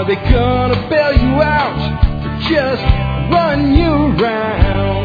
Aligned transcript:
Are 0.00 0.06
they 0.06 0.14
gonna 0.14 0.88
bail 0.88 1.12
you 1.12 1.42
out 1.42 1.76
or 2.24 2.32
just 2.48 2.82
run 3.30 3.74
you 3.74 3.92
around? 4.16 5.04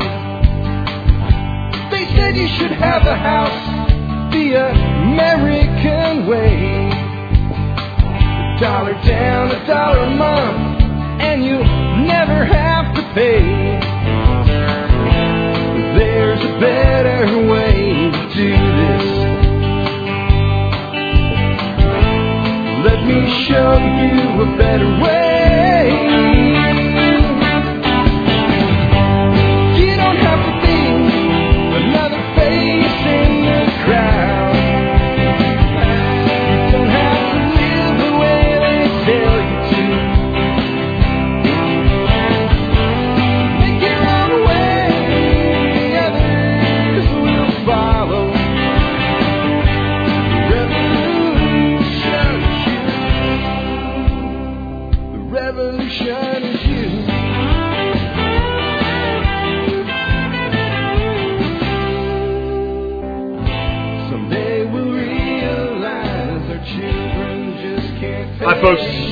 They 1.91 2.05
said 2.15 2.37
you 2.37 2.47
should 2.47 2.71
have 2.71 3.05
a 3.05 3.13
house 3.13 4.31
the 4.31 4.55
American 4.55 6.27
way. 6.27 6.87
A 8.55 8.57
dollar 8.57 8.93
down, 9.03 9.51
a 9.51 9.67
dollar 9.67 10.03
a 10.05 10.09
month, 10.11 10.81
and 11.21 11.43
you 11.43 11.57
never 12.07 12.45
have 12.45 12.95
to 12.95 13.01
pay. 13.13 13.43
There's 15.97 16.39
a 16.39 16.59
better 16.61 17.14
me 23.15 23.45
show 23.47 23.77
you 23.77 24.41
a 24.41 24.57
better 24.57 24.89
way. 25.01 25.24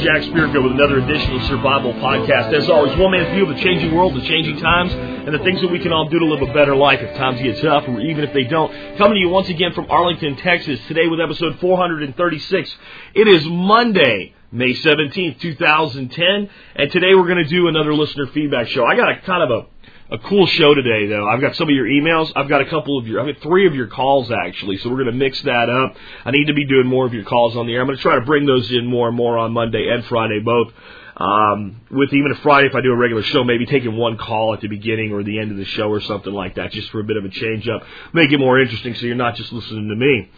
Jack 0.04 0.22
Spirko 0.24 0.62
with 0.62 0.74
another 0.74 1.00
edition 1.00 1.34
of 1.34 1.44
Survival 1.44 1.94
Podcast. 1.94 2.54
As 2.54 2.70
always, 2.70 2.94
one 3.00 3.12
man's 3.12 3.34
view 3.34 3.50
of 3.50 3.56
the 3.56 3.64
changing 3.64 3.96
world, 3.96 4.14
the 4.14 4.28
changing 4.28 4.58
times, 4.58 4.92
and 4.92 5.34
the 5.34 5.40
things 5.46 5.62
that 5.62 5.72
we 5.72 5.80
can 5.80 5.94
all 5.94 6.10
do 6.10 6.20
to 6.20 6.26
live 6.26 6.42
a 6.42 6.54
better 6.54 6.76
life 6.76 7.00
if 7.00 7.16
times 7.16 7.42
get 7.42 7.62
tough 7.62 7.88
or 7.88 8.02
even 8.02 8.26
if 8.26 8.34
they 8.34 8.44
don't. 8.44 8.70
Coming 8.98 9.16
to 9.16 9.20
you 9.22 9.30
once 9.30 9.48
again 9.48 9.72
from 9.72 9.90
Arlington, 9.90 10.36
Texas, 10.36 10.78
today 10.90 11.08
with 11.08 11.22
episode 11.22 11.58
436. 11.62 12.76
It 13.16 13.30
is 13.30 13.46
Monday. 13.46 14.34
May 14.52 14.74
17th, 14.74 15.40
2010, 15.40 16.50
and 16.76 16.92
today 16.92 17.16
we're 17.16 17.26
going 17.26 17.44
to 17.44 17.50
do 17.50 17.70
another 17.70 17.92
listener 17.92 18.28
feedback 18.28 18.68
show. 18.68 18.86
I 18.86 18.96
got 18.96 19.10
a 19.10 19.20
kind 19.22 19.42
of 19.42 19.50
a, 19.50 19.68
a 20.12 20.18
cool 20.18 20.46
show 20.46 20.74
today, 20.74 21.08
though. 21.08 21.28
I've 21.28 21.42
got 21.42 21.56
some 21.56 21.70
of 21.70 21.76
your 21.76 21.88
emails. 21.88 22.32
I've 22.36 22.50
got 22.50 22.62
a 22.62 22.66
couple 22.66 22.98
of 22.98 23.08
your, 23.08 23.20
I've 23.20 23.34
got 23.34 23.42
three 23.42 23.68
of 23.68 23.76
your 23.76 23.88
calls 23.88 24.32
actually, 24.32 24.78
so 24.78 24.90
we're 24.90 24.98
going 25.04 25.08
to 25.08 25.12
mix 25.14 25.42
that 25.44 25.70
up. 25.70 25.96
I 26.26 26.32
need 26.32 26.46
to 26.46 26.54
be 26.54 26.66
doing 26.66 26.88
more 26.88 27.06
of 27.06 27.14
your 27.14 27.24
calls 27.24 27.56
on 27.56 27.68
the 27.68 27.74
air. 27.74 27.82
I'm 27.82 27.88
going 27.88 27.98
to 27.98 28.02
try 28.02 28.16
to 28.16 28.26
bring 28.26 28.46
those 28.46 28.72
in 28.72 28.86
more 28.86 29.08
and 29.08 29.18
more 29.18 29.38
on 29.38 29.54
Monday 29.54 29.90
and 29.90 30.06
Friday 30.06 30.40
both. 30.40 30.72
Um, 31.16 31.82
with 31.92 32.12
even 32.12 32.32
a 32.32 32.36
Friday, 32.42 32.68
if 32.68 32.76
I 32.76 32.82
do 32.82 32.92
a 32.92 32.96
regular 32.96 33.22
show, 33.22 33.44
maybe 33.44 33.68
taking 33.68 33.96
one 33.96 34.18
call 34.18 34.54
at 34.54 34.62
the 34.62 34.68
beginning 34.68 35.14
or 35.14 35.24
the 35.24 35.40
end 35.40 35.52
of 35.52 35.58
the 35.58 35.66
show 35.66 35.88
or 35.90 36.02
something 36.02 36.34
like 36.34 36.56
that, 36.56 36.72
just 36.72 36.90
for 36.90 37.00
a 37.00 37.04
bit 37.04 37.18
of 37.18 37.26
a 37.26 37.30
change 37.30 37.68
up, 37.68 37.84
make 38.14 38.32
it 38.32 38.40
more 38.40 38.60
interesting, 38.60 38.96
so 38.96 39.06
you're 39.06 39.16
not 39.16 39.36
just 39.36 39.54
listening 39.54 39.90
to 39.90 39.96
me. 39.96 40.30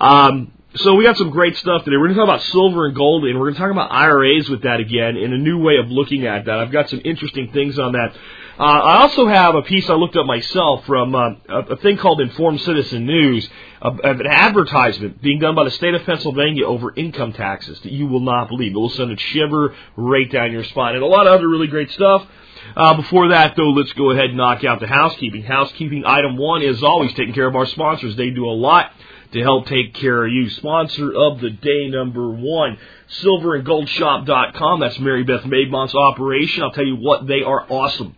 Um, 0.00 0.52
so 0.76 0.96
we 0.96 1.04
got 1.04 1.16
some 1.16 1.30
great 1.30 1.56
stuff 1.56 1.84
today. 1.84 1.96
We're 1.96 2.08
going 2.08 2.16
to 2.16 2.20
talk 2.20 2.28
about 2.28 2.42
silver 2.42 2.86
and 2.86 2.96
gold, 2.96 3.24
and 3.24 3.38
we're 3.38 3.46
going 3.46 3.54
to 3.54 3.60
talk 3.60 3.70
about 3.70 3.92
IRAs 3.92 4.48
with 4.48 4.62
that 4.62 4.80
again 4.80 5.16
in 5.16 5.32
a 5.32 5.38
new 5.38 5.58
way 5.58 5.76
of 5.76 5.88
looking 5.88 6.26
at 6.26 6.46
that. 6.46 6.58
I've 6.58 6.72
got 6.72 6.90
some 6.90 7.00
interesting 7.04 7.52
things 7.52 7.78
on 7.78 7.92
that. 7.92 8.16
Uh, 8.58 8.62
I 8.62 9.02
also 9.02 9.26
have 9.26 9.56
a 9.56 9.62
piece 9.62 9.90
I 9.90 9.94
looked 9.94 10.14
up 10.16 10.26
myself 10.26 10.86
from 10.86 11.12
uh, 11.14 11.30
a, 11.48 11.76
thing 11.78 11.96
called 11.96 12.20
Informed 12.20 12.60
Citizen 12.60 13.04
News, 13.04 13.48
of, 13.82 13.98
of 13.98 14.20
an 14.20 14.28
advertisement 14.28 15.20
being 15.20 15.40
done 15.40 15.56
by 15.56 15.64
the 15.64 15.72
state 15.72 15.92
of 15.92 16.04
Pennsylvania 16.04 16.64
over 16.64 16.94
income 16.94 17.32
taxes 17.32 17.80
that 17.80 17.90
you 17.90 18.06
will 18.06 18.20
not 18.20 18.48
believe. 18.48 18.72
It 18.72 18.78
will 18.78 18.90
send 18.90 19.10
a 19.10 19.18
shiver 19.18 19.74
right 19.96 20.30
down 20.30 20.52
your 20.52 20.62
spine, 20.62 20.94
and 20.94 21.02
a 21.02 21.06
lot 21.06 21.26
of 21.26 21.32
other 21.32 21.48
really 21.48 21.66
great 21.66 21.90
stuff. 21.90 22.26
Uh, 22.76 22.94
before 22.94 23.28
that, 23.28 23.56
though, 23.56 23.70
let's 23.70 23.92
go 23.94 24.10
ahead 24.10 24.26
and 24.26 24.36
knock 24.36 24.62
out 24.62 24.78
the 24.78 24.86
housekeeping. 24.86 25.42
Housekeeping 25.42 26.04
item 26.06 26.36
one 26.36 26.62
is 26.62 26.80
always 26.82 27.12
taking 27.14 27.34
care 27.34 27.48
of 27.48 27.56
our 27.56 27.66
sponsors. 27.66 28.14
They 28.14 28.30
do 28.30 28.46
a 28.46 28.54
lot 28.54 28.92
to 29.32 29.42
help 29.42 29.66
take 29.66 29.94
care 29.94 30.24
of 30.24 30.32
you. 30.32 30.48
Sponsor 30.50 31.12
of 31.12 31.40
the 31.40 31.50
day 31.50 31.88
number 31.88 32.30
one, 32.30 32.78
silverandgoldshop.com. 33.20 34.80
That's 34.80 34.98
Mary 35.00 35.24
Beth 35.24 35.44
Maidmont's 35.44 35.94
operation. 35.94 36.62
I'll 36.62 36.70
tell 36.70 36.86
you 36.86 36.96
what, 36.96 37.26
they 37.26 37.42
are 37.42 37.66
awesome. 37.68 38.14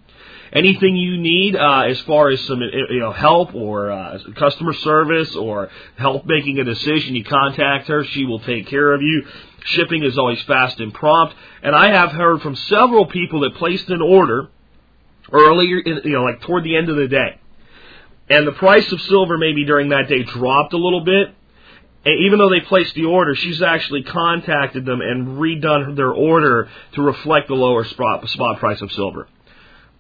Anything 0.53 0.97
you 0.97 1.19
need 1.19 1.57
uh, 1.57 1.83
as 1.89 2.01
far 2.03 2.31
as 2.31 2.41
some 2.43 2.61
you 2.61 3.01
know 3.01 3.13
help 3.13 3.55
or 3.55 3.91
uh, 3.91 4.19
customer 4.37 4.73
service 4.73 5.35
or 5.35 5.71
help 5.97 6.27
making 6.27 6.59
a 6.59 6.65
decision, 6.65 7.15
you 7.15 7.25
contact 7.25 7.89
her. 7.89 8.05
She 8.05 8.25
will 8.25 8.41
take 8.41 8.67
care 8.69 8.93
of 8.93 9.03
you. 9.03 9.27
Shipping 9.65 10.05
is 10.05 10.17
always 10.17 10.41
fast 10.43 10.79
and 10.81 10.95
prompt. 10.95 11.35
And 11.63 11.75
I 11.75 11.91
have 11.91 12.13
heard 12.13 12.43
from 12.43 12.55
several 12.55 13.07
people 13.07 13.41
that 13.41 13.57
placed 13.57 13.89
an 13.91 14.01
order 14.01 14.49
earlier, 15.33 15.81
in, 15.81 16.03
you 16.05 16.13
know, 16.13 16.23
like 16.23 16.41
toward 16.43 16.65
the 16.65 16.77
end 16.77 16.89
of 16.89 16.97
the 16.97 17.09
day 17.09 17.41
and 18.29 18.47
the 18.47 18.53
price 18.53 18.91
of 18.93 19.01
silver 19.03 19.39
maybe 19.39 19.65
during 19.65 19.91
that 19.91 20.09
day 20.09 20.23
dropped 20.23 20.73
a 20.73 20.79
little 20.79 21.05
bit. 21.05 21.29
And 22.05 22.27
even 22.27 22.39
though 22.39 22.51
they 22.51 22.61
placed 22.61 22.95
the 22.95 23.05
order, 23.05 23.35
she's 23.35 23.63
actually 23.63 24.05
contacted 24.05 24.85
them 24.85 25.01
and 25.01 25.39
redone 25.39 25.97
their 25.97 26.13
order 26.13 26.69
to 26.95 27.03
reflect 27.03 27.49
the 27.49 27.55
lower 27.55 27.85
spot, 27.85 28.29
spot 28.29 28.59
price 28.59 28.81
of 28.81 28.93
silver. 28.93 29.29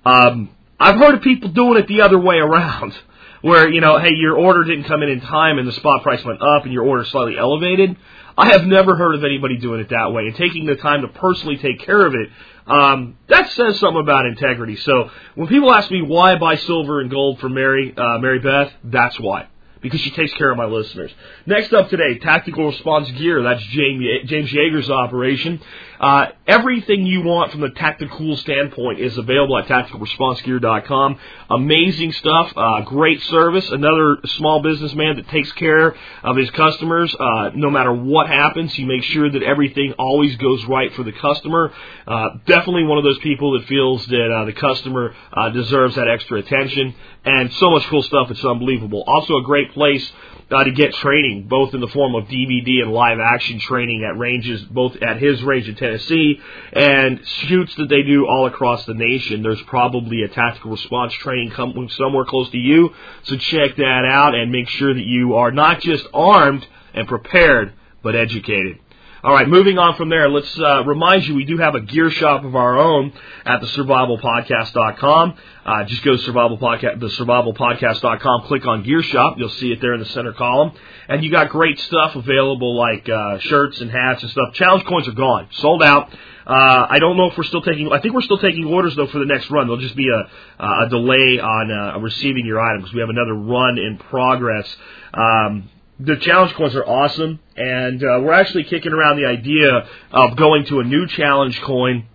Um, 0.06 0.50
I've 0.78 0.96
heard 0.96 1.14
of 1.14 1.22
people 1.22 1.50
doing 1.50 1.78
it 1.78 1.88
the 1.88 2.02
other 2.02 2.18
way 2.18 2.36
around, 2.36 2.94
where 3.42 3.68
you 3.68 3.80
know, 3.80 3.98
hey, 3.98 4.14
your 4.14 4.36
order 4.36 4.64
didn't 4.64 4.84
come 4.84 5.02
in 5.02 5.08
in 5.08 5.20
time 5.20 5.58
and 5.58 5.66
the 5.66 5.72
spot 5.72 6.02
price 6.02 6.24
went 6.24 6.40
up 6.40 6.64
and 6.64 6.72
your 6.72 6.84
order 6.84 7.04
slightly 7.04 7.36
elevated. 7.36 7.96
I 8.38 8.50
have 8.50 8.64
never 8.66 8.96
heard 8.96 9.14
of 9.14 9.24
anybody 9.24 9.56
doing 9.56 9.80
it 9.80 9.88
that 9.88 10.12
way 10.12 10.26
and 10.26 10.36
taking 10.36 10.66
the 10.66 10.76
time 10.76 11.02
to 11.02 11.08
personally 11.08 11.56
take 11.56 11.80
care 11.80 12.04
of 12.04 12.14
it. 12.14 12.28
Um, 12.66 13.16
that 13.28 13.50
says 13.52 13.80
something 13.80 14.00
about 14.00 14.26
integrity. 14.26 14.76
So 14.76 15.10
when 15.34 15.48
people 15.48 15.72
ask 15.72 15.90
me 15.90 16.02
why 16.02 16.32
I 16.32 16.38
buy 16.38 16.56
silver 16.56 17.00
and 17.00 17.10
gold 17.10 17.40
from 17.40 17.54
Mary, 17.54 17.94
uh, 17.96 18.18
Mary 18.18 18.40
Beth, 18.40 18.72
that's 18.84 19.18
why. 19.18 19.48
Because 19.80 20.00
she 20.00 20.10
takes 20.10 20.34
care 20.34 20.50
of 20.50 20.56
my 20.56 20.64
listeners. 20.64 21.12
Next 21.46 21.72
up 21.72 21.88
today, 21.88 22.18
Tactical 22.18 22.66
Response 22.66 23.10
Gear. 23.12 23.42
That's 23.42 23.62
James 23.62 24.52
Yeager's 24.52 24.90
operation. 24.90 25.60
Uh, 26.00 26.26
everything 26.46 27.06
you 27.06 27.22
want 27.22 27.52
from 27.52 27.60
the 27.60 27.70
tactical 27.70 28.36
standpoint 28.36 29.00
is 29.00 29.16
available 29.16 29.58
at 29.58 29.66
tacticalresponsegear.com. 29.66 31.18
Amazing 31.50 32.12
stuff, 32.12 32.52
uh, 32.56 32.82
great 32.82 33.20
service. 33.22 33.68
Another 33.70 34.16
small 34.24 34.62
businessman 34.62 35.16
that 35.16 35.28
takes 35.28 35.50
care 35.52 35.96
of 36.22 36.36
his 36.36 36.50
customers. 36.50 37.14
Uh, 37.18 37.50
no 37.54 37.70
matter 37.70 37.92
what 37.92 38.28
happens, 38.28 38.72
he 38.74 38.84
makes 38.84 39.06
sure 39.06 39.30
that 39.30 39.42
everything 39.42 39.94
always 39.98 40.36
goes 40.36 40.64
right 40.66 40.92
for 40.94 41.02
the 41.02 41.12
customer. 41.12 41.72
Uh, 42.06 42.28
definitely 42.46 42.84
one 42.84 42.98
of 42.98 43.04
those 43.04 43.18
people 43.18 43.58
that 43.58 43.66
feels 43.66 44.06
that 44.06 44.30
uh, 44.32 44.44
the 44.44 44.52
customer 44.52 45.14
uh, 45.32 45.50
deserves 45.50 45.96
that 45.96 46.08
extra 46.08 46.38
attention. 46.38 46.94
And 47.24 47.52
so 47.54 47.70
much 47.70 47.84
cool 47.88 48.02
stuff, 48.02 48.30
it's 48.30 48.44
unbelievable. 48.44 49.02
Also 49.06 49.36
a 49.36 49.42
great 49.42 49.72
place 49.72 50.12
to 50.50 50.70
get 50.70 50.94
training, 50.94 51.48
both 51.48 51.74
in 51.74 51.80
the 51.80 51.88
form 51.88 52.14
of 52.14 52.24
DVD 52.24 52.82
and 52.82 52.92
live 52.92 53.18
action 53.18 53.58
training 53.58 54.04
at 54.04 54.16
ranges, 54.16 54.62
both 54.62 54.96
at 54.96 55.20
his 55.20 55.42
range 55.42 55.68
in 55.68 55.74
Tennessee 55.86 56.40
and 56.72 57.26
shoots 57.26 57.74
that 57.76 57.88
they 57.88 58.02
do 58.02 58.26
all 58.26 58.46
across 58.46 58.84
the 58.86 58.94
nation. 58.94 59.42
There's 59.42 59.62
probably 59.62 60.22
a 60.22 60.28
tactical 60.28 60.72
response 60.72 61.12
training 61.14 61.50
coming 61.50 61.88
somewhere 61.90 62.24
close 62.24 62.50
to 62.50 62.58
you, 62.58 62.92
so 63.22 63.36
check 63.36 63.76
that 63.76 64.04
out 64.10 64.34
and 64.34 64.50
make 64.50 64.68
sure 64.68 64.92
that 64.92 65.04
you 65.04 65.34
are 65.34 65.52
not 65.52 65.80
just 65.80 66.06
armed 66.12 66.66
and 66.94 67.06
prepared, 67.06 67.72
but 68.02 68.14
educated. 68.14 68.78
All 69.26 69.32
right, 69.32 69.48
moving 69.48 69.76
on 69.76 69.96
from 69.96 70.08
there, 70.08 70.28
let's 70.28 70.56
uh, 70.56 70.84
remind 70.84 71.26
you 71.26 71.34
we 71.34 71.44
do 71.44 71.58
have 71.58 71.74
a 71.74 71.80
gear 71.80 72.10
shop 72.10 72.44
of 72.44 72.54
our 72.54 72.78
own 72.78 73.12
at 73.44 73.60
the 73.60 73.66
survivalpodcast.com. 73.66 75.34
Uh, 75.64 75.84
just 75.86 76.04
go 76.04 76.12
to 76.12 76.18
survival 76.18 76.56
podcast, 76.56 77.00
the 77.00 77.08
survivalpodcast.com, 77.08 78.42
click 78.46 78.64
on 78.68 78.84
gear 78.84 79.02
shop. 79.02 79.34
You'll 79.36 79.48
see 79.48 79.72
it 79.72 79.80
there 79.80 79.94
in 79.94 79.98
the 79.98 80.06
center 80.06 80.32
column. 80.32 80.74
And 81.08 81.24
you 81.24 81.32
got 81.32 81.48
great 81.48 81.76
stuff 81.80 82.14
available 82.14 82.76
like 82.76 83.08
uh, 83.08 83.40
shirts 83.40 83.80
and 83.80 83.90
hats 83.90 84.22
and 84.22 84.30
stuff. 84.30 84.54
Challenge 84.54 84.84
coins 84.84 85.08
are 85.08 85.12
gone, 85.12 85.48
sold 85.54 85.82
out. 85.82 86.14
Uh, 86.46 86.86
I 86.88 87.00
don't 87.00 87.16
know 87.16 87.28
if 87.28 87.36
we're 87.36 87.42
still 87.42 87.62
taking. 87.62 87.90
I 87.90 88.00
think 88.00 88.14
we're 88.14 88.20
still 88.20 88.38
taking 88.38 88.64
orders 88.66 88.94
though 88.94 89.08
for 89.08 89.18
the 89.18 89.26
next 89.26 89.50
run. 89.50 89.66
There'll 89.66 89.82
just 89.82 89.96
be 89.96 90.08
a, 90.08 90.64
a 90.64 90.88
delay 90.88 91.40
on 91.40 91.72
uh, 91.72 91.98
receiving 91.98 92.46
your 92.46 92.60
items. 92.60 92.92
We 92.92 93.00
have 93.00 93.10
another 93.10 93.34
run 93.34 93.76
in 93.76 93.98
progress. 93.98 94.68
Um, 95.12 95.68
the 95.98 96.16
challenge 96.16 96.54
coins 96.54 96.74
are 96.74 96.84
awesome, 96.86 97.40
and 97.56 98.02
uh, 98.02 98.20
we're 98.22 98.32
actually 98.32 98.64
kicking 98.64 98.92
around 98.92 99.16
the 99.16 99.26
idea 99.26 99.88
of 100.12 100.36
going 100.36 100.66
to 100.66 100.80
a 100.80 100.84
new 100.84 101.06
challenge 101.06 101.60
coin, 101.62 102.06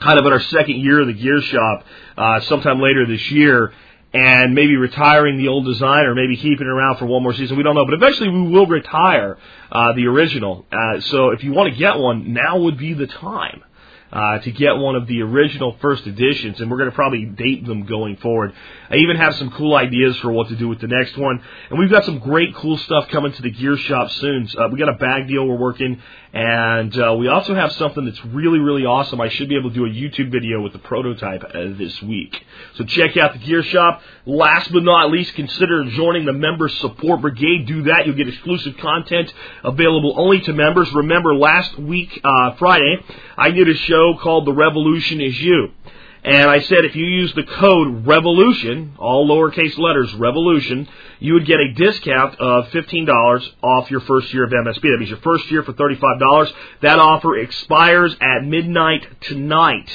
kind 0.00 0.18
of 0.18 0.26
in 0.26 0.32
our 0.32 0.40
second 0.40 0.80
year 0.80 1.00
of 1.00 1.08
the 1.08 1.12
gear 1.12 1.40
shop, 1.42 1.84
uh, 2.16 2.40
sometime 2.40 2.80
later 2.80 3.06
this 3.06 3.30
year. 3.30 3.72
and 4.12 4.54
maybe 4.54 4.76
retiring 4.76 5.36
the 5.36 5.48
old 5.48 5.66
design 5.66 6.06
or 6.06 6.14
maybe 6.14 6.36
keeping 6.36 6.66
it 6.66 6.70
around 6.70 6.96
for 6.96 7.06
one 7.06 7.22
more 7.22 7.34
season. 7.34 7.56
We 7.56 7.62
don't 7.62 7.74
know, 7.74 7.84
but 7.84 7.94
eventually 7.94 8.30
we 8.30 8.48
will 8.48 8.66
retire 8.66 9.36
uh, 9.70 9.92
the 9.92 10.06
original. 10.06 10.64
Uh, 10.72 11.00
so 11.00 11.30
if 11.30 11.44
you 11.44 11.52
want 11.52 11.72
to 11.72 11.78
get 11.78 11.98
one, 11.98 12.32
now 12.32 12.56
would 12.58 12.78
be 12.78 12.94
the 12.94 13.06
time 13.06 13.62
uh, 14.12 14.38
to 14.38 14.50
get 14.52 14.76
one 14.76 14.94
of 14.94 15.06
the 15.06 15.22
original 15.22 15.76
first 15.80 16.06
editions, 16.06 16.60
and 16.60 16.70
we're 16.70 16.78
going 16.78 16.90
to 16.90 16.94
probably 16.94 17.24
date 17.24 17.66
them 17.66 17.86
going 17.86 18.16
forward. 18.16 18.52
I 18.90 18.96
even 18.96 19.16
have 19.16 19.34
some 19.36 19.50
cool 19.50 19.74
ideas 19.74 20.16
for 20.18 20.30
what 20.30 20.48
to 20.48 20.56
do 20.56 20.68
with 20.68 20.80
the 20.80 20.86
next 20.86 21.16
one, 21.16 21.42
and 21.70 21.78
we've 21.78 21.90
got 21.90 22.04
some 22.04 22.18
great 22.18 22.54
cool 22.54 22.78
stuff 22.78 23.08
coming 23.08 23.32
to 23.32 23.42
the 23.42 23.50
gear 23.50 23.76
shop 23.76 24.10
soon. 24.12 24.48
Uh, 24.56 24.68
we 24.70 24.78
got 24.78 24.88
a 24.88 24.98
bag 24.98 25.28
deal 25.28 25.46
we're 25.46 25.56
working, 25.56 26.00
and 26.36 26.94
uh, 27.00 27.14
we 27.14 27.28
also 27.28 27.54
have 27.54 27.72
something 27.72 28.04
that's 28.04 28.22
really, 28.26 28.58
really 28.58 28.84
awesome. 28.84 29.22
I 29.22 29.30
should 29.30 29.48
be 29.48 29.56
able 29.56 29.70
to 29.70 29.74
do 29.74 29.86
a 29.86 29.88
YouTube 29.88 30.30
video 30.30 30.60
with 30.60 30.74
the 30.74 30.78
prototype 30.78 31.42
uh, 31.42 31.50
this 31.78 32.02
week. 32.02 32.44
So 32.74 32.84
check 32.84 33.16
out 33.16 33.32
the 33.32 33.38
gear 33.38 33.62
shop. 33.62 34.02
Last 34.26 34.70
but 34.70 34.82
not 34.82 35.10
least, 35.10 35.32
consider 35.32 35.86
joining 35.86 36.26
the 36.26 36.34
member 36.34 36.68
support 36.68 37.22
brigade. 37.22 37.66
Do 37.66 37.84
that. 37.84 38.04
You'll 38.04 38.16
get 38.16 38.28
exclusive 38.28 38.76
content 38.76 39.32
available 39.64 40.12
only 40.18 40.42
to 40.42 40.52
members. 40.52 40.92
Remember, 40.92 41.34
last 41.34 41.78
week, 41.78 42.20
uh, 42.22 42.54
Friday, 42.56 42.98
I 43.38 43.50
did 43.50 43.66
a 43.70 43.74
show 43.74 44.18
called 44.20 44.46
The 44.46 44.52
Revolution 44.52 45.22
Is 45.22 45.40
You. 45.40 45.68
And 46.26 46.50
I 46.50 46.58
said 46.58 46.84
if 46.84 46.96
you 46.96 47.06
use 47.06 47.32
the 47.34 47.44
code 47.44 48.04
REVOLUTION, 48.04 48.96
all 48.98 49.28
lowercase 49.28 49.78
letters, 49.78 50.12
REVOLUTION, 50.12 50.88
you 51.20 51.34
would 51.34 51.46
get 51.46 51.60
a 51.60 51.72
discount 51.72 52.40
of 52.40 52.66
$15 52.70 53.48
off 53.62 53.92
your 53.92 54.00
first 54.00 54.34
year 54.34 54.42
of 54.42 54.50
MSB. 54.50 54.80
That 54.80 54.96
means 54.98 55.10
your 55.10 55.20
first 55.20 55.48
year 55.52 55.62
for 55.62 55.72
$35. 55.72 56.52
That 56.82 56.98
offer 56.98 57.38
expires 57.38 58.16
at 58.20 58.44
midnight 58.44 59.06
tonight. 59.20 59.88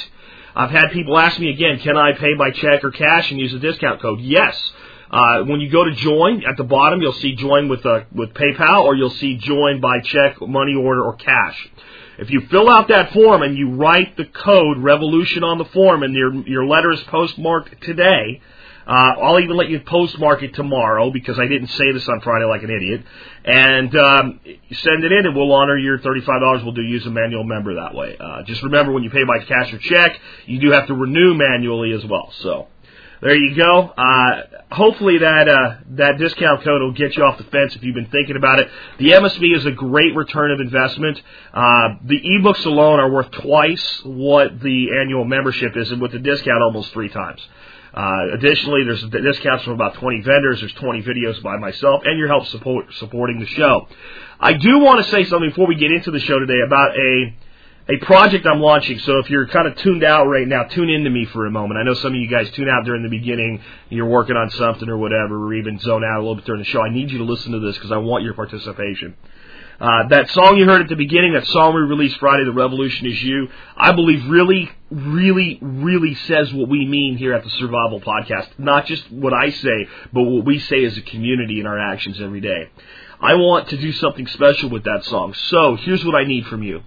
I've 0.56 0.70
had 0.70 0.88
people 0.92 1.18
ask 1.18 1.38
me 1.38 1.50
again, 1.50 1.80
can 1.80 1.98
I 1.98 2.12
pay 2.12 2.34
by 2.38 2.50
check 2.50 2.82
or 2.82 2.92
cash 2.92 3.30
and 3.30 3.38
use 3.38 3.52
the 3.52 3.58
discount 3.58 4.00
code? 4.00 4.20
Yes. 4.20 4.72
Uh, 5.12 5.44
when 5.44 5.60
you 5.60 5.68
go 5.70 5.84
to 5.84 5.92
join, 5.92 6.42
at 6.46 6.56
the 6.56 6.64
bottom 6.64 7.02
you'll 7.02 7.12
see 7.12 7.34
join 7.36 7.68
with 7.68 7.84
uh, 7.84 8.00
with 8.12 8.32
PayPal, 8.32 8.84
or 8.84 8.94
you'll 8.94 9.10
see 9.10 9.36
join 9.36 9.80
by 9.80 10.00
check, 10.00 10.40
money 10.40 10.74
order, 10.74 11.02
or 11.02 11.16
cash. 11.16 11.68
If 12.18 12.30
you 12.30 12.42
fill 12.50 12.70
out 12.70 12.88
that 12.88 13.12
form 13.12 13.42
and 13.42 13.56
you 13.56 13.74
write 13.74 14.16
the 14.16 14.24
code 14.24 14.78
revolution 14.78 15.44
on 15.44 15.58
the 15.58 15.66
form 15.66 16.02
and 16.02 16.14
your 16.14 16.32
your 16.46 16.66
letter 16.66 16.92
is 16.92 17.00
postmarked 17.02 17.82
today, 17.82 18.40
uh, 18.86 18.90
I'll 18.90 19.40
even 19.40 19.56
let 19.56 19.68
you 19.68 19.80
postmark 19.80 20.42
it 20.42 20.54
tomorrow 20.54 21.10
because 21.10 21.38
I 21.38 21.46
didn't 21.46 21.68
say 21.68 21.92
this 21.92 22.08
on 22.08 22.20
Friday 22.22 22.46
like 22.46 22.62
an 22.62 22.70
idiot. 22.70 23.04
And 23.44 23.94
um, 23.96 24.40
send 24.72 25.04
it 25.04 25.12
in, 25.12 25.26
and 25.26 25.36
we'll 25.36 25.52
honor 25.52 25.76
your 25.76 25.98
thirty-five 25.98 26.40
dollars. 26.40 26.62
We'll 26.64 26.72
do 26.72 26.82
use 26.82 27.04
a 27.06 27.10
manual 27.10 27.44
member 27.44 27.74
that 27.74 27.94
way. 27.94 28.16
Uh, 28.18 28.44
just 28.44 28.62
remember, 28.62 28.92
when 28.92 29.02
you 29.02 29.10
pay 29.10 29.24
by 29.24 29.44
cash 29.44 29.72
or 29.74 29.78
check, 29.78 30.18
you 30.46 30.58
do 30.58 30.70
have 30.70 30.86
to 30.86 30.94
renew 30.94 31.34
manually 31.34 31.92
as 31.92 32.04
well. 32.06 32.32
So 32.40 32.68
there 33.22 33.36
you 33.36 33.54
go. 33.54 33.82
Uh, 33.96 34.42
hopefully 34.72 35.18
that 35.18 35.48
uh, 35.48 35.76
that 35.90 36.18
discount 36.18 36.64
code 36.64 36.82
will 36.82 36.92
get 36.92 37.16
you 37.16 37.22
off 37.22 37.38
the 37.38 37.44
fence 37.44 37.76
if 37.76 37.84
you've 37.84 37.94
been 37.94 38.10
thinking 38.10 38.34
about 38.34 38.58
it. 38.58 38.68
The 38.98 39.10
MSB 39.10 39.56
is 39.56 39.64
a 39.64 39.70
great 39.70 40.16
return 40.16 40.50
of 40.50 40.58
investment. 40.58 41.22
Uh, 41.54 41.90
the 42.04 42.20
ebooks 42.20 42.66
alone 42.66 42.98
are 42.98 43.08
worth 43.08 43.30
twice 43.30 44.00
what 44.04 44.60
the 44.60 44.88
annual 45.00 45.24
membership 45.24 45.76
is, 45.76 45.92
and 45.92 46.02
with 46.02 46.10
the 46.10 46.18
discount, 46.18 46.62
almost 46.62 46.92
three 46.92 47.10
times. 47.10 47.40
Uh, 47.94 48.32
additionally, 48.32 48.82
there's 48.82 49.04
discounts 49.04 49.64
from 49.64 49.74
about 49.74 49.94
20 49.94 50.22
vendors. 50.22 50.58
There's 50.58 50.72
20 50.72 51.02
videos 51.02 51.40
by 51.44 51.58
myself, 51.58 52.02
and 52.04 52.18
your 52.18 52.26
help 52.26 52.46
support 52.46 52.86
supporting 52.94 53.38
the 53.38 53.46
show. 53.46 53.86
I 54.40 54.54
do 54.54 54.80
want 54.80 55.04
to 55.04 55.10
say 55.12 55.24
something 55.26 55.50
before 55.50 55.68
we 55.68 55.76
get 55.76 55.92
into 55.92 56.10
the 56.10 56.18
show 56.18 56.40
today 56.40 56.58
about 56.66 56.96
a 56.98 57.34
a 57.92 58.04
project 58.04 58.46
I'm 58.46 58.60
launching. 58.60 58.98
So 59.00 59.18
if 59.18 59.28
you're 59.28 59.46
kind 59.48 59.66
of 59.66 59.76
tuned 59.76 60.04
out 60.04 60.26
right 60.26 60.46
now, 60.46 60.64
tune 60.64 60.88
in 60.88 61.04
to 61.04 61.10
me 61.10 61.26
for 61.26 61.46
a 61.46 61.50
moment. 61.50 61.78
I 61.78 61.82
know 61.82 61.94
some 61.94 62.12
of 62.12 62.18
you 62.18 62.28
guys 62.28 62.50
tune 62.52 62.68
out 62.68 62.84
during 62.84 63.02
the 63.02 63.10
beginning. 63.10 63.62
You're 63.90 64.06
working 64.06 64.36
on 64.36 64.50
something 64.50 64.88
or 64.88 64.96
whatever, 64.96 65.46
or 65.46 65.54
even 65.54 65.78
zone 65.78 66.04
out 66.04 66.18
a 66.18 66.20
little 66.20 66.36
bit 66.36 66.44
during 66.44 66.60
the 66.62 66.68
show. 66.68 66.80
I 66.80 66.90
need 66.90 67.10
you 67.10 67.18
to 67.18 67.24
listen 67.24 67.52
to 67.52 67.60
this 67.60 67.76
because 67.76 67.92
I 67.92 67.98
want 67.98 68.24
your 68.24 68.34
participation. 68.34 69.16
Uh, 69.80 70.06
that 70.08 70.30
song 70.30 70.56
you 70.56 70.64
heard 70.64 70.80
at 70.80 70.88
the 70.88 70.94
beginning, 70.94 71.32
that 71.32 71.46
song 71.46 71.74
we 71.74 71.80
released 71.80 72.16
Friday, 72.18 72.44
The 72.44 72.52
Revolution 72.52 73.06
Is 73.08 73.20
You, 73.20 73.48
I 73.76 73.90
believe 73.90 74.28
really, 74.28 74.70
really, 74.90 75.58
really 75.60 76.14
says 76.14 76.52
what 76.52 76.68
we 76.68 76.86
mean 76.86 77.16
here 77.16 77.34
at 77.34 77.42
the 77.42 77.50
Survival 77.50 78.00
Podcast. 78.00 78.46
Not 78.58 78.86
just 78.86 79.10
what 79.10 79.32
I 79.32 79.50
say, 79.50 79.88
but 80.12 80.22
what 80.22 80.44
we 80.44 80.60
say 80.60 80.84
as 80.84 80.96
a 80.96 81.00
community 81.02 81.58
in 81.58 81.66
our 81.66 81.78
actions 81.78 82.20
every 82.20 82.40
day. 82.40 82.70
I 83.20 83.34
want 83.34 83.70
to 83.70 83.76
do 83.76 83.90
something 83.92 84.26
special 84.28 84.70
with 84.70 84.84
that 84.84 85.04
song. 85.04 85.34
So 85.34 85.74
here's 85.74 86.04
what 86.04 86.14
I 86.14 86.24
need 86.24 86.46
from 86.46 86.62
you. 86.62 86.82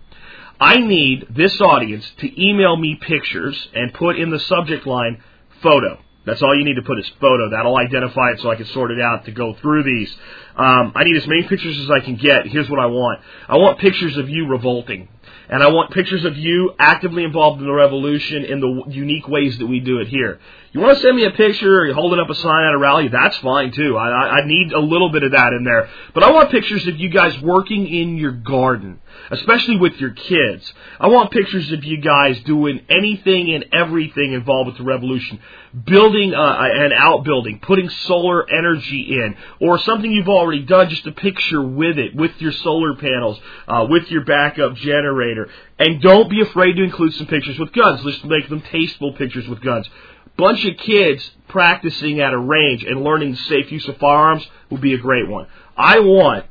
I 0.59 0.77
need 0.77 1.27
this 1.29 1.59
audience 1.59 2.09
to 2.19 2.41
email 2.41 2.75
me 2.75 2.95
pictures 2.95 3.67
and 3.73 3.93
put 3.93 4.17
in 4.17 4.29
the 4.29 4.39
subject 4.39 4.87
line 4.87 5.21
photo. 5.61 5.99
That's 6.25 6.41
all 6.41 6.57
you 6.57 6.65
need 6.65 6.75
to 6.75 6.81
put 6.81 6.97
is 6.97 7.07
photo. 7.21 7.51
That'll 7.51 7.77
identify 7.77 8.31
it 8.31 8.39
so 8.41 8.49
I 8.49 8.55
can 8.55 8.65
sort 8.67 8.91
it 8.91 8.99
out 8.99 9.25
to 9.25 9.31
go 9.31 9.53
through 9.61 9.83
these. 9.83 10.11
Um, 10.55 10.91
I 10.95 11.03
need 11.03 11.17
as 11.17 11.27
many 11.27 11.43
pictures 11.43 11.77
as 11.79 11.91
I 11.91 11.99
can 11.99 12.15
get. 12.15 12.47
Here's 12.47 12.69
what 12.69 12.79
I 12.79 12.87
want. 12.87 13.21
I 13.47 13.57
want 13.57 13.79
pictures 13.79 14.17
of 14.17 14.27
you 14.27 14.47
revolting. 14.47 15.07
And 15.47 15.61
I 15.61 15.67
want 15.69 15.91
pictures 15.91 16.25
of 16.25 16.35
you 16.35 16.73
actively 16.79 17.23
involved 17.23 17.61
in 17.61 17.67
the 17.67 17.73
revolution 17.73 18.43
in 18.45 18.59
the 18.59 18.83
unique 18.87 19.27
ways 19.27 19.59
that 19.59 19.67
we 19.67 19.79
do 19.79 19.99
it 19.99 20.07
here. 20.07 20.39
You 20.71 20.79
want 20.79 20.97
to 20.97 21.03
send 21.03 21.15
me 21.15 21.25
a 21.25 21.31
picture 21.31 21.81
or 21.81 21.85
you're 21.85 21.93
holding 21.93 22.19
up 22.19 22.29
a 22.29 22.35
sign 22.35 22.65
at 22.65 22.73
a 22.73 22.77
rally? 22.79 23.07
That's 23.07 23.37
fine 23.37 23.71
too. 23.71 23.95
I, 23.95 24.39
I 24.39 24.47
need 24.47 24.71
a 24.71 24.79
little 24.79 25.11
bit 25.11 25.21
of 25.21 25.33
that 25.33 25.53
in 25.53 25.63
there. 25.63 25.89
But 26.15 26.23
I 26.23 26.31
want 26.31 26.49
pictures 26.49 26.87
of 26.87 26.99
you 26.99 27.09
guys 27.09 27.39
working 27.41 27.87
in 27.87 28.17
your 28.17 28.31
garden, 28.31 28.99
especially 29.31 29.77
with 29.77 29.93
your 29.99 30.11
kids. 30.11 30.73
I 30.99 31.07
want 31.07 31.31
pictures 31.31 31.71
of 31.71 31.83
you 31.83 32.01
guys 32.01 32.41
doing 32.43 32.85
anything 32.89 33.53
and 33.53 33.65
everything 33.73 34.33
involved 34.33 34.67
with 34.67 34.77
the 34.77 34.83
revolution. 34.83 35.39
Building 35.85 36.33
uh, 36.33 36.57
an 36.59 36.93
outbuilding, 36.93 37.59
putting 37.59 37.89
solar 37.89 38.49
energy 38.49 39.19
in, 39.19 39.35
or 39.59 39.79
something 39.79 40.09
you've 40.09 40.29
already 40.29 40.63
done, 40.63 40.89
just 40.89 41.05
a 41.07 41.11
picture 41.11 41.61
with 41.61 41.97
it, 41.97 42.15
with 42.15 42.31
your 42.39 42.51
solar 42.51 42.95
panels, 42.95 43.39
uh, 43.67 43.85
with 43.89 44.09
your 44.09 44.23
backup 44.23 44.75
generator. 44.75 45.49
And 45.77 46.01
don't 46.01 46.29
be 46.29 46.41
afraid 46.41 46.73
to 46.73 46.83
include 46.83 47.13
some 47.15 47.27
pictures 47.27 47.59
with 47.59 47.73
guns. 47.73 48.03
Let's 48.03 48.23
make 48.23 48.47
them 48.49 48.61
tasteful 48.61 49.13
pictures 49.13 49.47
with 49.47 49.61
guns 49.61 49.89
bunch 50.37 50.65
of 50.65 50.77
kids 50.77 51.31
practicing 51.47 52.19
at 52.19 52.33
a 52.33 52.37
range 52.37 52.83
and 52.83 53.03
learning 53.03 53.31
the 53.31 53.37
safe 53.37 53.71
use 53.71 53.87
of 53.87 53.97
firearms 53.97 54.45
would 54.69 54.81
be 54.81 54.93
a 54.93 54.97
great 54.97 55.27
one. 55.27 55.47
I 55.77 55.99
want 55.99 56.45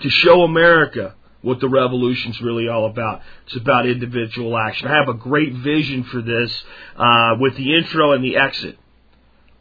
to 0.00 0.10
show 0.10 0.42
America 0.42 1.14
what 1.42 1.60
the 1.60 1.68
revolution's 1.68 2.40
really 2.40 2.68
all 2.68 2.86
about. 2.86 3.20
It's 3.46 3.56
about 3.56 3.86
individual 3.86 4.56
action. 4.56 4.88
I 4.88 4.96
have 4.96 5.08
a 5.08 5.14
great 5.14 5.52
vision 5.54 6.04
for 6.04 6.22
this 6.22 6.64
uh, 6.96 7.36
with 7.38 7.56
the 7.56 7.76
intro 7.76 8.12
and 8.12 8.24
the 8.24 8.36
exit. 8.36 8.78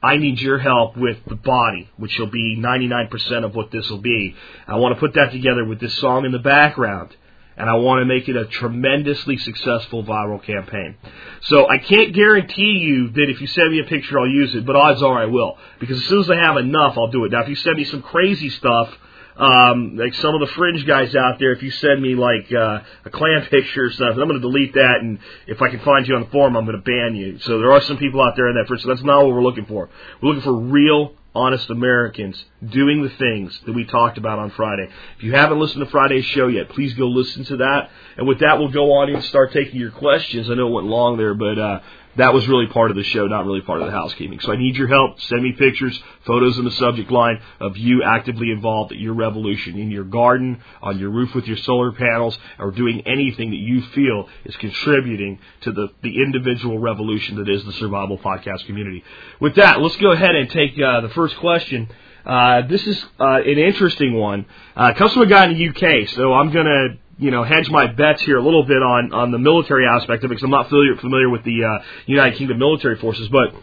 I 0.03 0.17
need 0.17 0.39
your 0.39 0.57
help 0.57 0.97
with 0.97 1.17
the 1.27 1.35
body, 1.35 1.89
which 1.97 2.17
will 2.17 2.31
be 2.31 2.57
99% 2.57 3.45
of 3.45 3.53
what 3.53 3.71
this 3.71 3.87
will 3.89 4.01
be. 4.01 4.35
I 4.67 4.77
want 4.77 4.95
to 4.95 4.99
put 4.99 5.13
that 5.13 5.31
together 5.31 5.63
with 5.63 5.79
this 5.79 5.95
song 5.99 6.25
in 6.25 6.31
the 6.31 6.39
background 6.39 7.15
and 7.57 7.69
I 7.69 7.75
want 7.75 8.01
to 8.01 8.05
make 8.05 8.27
it 8.27 8.35
a 8.35 8.45
tremendously 8.45 9.37
successful 9.37 10.03
viral 10.03 10.41
campaign. 10.43 10.95
So 11.43 11.69
I 11.69 11.77
can't 11.77 12.13
guarantee 12.13 12.79
you 12.79 13.09
that 13.09 13.29
if 13.29 13.41
you 13.41 13.45
send 13.45 13.71
me 13.71 13.79
a 13.79 13.83
picture, 13.83 14.19
I'll 14.19 14.27
use 14.27 14.55
it, 14.55 14.65
but 14.65 14.75
odds 14.75 15.03
are 15.03 15.21
I 15.21 15.25
will. 15.25 15.57
Because 15.79 15.97
as 15.99 16.05
soon 16.05 16.21
as 16.21 16.31
I 16.31 16.37
have 16.37 16.57
enough, 16.57 16.97
I'll 16.97 17.11
do 17.11 17.25
it. 17.25 17.31
Now, 17.31 17.43
if 17.43 17.49
you 17.49 17.55
send 17.55 17.77
me 17.77 17.83
some 17.83 18.01
crazy 18.01 18.49
stuff, 18.49 18.89
um, 19.37 19.97
like 19.97 20.13
some 20.15 20.35
of 20.35 20.41
the 20.41 20.53
fringe 20.55 20.85
guys 20.85 21.15
out 21.15 21.39
there, 21.39 21.51
if 21.53 21.63
you 21.63 21.71
send 21.71 22.01
me 22.01 22.15
like 22.15 22.51
uh, 22.51 22.81
a 23.05 23.09
Klan 23.09 23.45
picture 23.49 23.85
or 23.85 23.91
something, 23.91 24.21
I'm 24.21 24.27
going 24.27 24.41
to 24.41 24.47
delete 24.47 24.73
that, 24.73 24.97
and 25.01 25.19
if 25.47 25.61
I 25.61 25.69
can 25.69 25.79
find 25.79 26.07
you 26.07 26.15
on 26.15 26.21
the 26.21 26.29
forum, 26.29 26.55
I'm 26.55 26.65
going 26.65 26.77
to 26.77 26.83
ban 26.83 27.15
you. 27.15 27.39
So 27.39 27.59
there 27.59 27.71
are 27.71 27.81
some 27.81 27.97
people 27.97 28.21
out 28.21 28.35
there 28.35 28.49
in 28.49 28.55
that 28.55 28.67
fringe. 28.67 28.81
So 28.83 28.89
that's 28.89 29.03
not 29.03 29.25
what 29.25 29.33
we're 29.33 29.43
looking 29.43 29.65
for. 29.65 29.89
We're 30.21 30.29
looking 30.29 30.43
for 30.43 30.55
real 30.55 31.15
honest 31.33 31.69
Americans 31.69 32.43
doing 32.71 33.03
the 33.03 33.09
things 33.09 33.57
that 33.65 33.73
we 33.73 33.85
talked 33.85 34.17
about 34.17 34.39
on 34.39 34.51
Friday. 34.51 34.89
If 35.17 35.23
you 35.23 35.33
haven't 35.33 35.59
listened 35.59 35.85
to 35.85 35.89
Friday's 35.89 36.25
show 36.25 36.47
yet, 36.47 36.69
please 36.69 36.93
go 36.93 37.05
listen 37.07 37.45
to 37.45 37.57
that. 37.57 37.89
And 38.17 38.27
with 38.27 38.39
that, 38.39 38.59
we'll 38.59 38.71
go 38.71 38.93
on 38.93 39.09
and 39.09 39.23
start 39.23 39.53
taking 39.53 39.79
your 39.79 39.91
questions. 39.91 40.49
I 40.49 40.55
know 40.55 40.67
it 40.67 40.73
went 40.73 40.87
long 40.87 41.17
there, 41.17 41.33
but 41.33 41.57
uh, 41.57 41.79
that 42.17 42.33
was 42.33 42.47
really 42.47 42.67
part 42.67 42.91
of 42.91 42.97
the 42.97 43.03
show, 43.03 43.27
not 43.27 43.45
really 43.45 43.61
part 43.61 43.81
of 43.81 43.85
the 43.85 43.91
housekeeping. 43.91 44.39
So 44.41 44.51
I 44.51 44.57
need 44.57 44.75
your 44.75 44.87
help. 44.87 45.19
Send 45.21 45.43
me 45.43 45.53
pictures, 45.53 46.01
photos 46.25 46.57
in 46.57 46.65
the 46.65 46.71
subject 46.71 47.11
line 47.11 47.41
of 47.59 47.77
you 47.77 48.03
actively 48.03 48.51
involved 48.51 48.91
at 48.91 48.99
your 48.99 49.13
revolution 49.13 49.77
in 49.77 49.91
your 49.91 50.03
garden, 50.03 50.61
on 50.81 50.99
your 50.99 51.09
roof 51.09 51.33
with 51.33 51.45
your 51.45 51.57
solar 51.57 51.91
panels, 51.91 52.37
or 52.59 52.71
doing 52.71 53.01
anything 53.05 53.51
that 53.51 53.57
you 53.57 53.81
feel 53.93 54.27
is 54.45 54.55
contributing 54.57 55.39
to 55.61 55.71
the, 55.71 55.87
the 56.03 56.21
individual 56.21 56.79
revolution 56.79 57.37
that 57.37 57.49
is 57.49 57.63
the 57.65 57.73
Survival 57.73 58.17
Podcast 58.17 58.65
community. 58.65 59.03
With 59.39 59.55
that, 59.55 59.81
let's 59.81 59.97
go 59.97 60.11
ahead 60.11 60.35
and 60.35 60.49
take 60.49 60.73
uh, 60.73 61.01
the 61.01 61.09
first 61.09 61.37
question. 61.37 61.89
Uh, 62.25 62.67
this 62.67 62.85
is 62.85 63.03
uh, 63.19 63.41
an 63.41 63.57
interesting 63.57 64.13
one. 64.13 64.45
Uh, 64.75 64.93
comes 64.93 65.13
from 65.13 65.23
a 65.23 65.27
guy 65.27 65.45
in 65.45 65.57
the 65.57 65.69
UK, 65.69 66.09
so 66.09 66.33
I'm 66.33 66.51
going 66.51 66.65
to 66.65 67.00
you 67.21 67.29
know, 67.29 67.43
hedge 67.43 67.69
my 67.69 67.85
bets 67.85 68.23
here 68.23 68.37
a 68.37 68.43
little 68.43 68.63
bit 68.63 68.81
on, 68.81 69.13
on 69.13 69.31
the 69.31 69.37
military 69.37 69.85
aspect 69.85 70.23
of 70.23 70.31
it 70.31 70.33
because 70.33 70.43
I'm 70.43 70.49
not 70.49 70.69
familiar, 70.69 70.95
familiar 70.97 71.29
with 71.29 71.43
the 71.43 71.63
uh, 71.63 71.83
United 72.07 72.35
Kingdom 72.39 72.57
military 72.57 72.97
forces, 72.97 73.29
but 73.29 73.53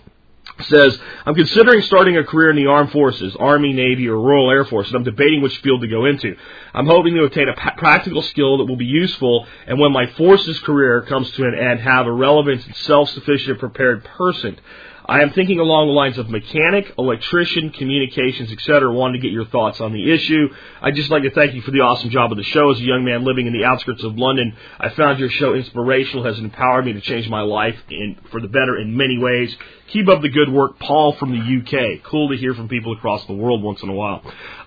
says, 0.61 0.97
I'm 1.27 1.35
considering 1.35 1.83
starting 1.83 2.17
a 2.17 2.25
career 2.25 2.51
in 2.51 2.57
the 2.57 2.67
armed 2.67 2.93
forces, 2.93 3.35
Army, 3.37 3.73
Navy, 3.73 4.09
or 4.09 4.21
Royal 4.21 4.51
Air 4.51 4.65
Force, 4.65 4.87
and 4.87 4.97
I'm 4.97 5.03
debating 5.03 5.43
which 5.43 5.57
field 5.59 5.81
to 5.81 5.89
go 5.89 6.05
into. 6.05 6.37
I'm 6.73 6.87
hoping 6.87 7.15
to 7.15 7.25
obtain 7.25 7.49
a 7.49 7.55
practical 7.77 8.23
skill 8.23 8.59
that 8.59 8.67
will 8.67 8.77
be 8.77 8.87
useful, 8.87 9.47
and 9.67 9.81
when 9.81 9.93
my 9.93 10.07
forces 10.13 10.59
career 10.61 11.03
comes 11.03 11.31
to 11.33 11.45
an 11.45 11.55
end, 11.59 11.81
have 11.81 12.07
a 12.07 12.13
relevant, 12.13 12.65
self-sufficient, 12.77 13.59
prepared 13.59 14.05
person. 14.05 14.59
I 15.09 15.23
am 15.23 15.31
thinking 15.31 15.59
along 15.59 15.87
the 15.87 15.95
lines 15.95 16.19
of 16.19 16.29
mechanic, 16.29 16.93
electrician, 16.99 17.71
communications, 17.71 18.53
etc. 18.53 18.93
Wanted 18.93 19.15
to 19.15 19.23
get 19.23 19.33
your 19.33 19.47
thoughts 19.47 19.81
on 19.81 19.95
the 19.95 20.13
issue. 20.13 20.49
I'd 20.83 20.97
just 20.97 21.09
like 21.11 21.23
to 21.23 21.31
thank 21.31 21.55
you 21.55 21.63
for 21.63 21.71
the 21.71 21.81
awesome 21.81 22.11
job 22.11 22.31
of 22.31 22.37
the 22.37 22.45
show. 22.45 22.71
As 22.71 22.79
a 22.79 22.83
young 22.83 23.07
man 23.07 23.25
living 23.25 23.47
in 23.47 23.55
the 23.55 23.65
outskirts 23.65 24.05
of 24.05 24.19
London, 24.19 24.55
I 24.79 24.91
found 24.91 25.19
your 25.19 25.31
show 25.31 25.55
inspirational, 25.55 26.27
has 26.27 26.39
empowered 26.39 26.85
me 26.85 26.93
to 26.93 27.01
change 27.01 27.27
my 27.27 27.41
life 27.41 27.79
in, 27.89 28.19
for 28.31 28.43
the 28.43 28.49
better 28.49 28.79
in 28.79 28.99
many 28.99 29.17
ways. 29.17 29.57
Keep 29.93 30.09
up 30.09 30.21
the 30.21 30.29
good 30.29 30.53
work, 30.53 30.79
Paul 30.79 31.15
from 31.15 31.33
the 31.33 31.39
UK. 31.39 32.03
Cool 32.05 32.29
to 32.29 32.37
hear 32.37 32.53
from 32.53 32.69
people 32.69 32.93
across 32.93 33.25
the 33.25 33.33
world 33.33 33.63
once 33.63 33.83
in 33.83 33.89
a 33.89 33.95
while. 33.95 34.21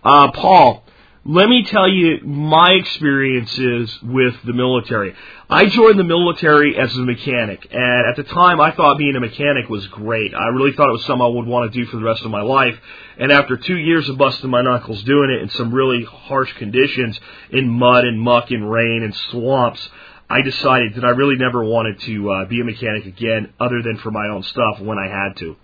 Uh, 0.04 0.32
Paul, 0.32 0.84
let 1.24 1.48
me 1.48 1.64
tell 1.64 1.88
you 1.88 2.22
my 2.24 2.72
experiences 2.72 3.96
with 4.02 4.34
the 4.44 4.54
military. 4.54 5.14
I 5.48 5.68
joined 5.68 6.00
the 6.00 6.04
military 6.04 6.76
as 6.76 6.96
a 6.96 7.02
mechanic, 7.02 7.68
and 7.70 8.10
at 8.10 8.16
the 8.16 8.24
time 8.24 8.60
I 8.60 8.72
thought 8.72 8.98
being 8.98 9.16
a 9.16 9.20
mechanic 9.20 9.70
was 9.70 9.86
great. 9.88 10.34
I 10.34 10.48
really 10.48 10.72
thought 10.72 10.90
it 10.90 10.94
was 10.94 11.06
something 11.06 11.24
I 11.24 11.30
would 11.30 11.46
want 11.46 11.72
to 11.72 11.80
do 11.80 11.86
for 11.92 11.98
the 11.98 12.04
rest 12.04 12.26
of 12.26 12.32
my 12.32 12.42
life. 12.42 12.76
And 13.20 13.32
after 13.32 13.56
two 13.56 13.78
years 13.78 14.10
of 14.10 14.18
busting 14.18 14.50
my 14.50 14.64
knuckles 14.64 15.04
doing 15.04 15.30
it 15.30 15.44
in 15.44 15.50
some 15.50 15.72
really 15.72 16.04
harsh 16.06 16.52
conditions, 16.54 17.20
in 17.52 17.70
mud 17.70 18.04
and 18.04 18.20
muck 18.20 18.50
and 18.50 18.72
rain 18.72 19.04
and 19.04 19.14
swamps, 19.30 19.88
I 20.28 20.42
decided 20.42 20.96
that 20.96 21.06
I 21.06 21.10
really 21.10 21.36
never 21.36 21.64
wanted 21.64 22.00
to 22.00 22.32
uh, 22.32 22.46
be 22.46 22.62
a 22.62 22.64
mechanic 22.64 23.06
again, 23.06 23.54
other 23.60 23.84
than 23.84 23.98
for 24.00 24.10
my 24.10 24.28
own 24.30 24.42
stuff 24.42 24.80
when 24.80 24.98
I 24.98 25.08
had 25.08 25.38
to. 25.38 25.56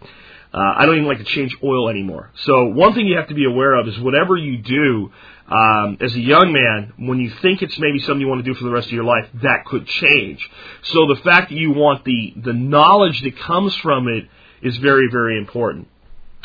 Uh, 0.53 0.73
I 0.77 0.85
don't 0.85 0.95
even 0.95 1.07
like 1.07 1.17
to 1.17 1.23
change 1.23 1.55
oil 1.63 1.89
anymore. 1.89 2.31
So 2.43 2.65
one 2.65 2.93
thing 2.93 3.05
you 3.05 3.17
have 3.17 3.27
to 3.27 3.35
be 3.35 3.45
aware 3.45 3.75
of 3.75 3.87
is 3.87 3.99
whatever 3.99 4.37
you 4.37 4.57
do 4.57 5.11
um, 5.47 5.97
as 6.01 6.13
a 6.13 6.19
young 6.19 6.51
man, 6.51 6.93
when 6.97 7.19
you 7.19 7.29
think 7.41 7.61
it's 7.61 7.77
maybe 7.79 7.99
something 7.99 8.19
you 8.19 8.27
want 8.27 8.43
to 8.43 8.51
do 8.51 8.57
for 8.57 8.65
the 8.65 8.71
rest 8.71 8.87
of 8.87 8.93
your 8.93 9.05
life, 9.05 9.27
that 9.43 9.65
could 9.65 9.87
change. 9.87 10.47
So 10.83 11.07
the 11.07 11.21
fact 11.23 11.49
that 11.49 11.55
you 11.55 11.71
want 11.71 12.03
the 12.03 12.33
the 12.35 12.53
knowledge 12.53 13.21
that 13.21 13.37
comes 13.39 13.73
from 13.77 14.07
it 14.07 14.27
is 14.61 14.77
very 14.77 15.09
very 15.09 15.37
important. 15.37 15.87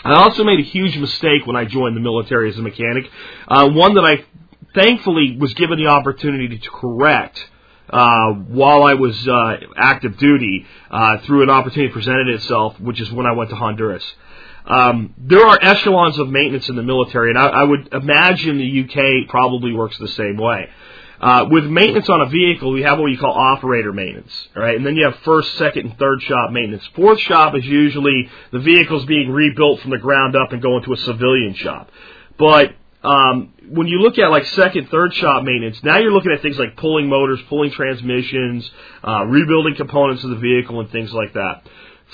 I 0.04 0.14
also 0.14 0.44
made 0.44 0.58
a 0.58 0.64
huge 0.64 0.96
mistake 0.96 1.46
when 1.46 1.56
I 1.56 1.64
joined 1.64 1.96
the 1.96 2.00
military 2.00 2.48
as 2.50 2.58
a 2.58 2.62
mechanic, 2.62 3.10
uh, 3.48 3.70
one 3.70 3.94
that 3.94 4.04
I 4.04 4.24
thankfully 4.74 5.36
was 5.38 5.54
given 5.54 5.78
the 5.78 5.88
opportunity 5.88 6.58
to 6.58 6.70
correct. 6.70 7.48
Uh, 7.90 8.32
while 8.32 8.84
I 8.84 8.94
was 8.94 9.28
uh, 9.28 9.56
active 9.76 10.16
duty, 10.16 10.64
uh, 10.90 11.18
through 11.18 11.42
an 11.42 11.50
opportunity 11.50 11.92
presented 11.92 12.28
itself, 12.28 12.80
which 12.80 13.00
is 13.00 13.12
when 13.12 13.26
I 13.26 13.32
went 13.32 13.50
to 13.50 13.56
Honduras. 13.56 14.04
Um, 14.66 15.14
there 15.18 15.44
are 15.46 15.58
echelons 15.60 16.18
of 16.18 16.28
maintenance 16.28 16.68
in 16.68 16.76
the 16.76 16.82
military, 16.82 17.30
and 17.30 17.38
I, 17.38 17.48
I 17.48 17.62
would 17.64 17.92
imagine 17.92 18.58
the 18.58 18.84
UK 18.84 19.28
probably 19.28 19.72
works 19.72 19.98
the 19.98 20.08
same 20.08 20.36
way. 20.36 20.68
Uh, 21.20 21.46
with 21.48 21.64
maintenance 21.64 22.08
on 22.08 22.20
a 22.20 22.26
vehicle, 22.26 22.72
we 22.72 22.82
have 22.82 22.98
what 22.98 23.06
you 23.06 23.16
call 23.18 23.32
operator 23.32 23.92
maintenance, 23.92 24.48
right? 24.56 24.76
And 24.76 24.84
then 24.84 24.96
you 24.96 25.04
have 25.04 25.16
first, 25.20 25.54
second, 25.54 25.86
and 25.86 25.98
third 25.98 26.20
shop 26.22 26.50
maintenance. 26.50 26.84
Fourth 26.96 27.20
shop 27.20 27.54
is 27.54 27.64
usually 27.64 28.28
the 28.50 28.58
vehicle's 28.58 29.04
being 29.06 29.30
rebuilt 29.30 29.80
from 29.80 29.92
the 29.92 29.98
ground 29.98 30.34
up 30.34 30.52
and 30.52 30.60
going 30.60 30.82
to 30.82 30.92
a 30.92 30.96
civilian 30.96 31.54
shop. 31.54 31.90
But 32.38 32.74
um, 33.04 33.52
when 33.68 33.86
you 33.86 34.00
look 34.00 34.18
at 34.18 34.30
like 34.30 34.46
second, 34.46 34.88
third 34.88 35.14
shop 35.14 35.44
maintenance, 35.44 35.80
now 35.84 35.98
you're 35.98 36.12
looking 36.12 36.32
at 36.32 36.42
things 36.42 36.58
like 36.58 36.76
pulling 36.76 37.08
motors, 37.08 37.38
pulling 37.48 37.70
transmissions, 37.70 38.68
uh, 39.06 39.24
rebuilding 39.24 39.76
components 39.76 40.24
of 40.24 40.30
the 40.30 40.36
vehicle, 40.36 40.80
and 40.80 40.90
things 40.90 41.12
like 41.12 41.34
that. 41.34 41.62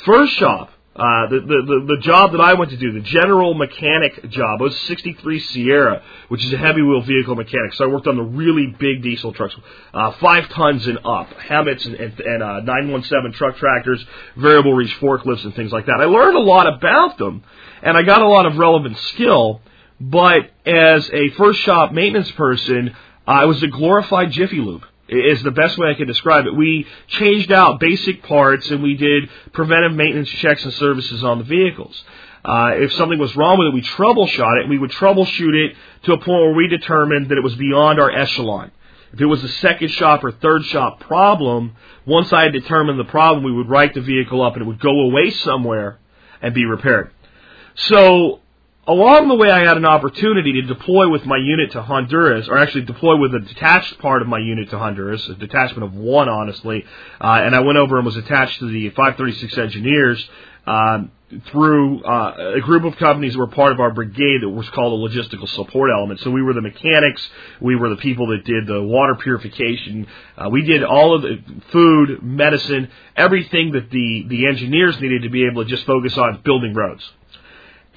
First 0.05 0.35
shop 0.35 0.71
uh, 0.99 1.28
the, 1.28 1.38
the, 1.38 1.85
the, 1.97 2.02
job 2.02 2.33
that 2.33 2.40
I 2.40 2.55
went 2.55 2.73
to 2.73 2.76
do, 2.76 2.90
the 2.90 3.00
general 3.00 3.55
mechanic 3.55 4.31
job, 4.31 4.61
was 4.61 4.76
63 4.81 5.38
Sierra, 5.38 6.02
which 6.26 6.45
is 6.45 6.52
a 6.52 6.59
heavy 6.59 6.83
wheel 6.83 7.02
vehicle 7.02 7.37
mechanic. 7.37 7.75
So 7.75 7.85
I 7.85 7.87
worked 7.87 8.09
on 8.09 8.17
the 8.17 8.25
really 8.25 8.67
big 8.67 9.00
diesel 9.02 9.33
trucks, 9.33 9.55
uh, 9.95 10.11
five 10.21 10.49
tons 10.49 10.88
and 10.88 10.99
up, 11.05 11.31
HEMTTs 11.35 11.87
and, 11.87 11.95
and, 11.95 12.21
and 12.21 12.43
uh, 12.43 12.61
917 12.62 13.33
truck 13.35 13.57
tractors, 13.59 14.05
variable 14.37 14.75
reach 14.75 14.93
forklifts, 15.00 15.45
and 15.45 15.55
things 15.55 15.71
like 15.71 15.87
that. 15.87 16.00
I 16.00 16.07
learned 16.07 16.37
a 16.37 16.40
lot 16.40 16.67
about 16.67 17.17
them, 17.17 17.45
and 17.81 17.97
I 17.97 18.02
got 18.02 18.21
a 18.21 18.28
lot 18.28 18.47
of 18.47 18.57
relevant 18.57 18.99
skill. 18.99 19.61
But 20.00 20.50
as 20.67 21.09
a 21.12 21.31
first 21.37 21.61
shop 21.61 21.93
maintenance 21.93 22.31
person, 22.33 22.97
I 23.25 23.45
was 23.45 23.62
a 23.62 23.69
glorified 23.69 24.33
Jiffy 24.33 24.59
Lube 24.59 24.85
is 25.09 25.43
the 25.43 25.50
best 25.50 25.79
way 25.79 25.88
I 25.88 25.95
can 25.95 26.07
describe 26.07 26.47
it. 26.47 26.55
We 26.55 26.87
changed 27.09 27.50
out 27.50 27.81
basic 27.81 28.23
parts 28.23 28.69
and 28.71 28.83
we 28.83 28.95
did 28.95 29.29
preventive 29.53 29.93
maintenance 29.93 30.29
checks 30.29 30.65
and 30.65 30.73
services 30.75 31.25
on 31.25 31.38
the 31.38 31.45
vehicles. 31.45 32.03
Uh, 32.45 32.73
if 32.75 32.93
something 32.95 33.19
was 33.19 33.35
wrong 33.37 33.59
with 33.59 33.69
it, 33.69 33.75
we 33.75 33.83
troubleshot 33.83 34.62
it 34.62 34.69
we 34.69 34.79
would 34.79 34.91
troubleshoot 34.93 35.55
it 35.55 35.77
to 36.05 36.12
a 36.12 36.19
point 36.19 36.29
where 36.29 36.55
we 36.55 36.69
determined 36.69 37.31
that 37.31 37.38
it 37.38 37.45
was 37.45 37.55
beyond 37.57 38.00
our 38.00 38.11
echelon. 38.11 38.71
If 39.12 39.21
it 39.21 39.27
was 39.27 39.43
a 39.43 39.49
second 39.49 39.88
shop 39.88 40.23
or 40.23 40.33
third 40.33 40.65
shop 40.67 41.00
problem, 41.00 41.77
once 42.07 42.33
I 42.33 42.43
had 42.43 42.53
determined 42.53 42.99
the 42.99 43.05
problem, 43.05 43.43
we 43.43 43.53
would 43.53 43.69
write 43.69 43.95
the 43.95 44.03
vehicle 44.03 44.43
up 44.43 44.55
and 44.55 44.62
it 44.62 44.67
would 44.67 44.81
go 44.81 45.00
away 45.00 45.31
somewhere 45.31 45.99
and 46.43 46.55
be 46.55 46.65
repaired. 46.65 47.11
So 47.75 48.41
along 48.88 49.28
the 49.28 49.35
way, 49.35 49.50
I 49.50 49.61
had 49.61 49.76
an 49.76 49.85
opportunity 49.85 50.54
to 50.54 50.62
deploy 50.62 51.09
with 51.11 51.26
my 51.26 51.37
unit 51.37 51.73
to 51.73 51.83
Honduras, 51.83 52.49
or 52.49 52.57
actually 52.57 52.85
deploy 52.87 53.16
with 53.16 53.35
a 53.35 53.40
detached 53.40 53.99
part 53.99 54.23
of 54.23 54.28
my 54.28 54.38
unit 54.38 54.71
to 54.71 54.78
Honduras, 54.78 55.28
a 55.28 55.35
detachment 55.35 55.85
of 55.85 55.95
one, 55.95 56.28
honestly. 56.28 56.85
Uh, 57.21 57.42
and 57.45 57.54
I 57.54 57.61
went 57.61 57.76
over 57.76 57.99
and 57.99 58.07
was 58.07 58.16
attached 58.16 58.59
to 58.61 58.71
the 58.71 58.88
536 58.90 59.59
engineers 59.59 60.28
um, 60.66 61.12
through 61.50 62.02
uh, 62.04 62.54
a 62.57 62.61
group 62.61 62.85
of 62.85 62.97
companies 62.97 63.35
that 63.35 63.38
were 63.38 63.47
part 63.47 63.73
of 63.73 63.80
our 63.80 63.92
brigade 63.92 64.40
that 64.40 64.49
was 64.49 64.68
called 64.71 64.99
a 64.99 65.09
logistical 65.09 65.49
support 65.50 65.90
element. 65.95 66.21
So 66.21 66.30
we 66.30 66.42
were 66.42 66.54
the 66.54 66.62
mechanics, 66.62 67.26
we 67.61 67.76
were 67.76 67.90
the 67.90 67.97
people 67.97 68.28
that 68.28 68.45
did 68.45 68.66
the 68.66 68.83
water 68.83 69.14
purification, 69.14 70.07
uh, 70.38 70.49
we 70.50 70.62
did 70.62 70.83
all 70.83 71.14
of 71.14 71.23
the 71.23 71.42
food, 71.73 72.23
medicine, 72.23 72.90
everything 73.14 73.73
that 73.73 73.90
the 73.90 74.25
the 74.28 74.47
engineers 74.47 74.99
needed 75.00 75.23
to 75.23 75.30
be 75.30 75.47
able 75.47 75.64
to 75.64 75.71
just 75.71 75.85
focus 75.85 76.16
on 76.16 76.40
building 76.42 76.73
roads. 76.73 77.07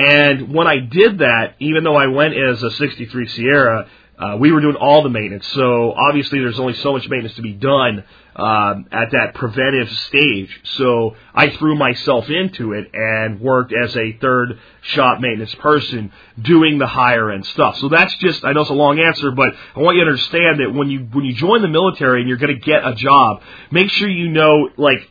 And 0.02 0.54
when 0.54 0.68
I 0.68 0.80
did 0.80 1.20
that, 1.20 1.56
even 1.60 1.84
though 1.84 1.96
I 1.96 2.08
went 2.08 2.36
as 2.36 2.64
a 2.64 2.72
63 2.72 3.28
Sierra, 3.28 3.88
uh, 4.18 4.38
we 4.38 4.52
were 4.52 4.62
doing 4.62 4.76
all 4.76 5.02
the 5.02 5.10
maintenance. 5.10 5.48
So 5.48 5.94
obviously, 5.94 6.40
there's 6.40 6.60
only 6.60 6.74
so 6.76 6.94
much 6.94 7.08
maintenance 7.10 7.36
to 7.36 7.42
be 7.42 7.54
done 7.54 8.04
um, 8.36 8.86
at 8.92 9.12
that 9.12 9.34
preventive 9.34 9.90
stage. 9.90 10.62
So 10.76 11.16
I 11.34 11.50
threw 11.50 11.76
myself 11.76 12.30
into 12.30 12.74
it 12.74 12.92
and 12.94 13.42
worked 13.42 13.74
as 13.74 13.96
a 13.98 14.14
third 14.14 14.60
shop 14.82 15.20
maintenance 15.22 15.56
person, 15.56 16.12
doing 16.40 16.78
the 16.78 16.88
higher 16.88 17.32
end 17.32 17.46
stuff. 17.48 17.78
So 17.78 17.90
that's 17.90 18.16
just 18.18 18.46
I 18.46 18.54
know 18.54 18.62
it's 18.62 18.70
a 18.70 18.74
long 18.74 19.00
answer, 19.00 19.32
but 19.32 19.50
I 19.76 19.80
want 19.80 19.98
you 19.98 20.04
to 20.04 20.10
understand 20.10 20.60
that 20.60 20.74
when 20.74 20.90
you 20.90 21.00
when 21.12 21.26
you 21.26 21.34
join 21.34 21.62
the 21.62 21.68
military 21.68 22.20
and 22.22 22.30
you're 22.30 22.38
going 22.38 22.54
to 22.56 22.62
get 22.62 22.86
a 22.86 22.94
job, 22.94 23.42
make 23.72 23.90
sure 23.90 24.08
you 24.08 24.30
know 24.30 24.70
like 24.78 25.10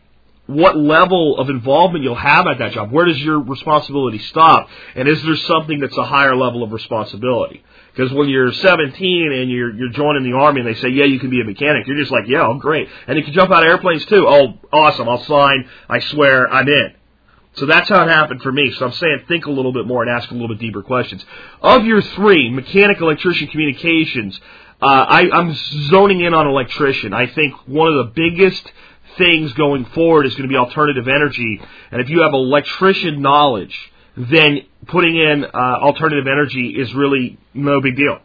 what 0.50 0.76
level 0.76 1.38
of 1.38 1.49
involvement 1.49 2.04
you'll 2.04 2.14
have 2.14 2.47
at 2.47 2.59
that 2.59 2.73
job. 2.73 2.90
Where 2.90 3.07
does 3.07 3.19
your 3.21 3.40
responsibility 3.40 4.19
stop? 4.19 4.69
And 4.95 5.09
is 5.09 5.23
there 5.23 5.37
something 5.37 5.80
that's 5.80 5.97
a 5.97 6.04
higher 6.04 6.35
level 6.35 6.62
of 6.62 6.73
responsibility? 6.73 7.62
Because 7.92 8.12
when 8.12 8.28
you're 8.28 8.52
17 8.52 9.33
and 9.33 9.50
you're 9.50 9.75
you're 9.75 9.90
joining 9.90 10.23
the 10.23 10.37
army 10.37 10.61
and 10.61 10.69
they 10.69 10.80
say, 10.80 10.88
yeah, 10.88 11.04
you 11.04 11.19
can 11.19 11.30
be 11.30 11.40
a 11.40 11.45
mechanic, 11.45 11.87
you're 11.87 11.99
just 11.99 12.12
like, 12.12 12.25
yeah, 12.26 12.47
I'm 12.47 12.59
great. 12.59 12.88
And 13.07 13.19
you 13.19 13.25
can 13.25 13.33
jump 13.33 13.50
out 13.50 13.62
of 13.62 13.69
airplanes 13.69 14.04
too. 14.07 14.26
Oh, 14.28 14.59
awesome! 14.73 15.09
I'll 15.09 15.25
sign. 15.25 15.69
I 15.88 15.99
swear, 16.00 16.52
I'm 16.52 16.69
in. 16.69 16.95
So 17.54 17.66
that's 17.66 17.88
how 17.88 18.04
it 18.04 18.09
happened 18.09 18.42
for 18.42 18.52
me. 18.52 18.73
So 18.78 18.87
I'm 18.87 18.92
saying 18.92 19.25
think 19.26 19.47
a 19.47 19.50
little 19.50 19.73
bit 19.73 19.87
more 19.87 20.02
and 20.02 20.11
ask 20.11 20.30
a 20.30 20.35
little 20.35 20.49
bit 20.49 20.61
deeper 20.61 20.83
questions. 20.83 21.25
Of 21.61 21.85
your 21.85 22.00
three, 22.00 22.49
mechanic, 22.49 23.00
electrician, 23.00 23.49
communications, 23.49 24.40
uh, 24.80 24.87
I, 24.87 25.30
I'm 25.30 25.52
zoning 25.90 26.21
in 26.21 26.33
on 26.33 26.47
electrician. 26.47 27.12
I 27.12 27.26
think 27.26 27.54
one 27.66 27.88
of 27.88 28.07
the 28.07 28.12
biggest 28.14 28.71
things 29.18 29.52
going 29.54 29.84
forward 29.86 30.26
is 30.26 30.34
going 30.34 30.48
to 30.48 30.52
be 30.52 30.56
alternative 30.56 31.08
energy. 31.08 31.60
And 31.90 32.00
if 32.00 32.08
you 32.08 32.22
have 32.22 32.32
electrician 32.32 33.22
knowledge, 33.22 33.76
then 34.16 34.60
putting 34.86 35.16
in 35.16 35.44
uh, 35.44 35.48
alternative 35.52 36.26
energy 36.26 36.70
is 36.70 36.92
really 36.94 37.38
no 37.54 37.80
big 37.80 37.96
deal. 37.96 38.20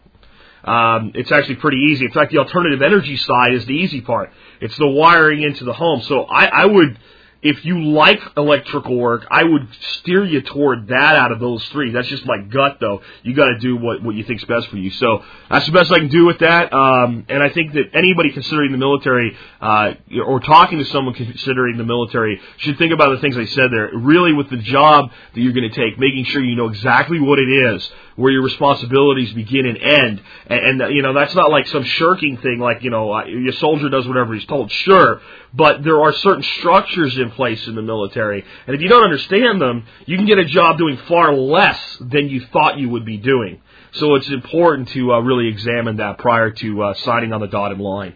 Um, 0.64 1.12
it's 1.14 1.32
actually 1.32 1.58
pretty 1.58 1.78
easy. 1.92 2.06
In 2.06 2.12
fact, 2.12 2.32
the 2.32 2.40
alternative 2.40 2.82
energy 2.82 3.18
side 3.18 3.54
is 3.54 3.66
the 3.66 3.74
easy 3.74 4.02
part. 4.02 4.32
It's 4.62 4.76
the 4.78 4.88
wiring 4.88 5.44
into 5.44 5.64
the 5.64 5.74
home. 5.74 6.02
So 6.02 6.24
I, 6.24 6.46
I 6.46 6.66
would 6.66 6.98
if 7.46 7.64
you 7.64 7.80
like 7.92 8.20
electrical 8.36 8.98
work, 8.98 9.28
I 9.30 9.44
would 9.44 9.68
steer 10.00 10.26
you 10.26 10.42
toward 10.42 10.88
that 10.88 11.16
out 11.16 11.32
of 11.32 11.40
those 11.40 11.64
three. 11.68 11.92
That's 11.92 12.08
just 12.08 12.26
my 12.26 12.40
gut, 12.40 12.78
though. 12.82 13.04
You 13.22 13.36
got 13.36 13.50
to 13.50 13.60
do 13.60 13.78
what 13.78 14.02
what 14.02 14.16
you 14.16 14.24
think's 14.24 14.44
best 14.46 14.68
for 14.70 14.78
you. 14.78 14.90
So 14.90 15.24
that's 15.48 15.68
the 15.68 15.72
best 15.72 15.92
I 15.92 16.00
can 16.00 16.08
do 16.08 16.26
with 16.26 16.40
that. 16.40 16.74
Um, 16.74 17.28
and 17.30 17.44
I 17.44 17.50
think 17.50 17.74
that 17.74 17.92
anybody 17.94 18.32
considering 18.32 18.72
the 18.72 18.80
military 18.80 19.38
uh, 19.62 19.94
or 20.26 20.40
talking 20.40 20.80
to 20.80 20.86
someone 20.86 21.14
considering 21.14 21.78
the 21.78 21.84
military 21.84 22.42
should 22.58 22.80
think 22.80 22.92
about 22.92 23.12
the 23.12 23.22
things 23.22 23.38
I 23.38 23.46
said 23.46 23.70
there. 23.72 23.92
Really, 23.94 24.34
with 24.34 24.50
the 24.50 24.58
job 24.58 25.12
that 25.36 25.40
you're 25.40 25.54
going 25.54 25.70
to 25.70 25.76
take, 25.76 26.00
making 26.00 26.26
sure 26.26 26.44
you 26.44 26.56
know 26.56 26.70
exactly 26.70 27.20
what 27.20 27.38
it 27.38 27.48
is 27.48 27.92
where 28.16 28.32
your 28.32 28.44
responsibilities 28.44 29.34
begin 29.34 29.66
and 29.66 29.78
end. 29.78 30.22
And, 30.48 30.82
and 30.82 30.96
you 30.96 31.02
know, 31.02 31.14
that's 31.14 31.36
not 31.36 31.52
like 31.52 31.68
some 31.68 31.84
shirking 31.84 32.38
thing, 32.38 32.60
like, 32.60 32.84
you 32.84 32.90
know, 32.90 33.14
uh, 33.14 33.26
your 33.26 33.54
soldier 33.54 33.90
does 33.90 34.08
whatever 34.08 34.34
he's 34.34 34.46
told. 34.46 34.72
Sure, 34.72 35.22
but 35.54 35.84
there 35.84 36.02
are 36.02 36.14
certain 36.14 36.44
structures 36.44 37.18
in 37.18 37.32
place 37.36 37.68
in 37.68 37.76
the 37.76 37.82
military. 37.82 38.44
And 38.66 38.76
if 38.76 38.82
you 38.82 38.90
don't 38.90 39.04
understand 39.04 39.62
them, 39.62 39.86
you 40.06 40.18
can 40.18 40.26
get 40.26 40.40
a 40.40 40.46
job 40.46 40.78
doing 40.78 40.98
far 41.08 41.34
less 41.34 41.80
than 42.00 42.30
you 42.30 42.42
thought 42.52 42.80
you 42.80 42.90
would 42.90 43.06
be 43.06 43.18
doing. 43.18 43.62
So 43.94 44.16
it's 44.16 44.30
important 44.30 44.90
to 44.90 45.14
uh, 45.14 45.20
really 45.20 45.48
examine 45.48 45.98
that 45.98 46.18
prior 46.18 46.52
to 46.52 46.84
uh, 46.84 46.94
signing 46.96 47.32
on 47.32 47.42
the 47.42 47.48
dotted 47.48 47.80
line. 47.80 48.16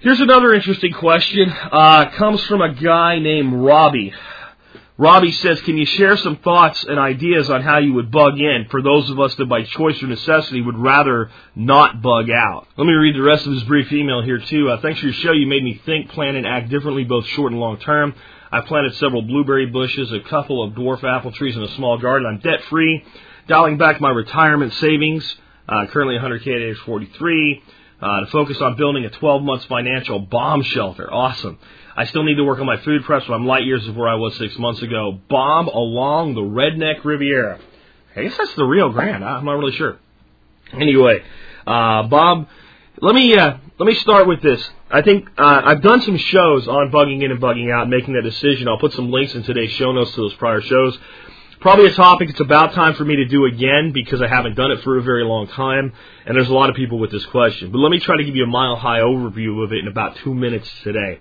Here's 0.00 0.20
another 0.20 0.52
interesting 0.52 0.92
question. 0.92 1.48
Uh, 1.50 2.10
comes 2.16 2.42
from 2.44 2.60
a 2.60 2.74
guy 2.74 3.20
named 3.20 3.52
Robbie. 3.54 4.12
Robbie 5.02 5.32
says, 5.32 5.60
can 5.62 5.76
you 5.76 5.84
share 5.84 6.16
some 6.16 6.36
thoughts 6.36 6.84
and 6.84 6.96
ideas 6.96 7.50
on 7.50 7.60
how 7.60 7.78
you 7.78 7.92
would 7.94 8.12
bug 8.12 8.38
in 8.38 8.66
for 8.70 8.80
those 8.80 9.10
of 9.10 9.18
us 9.18 9.34
that 9.34 9.46
by 9.46 9.64
choice 9.64 10.00
or 10.00 10.06
necessity 10.06 10.60
would 10.60 10.78
rather 10.78 11.28
not 11.56 12.00
bug 12.00 12.30
out? 12.30 12.68
Let 12.76 12.84
me 12.84 12.92
read 12.92 13.16
the 13.16 13.22
rest 13.22 13.44
of 13.44 13.52
his 13.52 13.64
brief 13.64 13.90
email 13.90 14.22
here 14.22 14.38
too. 14.38 14.70
Uh, 14.70 14.80
thanks 14.80 15.00
for 15.00 15.06
your 15.06 15.14
show. 15.14 15.32
You 15.32 15.48
made 15.48 15.64
me 15.64 15.82
think, 15.84 16.10
plan, 16.10 16.36
and 16.36 16.46
act 16.46 16.68
differently, 16.70 17.02
both 17.02 17.26
short 17.26 17.50
and 17.50 17.60
long 17.60 17.78
term. 17.78 18.14
I 18.52 18.60
planted 18.60 18.94
several 18.94 19.22
blueberry 19.22 19.66
bushes, 19.66 20.12
a 20.12 20.20
couple 20.20 20.62
of 20.62 20.74
dwarf 20.74 21.02
apple 21.02 21.32
trees 21.32 21.56
in 21.56 21.64
a 21.64 21.74
small 21.74 21.98
garden. 21.98 22.28
I'm 22.28 22.38
debt 22.38 22.62
free, 22.70 23.04
dialing 23.48 23.78
back 23.78 24.00
my 24.00 24.10
retirement 24.10 24.72
savings, 24.74 25.24
uh, 25.68 25.86
currently 25.86 26.14
100k 26.16 26.46
at 26.46 26.62
age 26.62 26.78
43, 26.86 27.62
uh, 28.00 28.20
to 28.20 28.26
focus 28.26 28.60
on 28.60 28.76
building 28.76 29.04
a 29.04 29.10
12 29.10 29.42
months 29.42 29.64
financial 29.64 30.20
bomb 30.20 30.62
shelter. 30.62 31.12
Awesome. 31.12 31.58
I 31.96 32.06
still 32.06 32.24
need 32.24 32.36
to 32.36 32.44
work 32.44 32.58
on 32.58 32.66
my 32.66 32.78
food 32.78 33.04
prep, 33.04 33.24
but 33.26 33.34
I'm 33.34 33.46
light 33.46 33.64
years 33.64 33.86
of 33.86 33.96
where 33.96 34.08
I 34.08 34.14
was 34.14 34.36
six 34.36 34.58
months 34.58 34.82
ago. 34.82 35.18
Bob 35.28 35.68
along 35.68 36.34
the 36.34 36.40
Redneck 36.40 37.04
Riviera. 37.04 37.58
I 38.16 38.22
guess 38.22 38.36
that's 38.36 38.54
the 38.54 38.64
Rio 38.64 38.90
Grande. 38.90 39.24
I'm 39.24 39.44
not 39.44 39.52
really 39.52 39.72
sure. 39.72 39.98
Anyway, 40.72 41.22
uh, 41.66 42.04
Bob, 42.04 42.48
let 43.00 43.14
me 43.14 43.36
uh, 43.36 43.56
let 43.78 43.86
me 43.86 43.94
start 43.94 44.26
with 44.26 44.42
this. 44.42 44.62
I 44.90 45.02
think 45.02 45.28
uh, 45.36 45.62
I've 45.64 45.82
done 45.82 46.02
some 46.02 46.16
shows 46.16 46.68
on 46.68 46.90
bugging 46.90 47.22
in 47.22 47.30
and 47.30 47.40
bugging 47.40 47.72
out, 47.74 47.82
and 47.82 47.90
making 47.90 48.14
that 48.14 48.22
decision. 48.22 48.68
I'll 48.68 48.78
put 48.78 48.92
some 48.92 49.10
links 49.10 49.34
in 49.34 49.42
today's 49.42 49.70
show 49.72 49.92
notes 49.92 50.12
to 50.12 50.16
those 50.22 50.34
prior 50.34 50.60
shows. 50.60 50.98
Probably 51.60 51.86
a 51.86 51.94
topic 51.94 52.28
it's 52.28 52.40
about 52.40 52.72
time 52.72 52.94
for 52.94 53.04
me 53.04 53.16
to 53.16 53.24
do 53.26 53.44
again 53.44 53.92
because 53.92 54.20
I 54.20 54.26
haven't 54.26 54.56
done 54.56 54.72
it 54.72 54.82
for 54.82 54.98
a 54.98 55.02
very 55.02 55.24
long 55.24 55.46
time, 55.46 55.92
and 56.26 56.36
there's 56.36 56.48
a 56.48 56.54
lot 56.54 56.70
of 56.70 56.76
people 56.76 56.98
with 56.98 57.10
this 57.12 57.24
question. 57.26 57.70
But 57.70 57.78
let 57.78 57.90
me 57.90 58.00
try 58.00 58.16
to 58.16 58.24
give 58.24 58.34
you 58.34 58.44
a 58.44 58.48
mile 58.48 58.76
high 58.76 59.00
overview 59.00 59.62
of 59.64 59.72
it 59.72 59.78
in 59.78 59.88
about 59.88 60.16
two 60.16 60.34
minutes 60.34 60.68
today. 60.82 61.20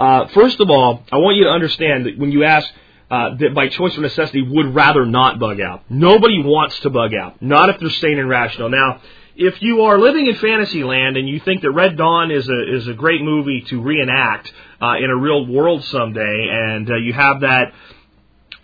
Uh, 0.00 0.28
first 0.28 0.60
of 0.60 0.70
all, 0.70 1.02
I 1.12 1.18
want 1.18 1.36
you 1.36 1.44
to 1.44 1.50
understand 1.50 2.06
that 2.06 2.18
when 2.18 2.32
you 2.32 2.44
ask 2.44 2.66
uh, 3.10 3.36
that 3.36 3.54
by 3.54 3.68
choice 3.68 3.98
or 3.98 4.00
necessity 4.00 4.40
would 4.40 4.74
rather 4.74 5.04
not 5.04 5.38
bug 5.38 5.60
out. 5.60 5.82
Nobody 5.90 6.42
wants 6.42 6.80
to 6.80 6.90
bug 6.90 7.12
out, 7.12 7.42
not 7.42 7.68
if 7.68 7.80
they're 7.80 7.90
sane 7.90 8.18
and 8.18 8.28
rational. 8.28 8.70
Now, 8.70 9.02
if 9.36 9.60
you 9.60 9.82
are 9.82 9.98
living 9.98 10.26
in 10.26 10.36
fantasy 10.36 10.84
land 10.84 11.18
and 11.18 11.28
you 11.28 11.40
think 11.40 11.60
that 11.62 11.72
Red 11.72 11.98
Dawn 11.98 12.30
is 12.30 12.48
a 12.48 12.76
is 12.76 12.88
a 12.88 12.94
great 12.94 13.20
movie 13.20 13.60
to 13.68 13.82
reenact 13.82 14.50
uh, 14.80 14.94
in 14.96 15.10
a 15.10 15.16
real 15.16 15.46
world 15.46 15.84
someday, 15.84 16.46
and 16.50 16.90
uh, 16.90 16.96
you 16.96 17.12
have 17.12 17.40
that 17.40 17.74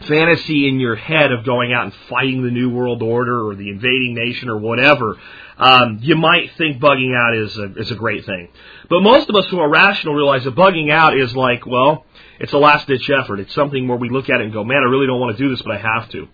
fantasy 0.06 0.68
in 0.68 0.80
your 0.80 0.96
head 0.96 1.32
of 1.32 1.44
going 1.44 1.72
out 1.74 1.84
and 1.84 1.94
fighting 2.08 2.42
the 2.42 2.50
New 2.50 2.70
World 2.70 3.02
Order 3.02 3.48
or 3.48 3.54
the 3.54 3.68
invading 3.68 4.14
nation 4.14 4.48
or 4.48 4.58
whatever, 4.58 5.18
um, 5.58 6.00
you 6.02 6.16
might 6.16 6.52
think 6.58 6.80
bugging 6.80 7.16
out 7.16 7.34
is 7.36 7.56
a, 7.56 7.74
is 7.78 7.90
a 7.90 7.94
great 7.94 8.26
thing. 8.26 8.48
But 8.90 9.00
most 9.00 9.28
of 9.30 9.36
us 9.36 9.46
who 9.46 9.58
are 9.58 9.68
rational 9.68 10.14
realize 10.14 10.44
that 10.44 10.54
bugging 10.54 10.90
out 10.90 11.16
is 11.16 11.34
like, 11.34 11.66
well, 11.66 12.04
it's 12.38 12.52
a 12.52 12.58
last 12.58 12.86
ditch 12.86 13.08
effort. 13.10 13.40
It's 13.40 13.54
something 13.54 13.88
where 13.88 13.96
we 13.96 14.10
look 14.10 14.28
at 14.28 14.40
it 14.40 14.44
and 14.44 14.52
go, 14.52 14.64
man, 14.64 14.78
I 14.78 14.90
really 14.90 15.06
don't 15.06 15.20
want 15.20 15.36
to 15.36 15.42
do 15.42 15.48
this, 15.48 15.62
but 15.62 15.72
I 15.72 15.78
have 15.78 16.10
to. 16.10 16.28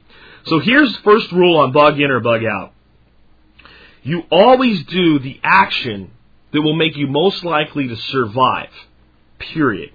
So 0.46 0.58
here's 0.58 0.92
the 0.92 1.02
first 1.02 1.30
rule 1.30 1.58
on 1.58 1.72
bug 1.72 2.00
in 2.00 2.10
or 2.10 2.20
bug 2.20 2.42
out. 2.44 2.72
You 4.02 4.24
always 4.30 4.84
do 4.86 5.20
the 5.20 5.38
action 5.44 6.10
that 6.52 6.60
will 6.60 6.74
make 6.74 6.96
you 6.96 7.06
most 7.06 7.44
likely 7.44 7.88
to 7.88 7.96
survive. 7.96 8.70
Period. 9.38 9.92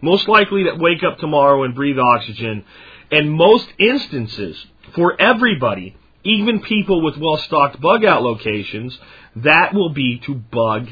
Most 0.00 0.28
likely 0.28 0.64
to 0.64 0.74
wake 0.76 1.02
up 1.02 1.18
tomorrow 1.18 1.64
and 1.64 1.74
breathe 1.74 1.98
oxygen. 1.98 2.64
And 3.10 3.32
most 3.32 3.68
instances, 3.78 4.64
for 4.94 5.20
everybody, 5.20 5.96
even 6.24 6.60
people 6.60 7.02
with 7.02 7.16
well 7.16 7.38
stocked 7.38 7.80
bug 7.80 8.04
out 8.04 8.22
locations, 8.22 8.98
that 9.36 9.74
will 9.74 9.90
be 9.90 10.18
to 10.26 10.34
bug 10.34 10.88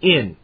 in. 0.00 0.36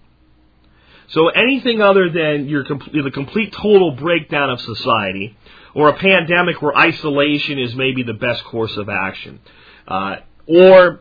So 1.08 1.28
anything 1.28 1.80
other 1.80 2.08
than 2.08 2.48
your 2.48 2.64
the 2.64 3.10
complete 3.12 3.52
total 3.52 3.92
breakdown 3.92 4.50
of 4.50 4.60
society, 4.60 5.36
or 5.74 5.88
a 5.88 5.94
pandemic 5.94 6.62
where 6.62 6.76
isolation 6.76 7.58
is 7.58 7.74
maybe 7.74 8.02
the 8.04 8.14
best 8.14 8.44
course 8.44 8.76
of 8.76 8.88
action, 8.88 9.40
uh, 9.88 10.16
or 10.46 11.00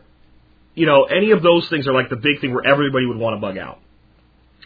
you 0.74 0.86
know 0.86 1.04
any 1.04 1.30
of 1.30 1.42
those 1.42 1.68
things 1.68 1.86
are 1.86 1.94
like 1.94 2.10
the 2.10 2.16
big 2.16 2.40
thing 2.40 2.52
where 2.52 2.66
everybody 2.66 3.06
would 3.06 3.18
want 3.18 3.36
to 3.36 3.40
bug 3.40 3.56
out. 3.56 3.78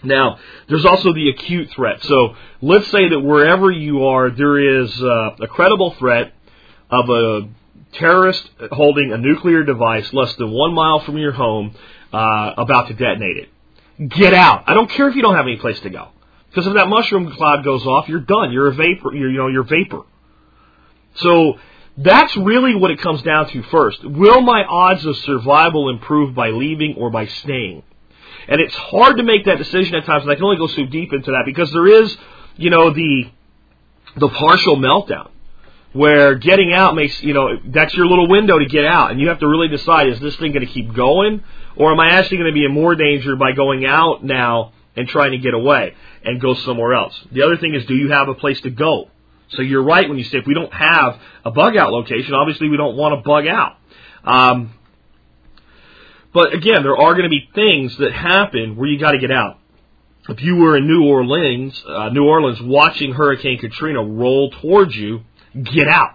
Now, 0.02 0.38
there's 0.68 0.84
also 0.84 1.12
the 1.12 1.30
acute 1.30 1.70
threat. 1.70 2.02
So 2.02 2.36
let's 2.60 2.90
say 2.90 3.08
that 3.08 3.20
wherever 3.20 3.70
you 3.70 4.06
are, 4.06 4.30
there 4.30 4.82
is 4.82 5.00
uh, 5.00 5.36
a 5.40 5.46
credible 5.48 5.92
threat 5.92 6.32
of 6.90 7.08
a 7.08 7.48
terrorist 7.94 8.48
holding 8.72 9.12
a 9.12 9.18
nuclear 9.18 9.62
device 9.64 10.12
less 10.12 10.34
than 10.36 10.50
one 10.50 10.74
mile 10.74 11.00
from 11.00 11.16
your 11.18 11.32
home 11.32 11.74
uh, 12.12 12.54
about 12.56 12.88
to 12.88 12.94
detonate 12.94 13.36
it. 13.36 14.08
Get 14.10 14.34
out. 14.34 14.64
I 14.66 14.74
don't 14.74 14.90
care 14.90 15.08
if 15.08 15.16
you 15.16 15.22
don't 15.22 15.36
have 15.36 15.46
any 15.46 15.56
place 15.56 15.78
to 15.80 15.90
go. 15.90 16.08
Because 16.48 16.66
if 16.66 16.74
that 16.74 16.88
mushroom 16.88 17.32
cloud 17.32 17.64
goes 17.64 17.84
off, 17.84 18.08
you're 18.08 18.20
done. 18.20 18.52
You're 18.52 18.68
a 18.68 18.74
vapor. 18.74 19.14
You're, 19.14 19.30
you 19.30 19.38
know, 19.38 19.48
you're 19.48 19.64
vapor. 19.64 20.02
So 21.16 21.58
that's 21.96 22.36
really 22.36 22.74
what 22.74 22.90
it 22.90 23.00
comes 23.00 23.22
down 23.22 23.48
to 23.50 23.62
first. 23.64 24.04
Will 24.04 24.40
my 24.40 24.64
odds 24.64 25.04
of 25.04 25.16
survival 25.18 25.90
improve 25.90 26.34
by 26.34 26.50
leaving 26.50 26.96
or 26.96 27.10
by 27.10 27.26
staying? 27.26 27.82
And 28.48 28.60
it's 28.60 28.74
hard 28.74 29.16
to 29.16 29.22
make 29.22 29.46
that 29.46 29.58
decision 29.58 29.94
at 29.94 30.04
times, 30.04 30.22
and 30.22 30.30
I 30.30 30.34
can 30.34 30.44
only 30.44 30.58
go 30.58 30.66
so 30.66 30.84
deep 30.84 31.12
into 31.12 31.30
that 31.30 31.44
because 31.46 31.70
there 31.72 31.86
is, 31.86 32.16
you 32.56 32.70
know, 32.70 32.92
the 32.92 33.30
the 34.16 34.28
partial 34.28 34.76
meltdown 34.76 35.30
where 35.94 36.34
getting 36.34 36.72
out 36.72 36.94
makes 36.94 37.22
you 37.22 37.32
know 37.32 37.56
that's 37.66 37.94
your 37.94 38.06
little 38.06 38.28
window 38.28 38.58
to 38.58 38.66
get 38.66 38.84
out, 38.84 39.12
and 39.12 39.20
you 39.20 39.28
have 39.28 39.38
to 39.38 39.48
really 39.48 39.68
decide: 39.68 40.08
is 40.08 40.20
this 40.20 40.36
thing 40.36 40.52
going 40.52 40.66
to 40.66 40.72
keep 40.72 40.92
going, 40.92 41.42
or 41.76 41.92
am 41.92 42.00
I 42.00 42.10
actually 42.10 42.38
going 42.38 42.50
to 42.50 42.54
be 42.54 42.64
in 42.64 42.72
more 42.72 42.94
danger 42.94 43.36
by 43.36 43.52
going 43.52 43.86
out 43.86 44.22
now 44.22 44.72
and 44.96 45.08
trying 45.08 45.30
to 45.30 45.38
get 45.38 45.54
away 45.54 45.94
and 46.24 46.40
go 46.40 46.54
somewhere 46.54 46.94
else? 46.94 47.18
The 47.32 47.42
other 47.42 47.56
thing 47.56 47.74
is, 47.74 47.86
do 47.86 47.94
you 47.94 48.10
have 48.10 48.28
a 48.28 48.34
place 48.34 48.60
to 48.62 48.70
go? 48.70 49.08
So 49.50 49.62
you're 49.62 49.84
right 49.84 50.08
when 50.08 50.18
you 50.18 50.24
say 50.24 50.38
if 50.38 50.46
we 50.46 50.54
don't 50.54 50.72
have 50.72 51.20
a 51.44 51.52
bug 51.52 51.76
out 51.76 51.92
location, 51.92 52.34
obviously 52.34 52.68
we 52.68 52.76
don't 52.76 52.96
want 52.96 53.14
to 53.14 53.28
bug 53.28 53.46
out. 53.46 53.76
Um, 54.24 54.74
but 56.32 56.54
again, 56.54 56.82
there 56.82 56.96
are 56.96 57.12
going 57.12 57.22
to 57.22 57.28
be 57.28 57.48
things 57.54 57.96
that 57.98 58.12
happen 58.12 58.74
where 58.74 58.88
you 58.88 58.98
got 58.98 59.12
to 59.12 59.18
get 59.18 59.30
out. 59.30 59.60
If 60.28 60.42
you 60.42 60.56
were 60.56 60.76
in 60.76 60.88
New 60.88 61.06
Orleans, 61.06 61.80
uh, 61.86 62.08
New 62.08 62.24
Orleans, 62.24 62.60
watching 62.60 63.12
Hurricane 63.12 63.58
Katrina 63.58 64.02
roll 64.02 64.50
towards 64.50 64.96
you, 64.96 65.20
get 65.62 65.88
out. 65.88 66.14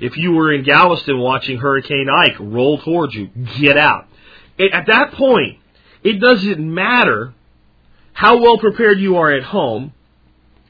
If 0.00 0.16
you 0.16 0.32
were 0.32 0.52
in 0.52 0.64
Galveston 0.64 1.18
watching 1.18 1.58
Hurricane 1.58 2.08
Ike 2.08 2.36
roll 2.40 2.78
towards 2.78 3.14
you, 3.14 3.28
get 3.58 3.76
out. 3.76 4.08
At 4.58 4.86
that 4.86 5.12
point, 5.12 5.58
it 6.02 6.20
doesn't 6.20 6.58
matter 6.58 7.34
how 8.12 8.40
well 8.40 8.58
prepared 8.58 9.00
you 9.00 9.16
are 9.16 9.32
at 9.32 9.42
home, 9.42 9.92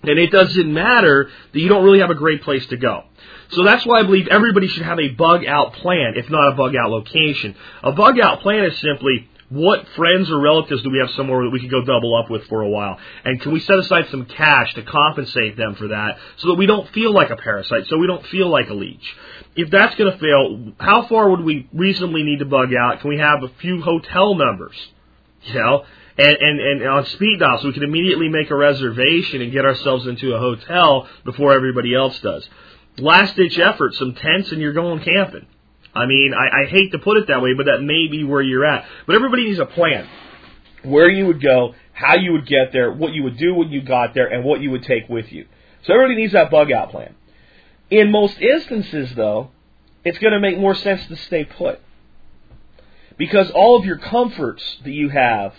and 0.03 0.19
it 0.19 0.31
doesn't 0.31 0.73
matter 0.73 1.31
that 1.53 1.59
you 1.59 1.69
don't 1.69 1.85
really 1.85 2.01
have 2.01 2.11
a 2.11 2.15
great 2.15 2.43
place 2.43 2.67
to 2.67 2.77
go. 2.77 3.05
So 3.51 3.65
that's 3.65 3.85
why 3.85 4.01
I 4.01 4.03
believe 4.03 4.29
everybody 4.29 4.69
should 4.69 4.85
have 4.85 4.99
a 4.99 5.09
bug 5.09 5.45
out 5.45 5.75
plan, 5.75 6.15
if 6.17 6.31
not 6.31 6.53
a 6.53 6.57
bug 6.57 6.75
out 6.77 6.91
location. 6.91 7.55
A 7.83 7.93
bug 7.93 8.19
out 8.19 8.41
plan 8.41 8.65
is 8.65 8.79
simply 8.79 9.29
what 9.53 9.87
friends 9.97 10.31
or 10.31 10.41
relatives 10.41 10.83
do 10.83 10.91
we 10.91 10.99
have 10.99 11.11
somewhere 11.11 11.45
that 11.45 11.51
we 11.51 11.61
could 11.61 11.71
go 11.71 11.85
double 11.85 12.17
up 12.17 12.31
with 12.31 12.45
for 12.45 12.63
a 12.63 12.69
while? 12.69 12.99
And 13.25 13.39
can 13.41 13.53
we 13.53 13.61
set 13.61 13.79
aside 13.79 14.09
some 14.11 14.25
cash 14.25 14.73
to 14.75 14.83
compensate 14.83 15.59
them 15.59 15.75
for 15.75 15.89
that 15.89 16.17
so 16.39 16.49
that 16.49 16.55
we 16.55 16.65
don't 16.65 16.89
feel 16.91 17.13
like 17.13 17.29
a 17.31 17.37
parasite, 17.37 17.87
so 17.89 17.99
we 17.99 18.07
don't 18.07 18.27
feel 18.29 18.49
like 18.49 18.71
a 18.71 18.75
leech? 18.75 19.05
If 19.55 19.71
that's 19.71 19.95
going 19.97 20.11
to 20.11 20.19
fail, 20.19 20.73
how 20.81 21.07
far 21.07 21.31
would 21.31 21.41
we 21.41 21.69
reasonably 21.75 22.23
need 22.23 22.39
to 22.39 22.47
bug 22.47 22.73
out? 22.75 23.01
Can 23.01 23.11
we 23.11 23.19
have 23.19 23.43
a 23.43 23.49
few 23.61 23.83
hotel 23.83 24.35
numbers? 24.35 24.77
You 25.43 25.55
know, 25.55 25.85
and, 26.17 26.37
and, 26.41 26.61
and 26.61 26.89
on 26.89 27.07
speed 27.07 27.41
dial 27.41 27.59
so 27.61 27.67
we 27.67 27.75
can 27.75 27.83
immediately 27.83 28.29
make 28.29 28.51
a 28.51 28.57
reservation 28.57 29.43
and 29.43 29.53
get 29.53 29.65
ourselves 29.65 30.07
into 30.07 30.35
a 30.35 30.39
hotel 30.39 31.09
before 31.25 31.53
everybody 31.53 31.95
else 31.95 32.19
does. 32.21 32.49
Last 32.97 33.37
ditch 33.37 33.59
effort, 33.59 33.95
some 33.95 34.15
tents 34.15 34.53
and 34.53 34.61
you're 34.61 34.73
going 34.73 35.03
camping. 35.03 35.47
I 35.95 36.07
mean, 36.07 36.33
I, 36.35 36.63
I 36.63 36.67
hate 36.67 36.93
to 36.93 36.99
put 36.99 37.19
it 37.19 37.29
that 37.29 37.43
way, 37.43 37.55
but 37.55 37.67
that 37.67 37.83
may 37.83 38.09
be 38.09 38.25
where 38.25 38.43
you're 38.43 38.65
at. 38.65 38.87
But 39.07 39.17
everybody 39.17 39.45
needs 39.45 39.59
a 39.59 39.67
plan. 39.67 40.09
Where 40.85 41.09
you 41.09 41.27
would 41.27 41.41
go, 41.41 41.75
how 41.93 42.17
you 42.17 42.33
would 42.33 42.47
get 42.47 42.73
there, 42.73 42.91
what 42.93 43.13
you 43.13 43.23
would 43.23 43.37
do 43.37 43.55
when 43.55 43.71
you 43.71 43.83
got 43.83 44.15
there, 44.15 44.27
and 44.27 44.45
what 44.45 44.61
you 44.61 44.71
would 44.71 44.83
take 44.83 45.09
with 45.09 45.31
you. 45.31 45.47
So 45.85 45.93
everybody 45.93 46.17
needs 46.17 46.33
that 46.33 46.51
bug 46.51 46.73
out 46.73 46.91
plan. 46.91 47.15
In 47.91 48.11
most 48.11 48.41
instances, 48.41 49.15
though, 49.15 49.51
it's 50.05 50.19
going 50.19 50.33
to 50.33 50.41
make 50.41 50.59
more 50.59 50.75
sense 50.75 51.07
to 51.07 51.17
stay 51.17 51.45
put. 51.45 51.81
Because 53.19 53.51
all 53.51 53.79
of 53.79 53.85
your 53.85 53.99
comforts 53.99 54.79
that 54.85 54.93
you 54.93 55.11
have 55.11 55.55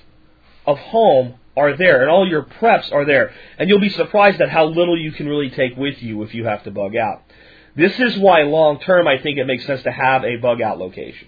of 0.65 0.77
home 0.79 1.35
are 1.55 1.77
there, 1.77 2.01
and 2.01 2.09
all 2.09 2.27
your 2.27 2.43
preps 2.43 2.91
are 2.91 3.05
there. 3.05 3.31
And 3.57 3.69
you'll 3.69 3.79
be 3.79 3.89
surprised 3.89 4.41
at 4.41 4.49
how 4.49 4.65
little 4.65 4.97
you 4.97 5.11
can 5.11 5.27
really 5.27 5.51
take 5.51 5.77
with 5.77 6.01
you 6.01 6.23
if 6.23 6.33
you 6.33 6.45
have 6.45 6.63
to 6.63 6.71
bug 6.71 6.95
out. 6.95 7.21
This 7.75 7.99
is 7.99 8.17
why 8.17 8.43
long 8.43 8.79
term 8.79 9.07
I 9.07 9.17
think 9.17 9.37
it 9.37 9.45
makes 9.45 9.65
sense 9.65 9.83
to 9.83 9.91
have 9.91 10.23
a 10.23 10.37
bug 10.37 10.61
out 10.61 10.77
location. 10.77 11.27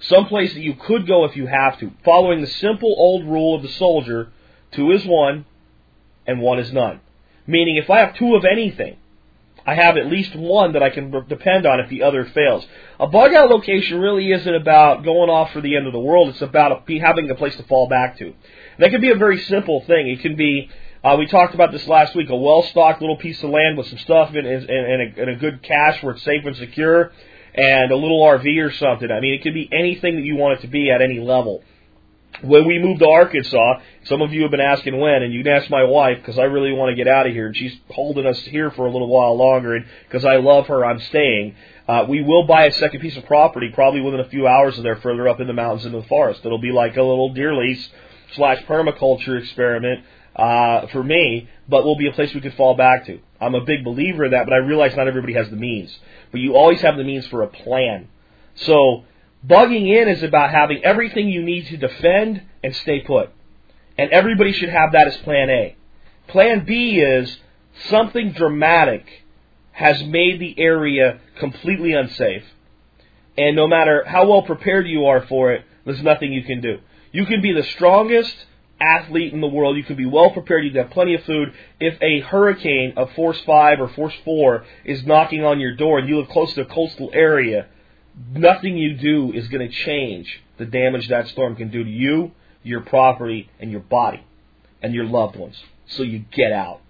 Some 0.00 0.26
place 0.26 0.52
that 0.54 0.60
you 0.60 0.74
could 0.74 1.06
go 1.06 1.24
if 1.24 1.36
you 1.36 1.46
have 1.46 1.78
to, 1.80 1.92
following 2.04 2.40
the 2.40 2.46
simple 2.46 2.94
old 2.96 3.26
rule 3.26 3.54
of 3.54 3.62
the 3.62 3.68
soldier, 3.68 4.32
two 4.72 4.90
is 4.92 5.04
one 5.04 5.46
and 6.26 6.40
one 6.40 6.58
is 6.58 6.72
none. 6.72 7.00
Meaning 7.46 7.76
if 7.76 7.90
I 7.90 8.00
have 8.00 8.16
two 8.16 8.34
of 8.34 8.44
anything, 8.44 8.96
I 9.66 9.74
have 9.74 9.96
at 9.96 10.06
least 10.06 10.34
one 10.36 10.72
that 10.72 10.82
I 10.82 10.90
can 10.90 11.10
depend 11.26 11.64
on 11.64 11.80
if 11.80 11.88
the 11.88 12.02
other 12.02 12.26
fails. 12.26 12.66
A 13.00 13.06
bug 13.06 13.32
out 13.32 13.48
location 13.48 13.98
really 13.98 14.30
isn't 14.30 14.54
about 14.54 15.04
going 15.04 15.30
off 15.30 15.52
for 15.52 15.62
the 15.62 15.76
end 15.76 15.86
of 15.86 15.92
the 15.92 15.98
world. 15.98 16.28
It's 16.28 16.42
about 16.42 16.88
having 16.88 17.30
a 17.30 17.34
place 17.34 17.56
to 17.56 17.62
fall 17.62 17.88
back 17.88 18.18
to. 18.18 18.34
That 18.78 18.90
can 18.90 19.00
be 19.00 19.10
a 19.10 19.16
very 19.16 19.40
simple 19.40 19.82
thing. 19.86 20.08
It 20.08 20.20
can 20.20 20.36
be 20.36 20.70
Uh, 21.04 21.16
we 21.18 21.26
talked 21.26 21.54
about 21.54 21.70
this 21.70 21.86
last 21.86 22.14
week. 22.14 22.30
A 22.30 22.34
well-stocked 22.34 23.02
little 23.02 23.18
piece 23.18 23.42
of 23.42 23.50
land 23.50 23.76
with 23.76 23.86
some 23.88 23.98
stuff 23.98 24.34
in, 24.34 24.46
in, 24.46 24.70
in, 24.70 25.14
a, 25.18 25.22
in 25.22 25.28
a 25.28 25.36
good 25.36 25.62
cache 25.62 26.02
where 26.02 26.14
it's 26.14 26.22
safe 26.22 26.46
and 26.46 26.56
secure, 26.56 27.12
and 27.54 27.92
a 27.92 27.96
little 27.96 28.22
RV 28.22 28.64
or 28.64 28.72
something. 28.72 29.10
I 29.10 29.20
mean, 29.20 29.34
it 29.34 29.42
could 29.42 29.52
be 29.52 29.68
anything 29.70 30.16
that 30.16 30.22
you 30.22 30.36
want 30.36 30.58
it 30.58 30.62
to 30.62 30.68
be 30.68 30.90
at 30.90 31.02
any 31.02 31.20
level. 31.20 31.62
When 32.40 32.66
we 32.66 32.78
moved 32.78 33.00
to 33.00 33.08
Arkansas, 33.08 33.80
some 34.04 34.22
of 34.22 34.32
you 34.32 34.42
have 34.42 34.50
been 34.50 34.62
asking 34.62 34.98
when, 34.98 35.22
and 35.22 35.34
you 35.34 35.44
can 35.44 35.52
ask 35.52 35.68
my 35.68 35.84
wife 35.84 36.16
because 36.20 36.38
I 36.38 36.44
really 36.44 36.72
want 36.72 36.88
to 36.88 36.96
get 36.96 37.06
out 37.06 37.26
of 37.26 37.34
here, 37.34 37.48
and 37.48 37.56
she's 37.56 37.76
holding 37.90 38.24
us 38.24 38.38
here 38.38 38.70
for 38.70 38.86
a 38.86 38.90
little 38.90 39.08
while 39.08 39.36
longer, 39.36 39.74
and 39.74 39.84
because 40.08 40.24
I 40.24 40.36
love 40.36 40.68
her, 40.68 40.86
I'm 40.86 41.00
staying. 41.00 41.54
Uh, 41.86 42.06
we 42.08 42.22
will 42.22 42.46
buy 42.46 42.64
a 42.64 42.72
second 42.72 43.00
piece 43.00 43.18
of 43.18 43.26
property 43.26 43.70
probably 43.74 44.00
within 44.00 44.20
a 44.20 44.28
few 44.30 44.46
hours 44.46 44.78
of 44.78 44.84
there, 44.84 44.96
further 44.96 45.28
up 45.28 45.38
in 45.38 45.48
the 45.48 45.52
mountains 45.52 45.84
into 45.84 46.00
the 46.00 46.08
forest. 46.08 46.40
It'll 46.46 46.56
be 46.56 46.72
like 46.72 46.96
a 46.96 47.02
little 47.02 47.34
deer 47.34 47.54
lease 47.54 47.90
slash 48.34 48.64
permaculture 48.64 49.38
experiment 49.38 50.02
uh, 50.36 50.86
for 50.88 51.02
me, 51.02 51.48
but 51.68 51.84
will 51.84 51.96
be 51.96 52.08
a 52.08 52.12
place 52.12 52.34
we 52.34 52.40
could 52.40 52.54
fall 52.54 52.74
back 52.74 53.06
to. 53.06 53.20
I'm 53.40 53.54
a 53.54 53.60
big 53.60 53.84
believer 53.84 54.24
in 54.24 54.30
that, 54.32 54.46
but 54.46 54.52
I 54.52 54.58
realize 54.58 54.96
not 54.96 55.08
everybody 55.08 55.34
has 55.34 55.48
the 55.50 55.56
means. 55.56 55.96
But 56.30 56.40
you 56.40 56.54
always 56.54 56.80
have 56.80 56.96
the 56.96 57.04
means 57.04 57.26
for 57.28 57.42
a 57.42 57.46
plan. 57.46 58.08
So 58.56 59.04
bugging 59.46 59.88
in 59.88 60.08
is 60.08 60.22
about 60.22 60.50
having 60.50 60.84
everything 60.84 61.28
you 61.28 61.42
need 61.42 61.66
to 61.66 61.76
defend 61.76 62.42
and 62.62 62.74
stay 62.76 63.00
put. 63.00 63.30
And 63.96 64.10
everybody 64.10 64.52
should 64.52 64.70
have 64.70 64.92
that 64.92 65.06
as 65.06 65.16
plan 65.18 65.50
A. 65.50 65.76
Plan 66.26 66.64
B 66.64 66.98
is 66.98 67.38
something 67.88 68.32
dramatic 68.32 69.06
has 69.72 70.02
made 70.04 70.40
the 70.40 70.58
area 70.58 71.20
completely 71.38 71.92
unsafe. 71.92 72.44
And 73.36 73.56
no 73.56 73.66
matter 73.66 74.04
how 74.06 74.28
well 74.28 74.42
prepared 74.42 74.86
you 74.86 75.06
are 75.06 75.26
for 75.26 75.52
it, 75.52 75.64
there's 75.84 76.02
nothing 76.02 76.32
you 76.32 76.44
can 76.44 76.60
do. 76.60 76.78
You 77.12 77.26
can 77.26 77.42
be 77.42 77.52
the 77.52 77.64
strongest 77.64 78.34
athlete 78.80 79.32
in 79.32 79.40
the 79.40 79.46
world. 79.46 79.76
You 79.76 79.84
can 79.84 79.96
be 79.96 80.06
well 80.06 80.30
prepared. 80.30 80.64
You 80.64 80.70
can 80.70 80.82
have 80.82 80.90
plenty 80.90 81.14
of 81.14 81.24
food. 81.24 81.52
If 81.80 82.00
a 82.02 82.20
hurricane 82.20 82.94
of 82.96 83.12
force 83.12 83.40
five 83.46 83.80
or 83.80 83.88
force 83.88 84.14
four 84.24 84.64
is 84.84 85.04
knocking 85.04 85.44
on 85.44 85.60
your 85.60 85.74
door 85.74 85.98
and 85.98 86.08
you 86.08 86.18
live 86.18 86.28
close 86.28 86.52
to 86.54 86.62
a 86.62 86.66
coastal 86.66 87.10
area, 87.12 87.66
nothing 88.32 88.76
you 88.76 88.94
do 88.94 89.32
is 89.32 89.48
going 89.48 89.68
to 89.68 89.74
change 89.74 90.40
the 90.58 90.64
damage 90.64 91.08
that 91.08 91.28
storm 91.28 91.56
can 91.56 91.70
do 91.70 91.82
to 91.82 91.90
you, 91.90 92.32
your 92.62 92.80
property, 92.80 93.50
and 93.58 93.70
your 93.70 93.80
body, 93.80 94.24
and 94.82 94.94
your 94.94 95.04
loved 95.04 95.36
ones. 95.36 95.60
So 95.86 96.02
you 96.02 96.24
get 96.32 96.52
out. 96.52 96.80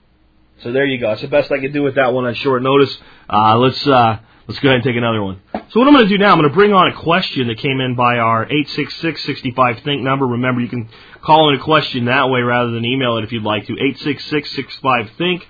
So 0.62 0.72
there 0.72 0.86
you 0.86 0.98
go. 0.98 1.08
That's 1.08 1.22
the 1.22 1.28
best 1.28 1.50
I 1.50 1.58
can 1.58 1.72
do 1.72 1.82
with 1.82 1.96
that 1.96 2.12
one 2.12 2.24
on 2.24 2.34
short 2.34 2.62
notice. 2.62 2.96
Uh, 3.28 3.56
let's 3.58 3.86
uh, 3.86 4.18
let's 4.46 4.60
go 4.60 4.68
ahead 4.68 4.76
and 4.76 4.84
take 4.84 4.96
another 4.96 5.22
one. 5.22 5.40
So 5.70 5.80
what 5.80 5.88
I'm 5.88 5.94
going 5.94 6.06
to 6.06 6.08
do 6.08 6.18
now, 6.18 6.32
I'm 6.32 6.38
going 6.38 6.48
to 6.48 6.54
bring 6.54 6.72
on 6.72 6.88
a 6.88 6.94
question 6.94 7.48
that 7.48 7.58
came 7.58 7.80
in 7.80 7.96
by 7.96 8.18
our 8.18 8.46
866-65 8.46 9.82
think 9.82 10.02
number. 10.02 10.26
Remember, 10.26 10.60
you 10.60 10.68
can 10.68 10.88
call 11.24 11.48
in 11.48 11.58
a 11.58 11.62
question 11.62 12.04
that 12.04 12.28
way 12.28 12.40
rather 12.40 12.70
than 12.70 12.84
email 12.84 13.16
it 13.16 13.24
if 13.24 13.32
you'd 13.32 13.42
like 13.42 13.66
to. 13.66 13.74
866-65 13.74 15.16
think. 15.16 15.46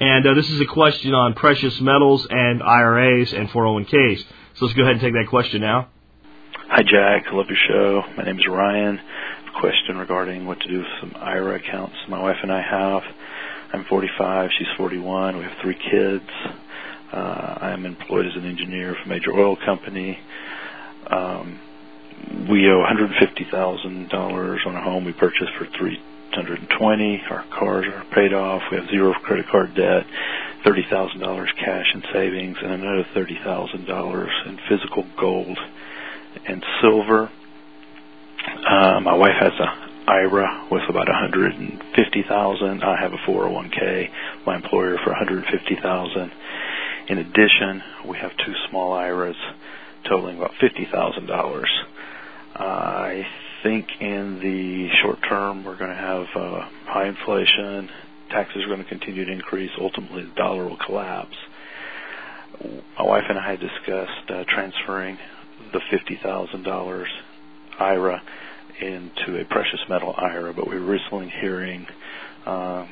And 0.00 0.26
uh, 0.26 0.34
this 0.34 0.50
is 0.50 0.60
a 0.60 0.66
question 0.66 1.14
on 1.14 1.34
precious 1.34 1.80
metals 1.80 2.26
and 2.28 2.62
IRAs 2.62 3.32
and 3.32 3.48
401ks. 3.48 4.18
So 4.54 4.66
let's 4.66 4.74
go 4.74 4.82
ahead 4.82 4.94
and 4.94 5.00
take 5.00 5.14
that 5.14 5.28
question 5.28 5.60
now. 5.60 5.88
Hi, 6.68 6.82
Jack. 6.82 7.26
I 7.30 7.34
love 7.34 7.46
your 7.48 7.58
show. 7.68 8.02
My 8.16 8.24
name 8.24 8.38
is 8.38 8.46
Ryan. 8.48 9.00
Question 9.60 9.98
regarding 9.98 10.46
what 10.46 10.58
to 10.60 10.68
do 10.68 10.78
with 10.78 10.86
some 11.00 11.12
IRA 11.16 11.56
accounts 11.56 11.94
my 12.08 12.20
wife 12.20 12.38
and 12.42 12.50
I 12.50 12.62
have. 12.62 13.02
I'm 13.72 13.84
45. 13.84 14.50
She's 14.58 14.68
41. 14.76 15.36
We 15.36 15.44
have 15.44 15.52
three 15.62 15.78
kids. 15.90 16.24
Uh, 17.12 17.58
I 17.60 17.70
am 17.70 17.86
employed 17.86 18.26
as 18.26 18.34
an 18.34 18.46
engineer 18.46 18.94
for 18.94 19.02
a 19.02 19.08
major 19.08 19.32
oil 19.32 19.56
company. 19.56 20.18
Um, 21.06 21.60
we 22.48 22.68
owe 22.68 22.84
$150,000 22.84 24.66
on 24.66 24.76
a 24.76 24.82
home 24.82 25.04
we 25.04 25.12
purchased 25.12 25.52
for 25.58 25.66
320. 25.66 27.22
Our 27.30 27.44
cars 27.50 27.86
are 27.86 28.04
paid 28.14 28.32
off. 28.32 28.62
We 28.70 28.78
have 28.78 28.88
zero 28.88 29.12
credit 29.14 29.46
card 29.48 29.74
debt, 29.74 30.06
$30,000 30.64 31.56
cash 31.56 31.94
in 31.94 32.02
savings, 32.12 32.56
and 32.62 32.72
another 32.72 33.04
$30,000 33.14 34.46
in 34.46 34.58
physical 34.68 35.04
gold 35.18 35.58
and 36.46 36.64
silver. 36.80 37.30
Uh, 38.66 39.00
my 39.00 39.14
wife 39.14 39.36
has 39.38 39.52
a 39.60 39.82
IRA 40.10 40.66
with 40.70 40.82
about 40.88 41.06
150,000. 41.06 42.82
I 42.82 43.00
have 43.00 43.12
a 43.12 43.18
401k. 43.18 44.10
My 44.46 44.56
employer 44.56 44.98
for 44.98 45.10
150,000. 45.10 46.32
In 47.08 47.18
addition, 47.18 47.82
we 48.06 48.16
have 48.18 48.32
two 48.36 48.54
small 48.68 48.92
IRAs 48.94 49.36
totaling 50.04 50.38
about 50.38 50.52
$50,000. 50.60 51.64
I 52.62 53.26
think 53.64 53.88
in 54.00 54.38
the 54.38 54.88
short 55.02 55.18
term 55.28 55.64
we're 55.64 55.76
going 55.76 55.90
to 55.90 55.96
have 55.96 56.26
uh, 56.36 56.68
high 56.86 57.08
inflation. 57.08 57.90
Taxes 58.30 58.62
are 58.64 58.68
going 58.68 58.82
to 58.82 58.88
continue 58.88 59.24
to 59.24 59.32
increase. 59.32 59.70
Ultimately, 59.80 60.24
the 60.24 60.34
dollar 60.34 60.68
will 60.68 60.78
collapse. 60.78 61.36
My 62.98 63.04
wife 63.04 63.24
and 63.28 63.38
I 63.38 63.50
had 63.50 63.60
discussed 63.60 64.30
uh, 64.30 64.44
transferring 64.46 65.18
the 65.72 65.80
$50,000 65.80 67.06
IRA 67.80 68.22
into 68.80 69.40
a 69.40 69.44
precious 69.44 69.80
metal 69.88 70.14
IRA, 70.16 70.54
but 70.54 70.68
we 70.68 70.78
were 70.78 70.86
recently 70.86 71.32
hearing 71.40 71.86
uh, 72.46 72.86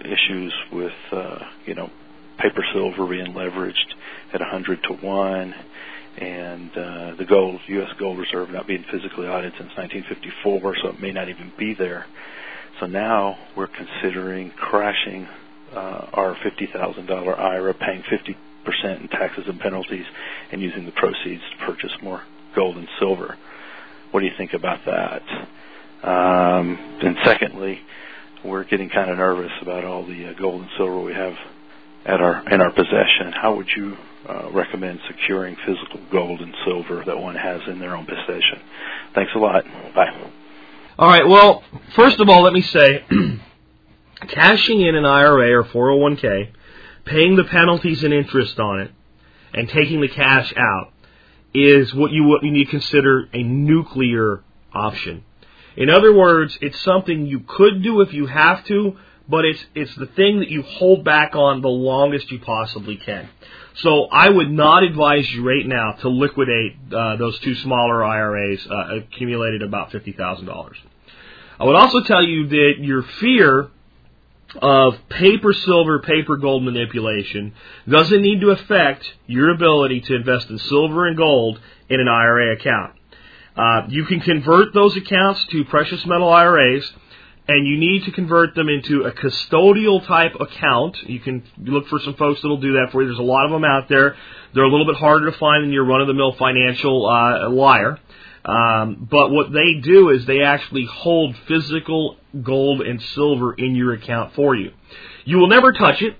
issues 0.00 0.54
with, 0.72 0.92
uh, 1.10 1.38
you 1.66 1.74
know, 1.74 1.90
paper 2.38 2.64
silver 2.72 3.06
being 3.06 3.34
leveraged 3.34 3.94
at 4.32 4.40
100 4.40 4.82
to 4.84 4.92
1 4.94 5.54
and 6.18 6.70
uh, 6.70 7.14
the 7.16 7.24
gold, 7.28 7.60
U.S. 7.66 7.90
gold 7.98 8.18
reserve 8.18 8.50
not 8.50 8.66
being 8.66 8.84
physically 8.90 9.26
audited 9.26 9.52
since 9.58 9.70
1954, 9.76 10.76
so 10.82 10.88
it 10.88 11.00
may 11.00 11.12
not 11.12 11.28
even 11.28 11.52
be 11.58 11.74
there. 11.74 12.06
So 12.80 12.86
now 12.86 13.38
we're 13.56 13.68
considering 13.68 14.50
crashing 14.50 15.26
uh, 15.72 16.06
our 16.12 16.36
$50,000 16.36 17.38
IRA, 17.38 17.74
paying 17.74 18.02
50% 18.02 19.00
in 19.00 19.08
taxes 19.08 19.44
and 19.46 19.58
penalties, 19.58 20.04
and 20.50 20.60
using 20.60 20.84
the 20.84 20.92
proceeds 20.92 21.42
to 21.52 21.66
purchase 21.66 21.92
more 22.02 22.22
gold 22.54 22.76
and 22.76 22.88
silver. 22.98 23.36
What 24.10 24.20
do 24.20 24.26
you 24.26 24.32
think 24.36 24.52
about 24.52 24.80
that? 24.84 25.22
Um, 26.02 26.98
and 27.02 27.16
secondly, 27.24 27.80
we're 28.44 28.64
getting 28.64 28.90
kind 28.90 29.10
of 29.10 29.16
nervous 29.16 29.52
about 29.62 29.84
all 29.84 30.04
the 30.04 30.28
uh, 30.28 30.32
gold 30.38 30.62
and 30.62 30.70
silver 30.76 31.00
we 31.00 31.14
have 31.14 31.34
at 32.04 32.20
our 32.20 32.42
in 32.52 32.60
our 32.60 32.72
possession. 32.72 33.32
How 33.32 33.54
would 33.54 33.68
you 33.74 33.96
uh, 34.28 34.50
recommend 34.52 35.00
securing 35.08 35.56
physical 35.66 36.00
gold 36.10 36.40
and 36.40 36.54
silver 36.64 37.02
that 37.04 37.18
one 37.18 37.34
has 37.34 37.60
in 37.66 37.78
their 37.78 37.96
own 37.96 38.06
possession? 38.06 38.60
Thanks 39.14 39.32
a 39.34 39.38
lot. 39.38 39.64
Bye. 39.94 40.30
All 40.98 41.08
right. 41.08 41.26
Well, 41.26 41.64
first 41.94 42.20
of 42.20 42.28
all, 42.28 42.42
let 42.42 42.52
me 42.52 42.62
say, 42.62 43.04
cashing 44.28 44.80
in 44.80 44.94
an 44.94 45.04
IRA 45.04 45.58
or 45.58 45.64
401k, 45.64 46.52
paying 47.04 47.36
the 47.36 47.44
penalties 47.44 48.04
and 48.04 48.12
interest 48.12 48.58
on 48.60 48.80
it, 48.80 48.90
and 49.54 49.68
taking 49.68 50.00
the 50.00 50.08
cash 50.08 50.52
out 50.56 50.92
is 51.54 51.92
what 51.94 52.12
you 52.12 52.24
what 52.24 52.42
you 52.42 52.50
need 52.50 52.64
to 52.64 52.70
consider 52.70 53.28
a 53.32 53.42
nuclear 53.42 54.42
option. 54.72 55.24
In 55.76 55.90
other 55.90 56.12
words, 56.14 56.58
it's 56.60 56.80
something 56.80 57.26
you 57.26 57.40
could 57.40 57.82
do 57.82 58.00
if 58.02 58.12
you 58.12 58.26
have 58.26 58.64
to, 58.66 58.96
but 59.28 59.44
it's 59.44 59.64
it's 59.74 59.94
the 59.96 60.06
thing 60.06 60.40
that 60.40 60.48
you 60.48 60.62
hold 60.62 61.04
back 61.04 61.34
on 61.34 61.62
the 61.62 61.68
longest 61.68 62.30
you 62.30 62.38
possibly 62.38 62.96
can. 62.96 63.28
So 63.76 64.04
I 64.04 64.28
would 64.28 64.50
not 64.50 64.82
advise 64.82 65.30
you 65.30 65.46
right 65.46 65.66
now 65.66 65.92
to 66.02 66.08
liquidate 66.08 66.76
uh, 66.94 67.16
those 67.16 67.38
two 67.40 67.54
smaller 67.56 68.04
IRAs 68.04 68.66
uh, 68.70 68.96
accumulated 68.96 69.62
about 69.62 69.92
fifty 69.92 70.12
thousand 70.12 70.46
dollars. 70.46 70.76
I 71.58 71.64
would 71.64 71.76
also 71.76 72.02
tell 72.02 72.22
you 72.22 72.48
that 72.48 72.74
your 72.78 73.02
fear 73.02 73.70
of 74.60 74.94
paper 75.08 75.52
silver, 75.52 76.00
paper 76.00 76.36
gold 76.36 76.64
manipulation 76.64 77.54
doesn't 77.88 78.20
need 78.20 78.40
to 78.40 78.50
affect 78.50 79.04
your 79.26 79.50
ability 79.50 80.00
to 80.02 80.14
invest 80.14 80.50
in 80.50 80.58
silver 80.58 81.06
and 81.06 81.16
gold 81.16 81.60
in 81.88 82.00
an 82.00 82.08
IRA 82.08 82.54
account. 82.54 82.94
Uh, 83.56 83.82
you 83.88 84.04
can 84.04 84.20
convert 84.20 84.72
those 84.74 84.96
accounts 84.96 85.44
to 85.46 85.64
precious 85.64 86.04
metal 86.06 86.28
IRAs, 86.28 86.90
and 87.48 87.66
you 87.66 87.76
need 87.76 88.04
to 88.04 88.12
convert 88.12 88.54
them 88.54 88.68
into 88.68 89.02
a 89.02 89.12
custodial 89.12 90.06
type 90.06 90.34
account. 90.38 90.96
You 91.06 91.20
can 91.20 91.42
look 91.58 91.88
for 91.88 91.98
some 91.98 92.14
folks 92.14 92.40
that'll 92.42 92.60
do 92.60 92.74
that 92.74 92.88
for 92.92 93.02
you. 93.02 93.08
There's 93.08 93.18
a 93.18 93.22
lot 93.22 93.46
of 93.46 93.50
them 93.50 93.64
out 93.64 93.88
there. 93.88 94.16
They're 94.54 94.64
a 94.64 94.70
little 94.70 94.86
bit 94.86 94.96
harder 94.96 95.30
to 95.30 95.36
find 95.38 95.64
than 95.64 95.72
your 95.72 95.84
run 95.84 96.00
of 96.00 96.06
the 96.06 96.14
mill 96.14 96.32
financial 96.32 97.06
uh, 97.08 97.50
wire. 97.50 97.98
Um, 98.44 99.08
but 99.10 99.30
what 99.30 99.52
they 99.52 99.74
do 99.74 100.10
is 100.10 100.26
they 100.26 100.42
actually 100.42 100.86
hold 100.86 101.36
physical 101.46 102.16
gold 102.42 102.80
and 102.80 103.00
silver 103.14 103.54
in 103.54 103.74
your 103.74 103.92
account 103.92 104.34
for 104.34 104.54
you. 104.54 104.72
You 105.24 105.38
will 105.38 105.48
never 105.48 105.72
touch 105.72 106.02
it. 106.02 106.16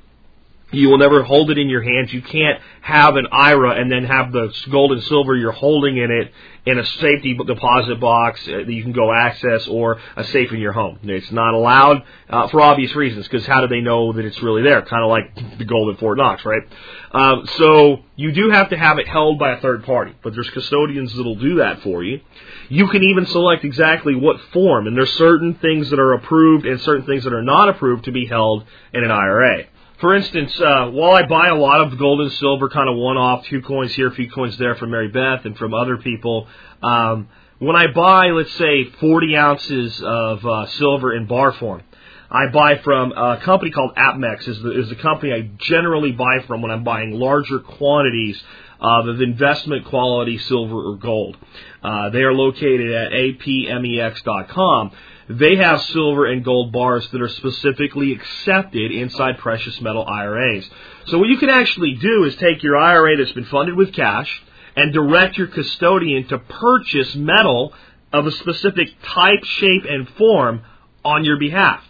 You 0.72 0.88
will 0.88 0.98
never 0.98 1.22
hold 1.22 1.50
it 1.50 1.58
in 1.58 1.68
your 1.68 1.82
hands. 1.82 2.12
You 2.12 2.22
can't 2.22 2.61
have 2.80 3.16
an 3.16 3.26
IRA 3.30 3.80
and 3.80 3.92
then 3.92 4.04
have 4.04 4.32
the 4.32 4.52
gold 4.70 4.92
and 4.92 5.02
silver 5.04 5.37
you're 5.37 5.52
holding 5.52 5.98
in 5.98 6.11
it 6.11 6.32
in 6.64 6.78
a 6.78 6.87
safety 6.87 7.35
deposit 7.35 7.98
box 8.00 8.40
uh, 8.46 8.58
that 8.64 8.72
you 8.72 8.82
can 8.82 8.92
go 8.92 9.12
access 9.12 9.66
or 9.66 10.00
a 10.16 10.24
safe 10.24 10.52
in 10.52 10.61
your 10.61 10.72
home. 10.72 10.98
It's 11.02 11.30
not 11.32 11.54
allowed 11.54 12.04
uh, 12.30 12.48
for 12.48 12.61
obvious 12.61 12.94
reasons 12.94 13.26
because 13.26 13.46
how 13.46 13.61
do 13.61 13.66
they 13.66 13.80
know 13.80 14.12
that 14.12 14.24
it's 14.24 14.40
really 14.42 14.62
there? 14.62 14.80
Kind 14.82 15.02
of 15.02 15.11
like 15.11 15.58
the 15.58 15.64
gold 15.64 15.90
in 15.90 15.96
Fort 15.96 16.18
Knox, 16.18 16.44
right? 16.44 16.62
Um, 17.11 17.46
so 17.58 17.98
you 18.16 18.32
do 18.32 18.50
have 18.50 18.70
to 18.70 18.78
have 18.78 18.98
it 18.98 19.08
held 19.08 19.38
by 19.38 19.52
a 19.52 19.61
third 19.61 19.85
party, 19.85 20.14
but 20.22 20.35
there's 20.35 20.50
custodians 20.50 21.14
that'll 21.14 21.35
do 21.35 21.56
that 21.56 21.82
for 21.82 22.02
you. 22.02 22.20
You 22.68 22.88
can 22.88 23.02
even 23.02 23.26
select 23.26 23.64
exactly 23.64 24.14
what 24.14 24.40
form, 24.52 24.87
and 24.87 24.96
there's 24.96 25.12
certain 25.14 25.54
things 25.56 25.90
that 25.90 25.98
are 25.98 26.14
approved 26.14 26.64
and 26.64 26.80
certain 26.80 27.04
things 27.04 27.24
that 27.24 27.32
are 27.32 27.42
not 27.42 27.68
approved 27.68 28.04
to 28.04 28.12
be 28.12 28.26
held 28.26 28.64
in 28.94 29.04
an 29.04 29.11
IRA. 29.11 29.64
For 30.02 30.16
instance, 30.16 30.60
uh, 30.60 30.90
while 30.90 31.12
I 31.12 31.22
buy 31.28 31.46
a 31.46 31.54
lot 31.54 31.80
of 31.82 31.96
gold 31.96 32.22
and 32.22 32.32
silver, 32.32 32.68
kind 32.68 32.88
of 32.88 32.96
one-off, 32.96 33.46
few 33.46 33.62
coins 33.62 33.94
here, 33.94 34.08
a 34.08 34.12
few 34.12 34.28
coins 34.28 34.58
there 34.58 34.74
from 34.74 34.90
Mary 34.90 35.06
Beth 35.06 35.44
and 35.44 35.56
from 35.56 35.74
other 35.74 35.96
people, 35.96 36.48
um, 36.82 37.28
when 37.60 37.76
I 37.76 37.86
buy, 37.86 38.30
let's 38.30 38.52
say, 38.54 38.90
40 38.98 39.36
ounces 39.36 40.02
of 40.04 40.44
uh, 40.44 40.66
silver 40.70 41.14
in 41.14 41.26
bar 41.26 41.52
form, 41.52 41.84
I 42.28 42.48
buy 42.48 42.78
from 42.78 43.12
a 43.12 43.42
company 43.44 43.70
called 43.70 43.94
APMEX. 43.94 44.48
is 44.48 44.60
the, 44.60 44.80
is 44.80 44.88
the 44.88 44.96
company 44.96 45.32
I 45.32 45.42
generally 45.58 46.10
buy 46.10 46.40
from 46.48 46.62
when 46.62 46.72
I'm 46.72 46.82
buying 46.82 47.12
larger 47.12 47.60
quantities 47.60 48.42
of 48.80 49.06
investment 49.20 49.84
quality 49.84 50.36
silver 50.38 50.94
or 50.94 50.96
gold. 50.96 51.36
Uh, 51.80 52.10
they 52.10 52.22
are 52.22 52.32
located 52.32 52.90
at 52.90 53.12
apmex.com 53.12 54.90
they 55.28 55.56
have 55.56 55.80
silver 55.82 56.26
and 56.26 56.44
gold 56.44 56.72
bars 56.72 57.08
that 57.11 57.22
are 57.22 57.28
specifically 57.28 58.12
accepted 58.12 58.90
inside 58.90 59.38
precious 59.38 59.80
metal 59.80 60.04
IRAs. 60.06 60.68
So 61.06 61.18
what 61.18 61.28
you 61.28 61.38
can 61.38 61.50
actually 61.50 61.94
do 61.94 62.24
is 62.24 62.37
take 62.37 62.62
your 62.62 62.76
IRA 62.76 63.16
that's 63.16 63.32
been 63.32 63.44
funded 63.44 63.76
with 63.76 63.92
cash 63.92 64.42
and 64.76 64.92
direct 64.92 65.37
your 65.37 65.48
custodian 65.48 66.26
to 66.28 66.38
purchase 66.38 67.14
metal 67.14 67.72
of 68.12 68.26
a 68.26 68.32
specific 68.32 68.88
type, 69.02 69.44
shape, 69.44 69.85
and 69.88 70.08
form 70.11 70.62
on 71.04 71.24
your 71.24 71.38
behalf. 71.38 71.82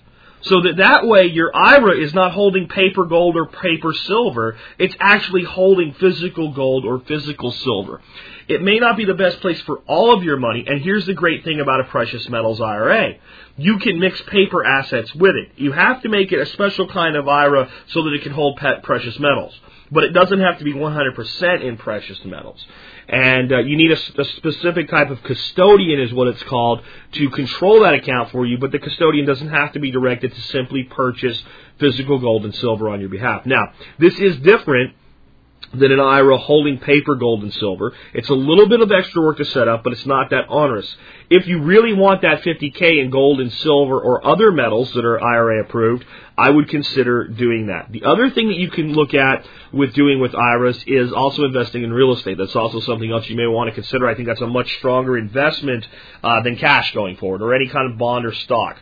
So 0.43 0.63
that 0.63 0.79
that 0.79 1.07
way 1.07 1.27
your 1.27 1.55
IRA 1.55 1.99
is 1.99 2.15
not 2.15 2.33
holding 2.33 2.67
paper 2.69 3.05
gold 3.05 3.37
or 3.37 3.47
paper 3.47 3.93
silver, 3.93 4.57
it's 4.79 4.95
actually 4.99 5.45
holding 5.45 5.95
physical 5.95 6.53
gold 6.53 6.85
or 6.85 7.01
physical 7.01 7.53
silver. 7.53 8.01
It 8.49 8.63
may 8.63 8.79
not 8.79 8.97
be 8.97 9.05
the 9.05 9.15
best 9.15 9.41
place 9.41 9.61
for 9.63 9.79
all 9.87 10.17
of 10.17 10.25
your 10.25 10.37
money, 10.37 10.65
and 10.67 10.81
here's 10.81 11.07
the 11.07 11.15
great 11.15 11.45
thing 11.45 11.61
about 11.61 11.81
a 11.81 11.85
precious 11.85 12.29
metals 12.29 12.61
IRA. 12.61 13.15
You 13.57 13.79
can 13.79 14.01
mix 14.01 14.21
paper 14.23 14.65
assets 14.65 15.15
with 15.15 15.37
it. 15.37 15.51
You 15.57 15.73
have 15.73 16.03
to 16.03 16.09
make 16.09 16.33
it 16.33 16.41
a 16.41 16.47
special 16.47 16.89
kind 16.89 17.17
of 17.17 17.29
IRA 17.29 17.69
so 17.89 18.03
that 18.05 18.15
it 18.15 18.23
can 18.23 18.33
hold 18.33 18.61
precious 18.83 19.19
metals. 19.19 19.59
But 19.91 20.05
it 20.05 20.11
doesn't 20.11 20.41
have 20.41 20.59
to 20.59 20.65
be 20.65 20.73
100% 20.73 21.63
in 21.63 21.77
precious 21.77 22.19
metals. 22.25 22.65
And 23.09 23.53
uh, 23.53 23.59
you 23.59 23.77
need 23.77 23.91
a, 23.91 24.21
a 24.21 24.25
specific 24.37 24.89
type 24.89 25.11
of 25.11 25.23
custodian, 25.23 26.01
is 26.01 26.15
what 26.15 26.29
it's 26.29 26.43
called, 26.45 26.81
to 27.13 27.29
control 27.31 27.83
that 27.83 27.93
account 27.93 28.31
for 28.31 28.47
you. 28.47 28.57
But 28.57 28.73
the 28.73 28.79
custodian 28.79 29.27
doesn't 29.27 29.51
have 29.51 29.73
to 29.73 29.81
be 29.81 29.91
directed 29.91 30.35
to 30.35 30.41
simply 30.41 30.85
purchase 30.85 31.43
physical 31.79 32.19
gold 32.19 32.45
and 32.45 32.55
silver 32.55 32.89
on 32.89 33.01
your 33.01 33.11
behalf. 33.11 33.45
Now, 33.45 33.73
this 33.99 34.19
is 34.19 34.39
different 34.39 34.95
than 35.75 35.91
an 35.91 36.01
IRA 36.01 36.39
holding 36.39 36.79
paper 36.79 37.15
gold 37.15 37.43
and 37.43 37.53
silver. 37.55 37.95
It's 38.13 38.29
a 38.29 38.35
little 38.35 38.69
bit 38.69 38.81
of 38.81 38.93
extra 38.93 39.23
work 39.23 39.39
to 39.39 39.45
set 39.45 39.69
up, 39.69 39.85
but 39.85 39.93
it's 39.93 40.07
not 40.07 40.31
that 40.31 40.47
onerous. 40.49 40.97
If 41.31 41.47
you 41.47 41.63
really 41.63 41.95
want 41.95 42.23
that 42.23 42.43
50k 42.43 43.03
in 43.03 43.11
gold 43.11 43.41
and 43.41 43.53
silver 43.53 43.99
or 43.99 44.27
other 44.27 44.53
metals 44.53 44.93
that 44.93 45.05
are 45.05 45.23
IRA 45.23 45.63
approved, 45.63 46.05
I 46.37 46.51
would 46.51 46.69
consider 46.69 47.27
doing 47.29 47.67
that. 47.67 47.91
The 47.91 48.05
other 48.05 48.31
thing 48.31 48.49
that 48.49 48.57
you 48.57 48.71
can 48.71 48.93
look 48.93 49.15
at 49.15 49.47
with 49.73 49.95
doing 49.95 50.21
with 50.21 50.35
IRAs 50.35 50.85
is 50.87 51.13
also 51.13 51.45
investing 51.45 51.85
in 51.85 51.93
real 51.93 52.13
estate. 52.13 52.37
That's 52.39 52.57
also 52.57 52.81
something 52.81 53.11
else 53.11 53.29
you 53.29 53.37
may 53.37 53.47
want 53.47 53.69
to 53.69 53.75
consider. 53.75 54.07
I 54.07 54.15
think 54.15 54.29
that's 54.29 54.41
a 54.41 54.47
much 54.47 54.71
stronger 54.79 55.17
investment 55.17 55.87
uh, 56.23 56.43
than 56.43 56.57
cash 56.57 56.93
going 56.93 57.17
forward 57.17 57.43
or 57.43 57.55
any 57.55 57.69
kind 57.69 57.91
of 57.91 57.99
bond 57.99 58.27
or 58.27 58.33
stock. 58.33 58.79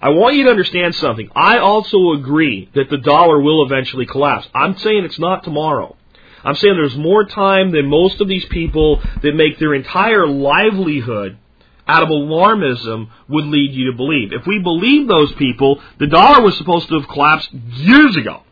I 0.00 0.10
want 0.10 0.36
you 0.36 0.44
to 0.44 0.50
understand 0.50 0.94
something. 0.96 1.30
I 1.34 1.58
also 1.58 2.12
agree 2.12 2.68
that 2.74 2.90
the 2.90 2.98
dollar 2.98 3.40
will 3.40 3.64
eventually 3.64 4.04
collapse. 4.04 4.46
I'm 4.54 4.76
saying 4.78 5.04
it's 5.04 5.18
not 5.18 5.44
tomorrow. 5.44 5.96
I'm 6.44 6.54
saying 6.54 6.76
there's 6.76 6.96
more 6.96 7.24
time 7.24 7.72
than 7.72 7.86
most 7.86 8.20
of 8.20 8.28
these 8.28 8.44
people 8.46 9.02
that 9.22 9.34
make 9.34 9.58
their 9.58 9.74
entire 9.74 10.26
livelihood 10.26 11.38
out 11.86 12.02
of 12.02 12.08
alarmism 12.08 13.08
would 13.28 13.44
lead 13.44 13.72
you 13.72 13.90
to 13.90 13.96
believe. 13.96 14.32
If 14.32 14.46
we 14.46 14.58
believe 14.58 15.06
those 15.08 15.32
people, 15.34 15.80
the 15.98 16.06
dollar 16.06 16.42
was 16.42 16.56
supposed 16.56 16.88
to 16.88 16.98
have 16.98 17.08
collapsed 17.08 17.52
years 17.52 18.16
ago. 18.16 18.42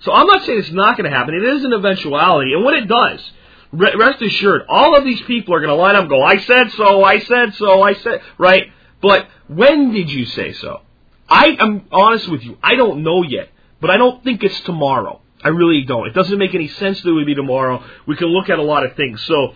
So 0.00 0.12
I'm 0.12 0.26
not 0.26 0.44
saying 0.44 0.58
it's 0.58 0.70
not 0.70 0.96
going 0.96 1.10
to 1.10 1.16
happen. 1.16 1.34
It 1.34 1.42
is 1.42 1.64
an 1.64 1.72
eventuality. 1.72 2.52
And 2.52 2.64
when 2.64 2.74
it 2.74 2.86
does, 2.86 3.20
rest 3.72 4.22
assured, 4.22 4.62
all 4.68 4.96
of 4.96 5.04
these 5.04 5.20
people 5.22 5.54
are 5.54 5.60
going 5.60 5.70
to 5.70 5.76
line 5.76 5.96
up 5.96 6.02
and 6.02 6.10
go, 6.10 6.22
I 6.22 6.38
said 6.38 6.70
so, 6.72 7.02
I 7.02 7.20
said 7.20 7.54
so, 7.54 7.82
I 7.82 7.94
said, 7.94 8.20
right? 8.38 8.64
But 9.00 9.26
when 9.48 9.92
did 9.92 10.10
you 10.10 10.26
say 10.26 10.52
so? 10.52 10.82
I 11.28 11.56
am 11.58 11.86
honest 11.90 12.28
with 12.28 12.42
you. 12.42 12.58
I 12.62 12.76
don't 12.76 13.02
know 13.02 13.22
yet, 13.22 13.48
but 13.80 13.90
I 13.90 13.96
don't 13.96 14.22
think 14.22 14.42
it's 14.44 14.60
tomorrow. 14.60 15.20
I 15.42 15.48
really 15.48 15.82
don't. 15.82 16.06
It 16.06 16.14
doesn't 16.14 16.38
make 16.38 16.54
any 16.54 16.68
sense 16.68 17.00
that 17.02 17.08
it 17.08 17.12
would 17.12 17.26
be 17.26 17.34
tomorrow. 17.34 17.84
We 18.06 18.16
can 18.16 18.28
look 18.28 18.48
at 18.48 18.58
a 18.58 18.62
lot 18.62 18.84
of 18.84 18.96
things. 18.96 19.22
So 19.24 19.54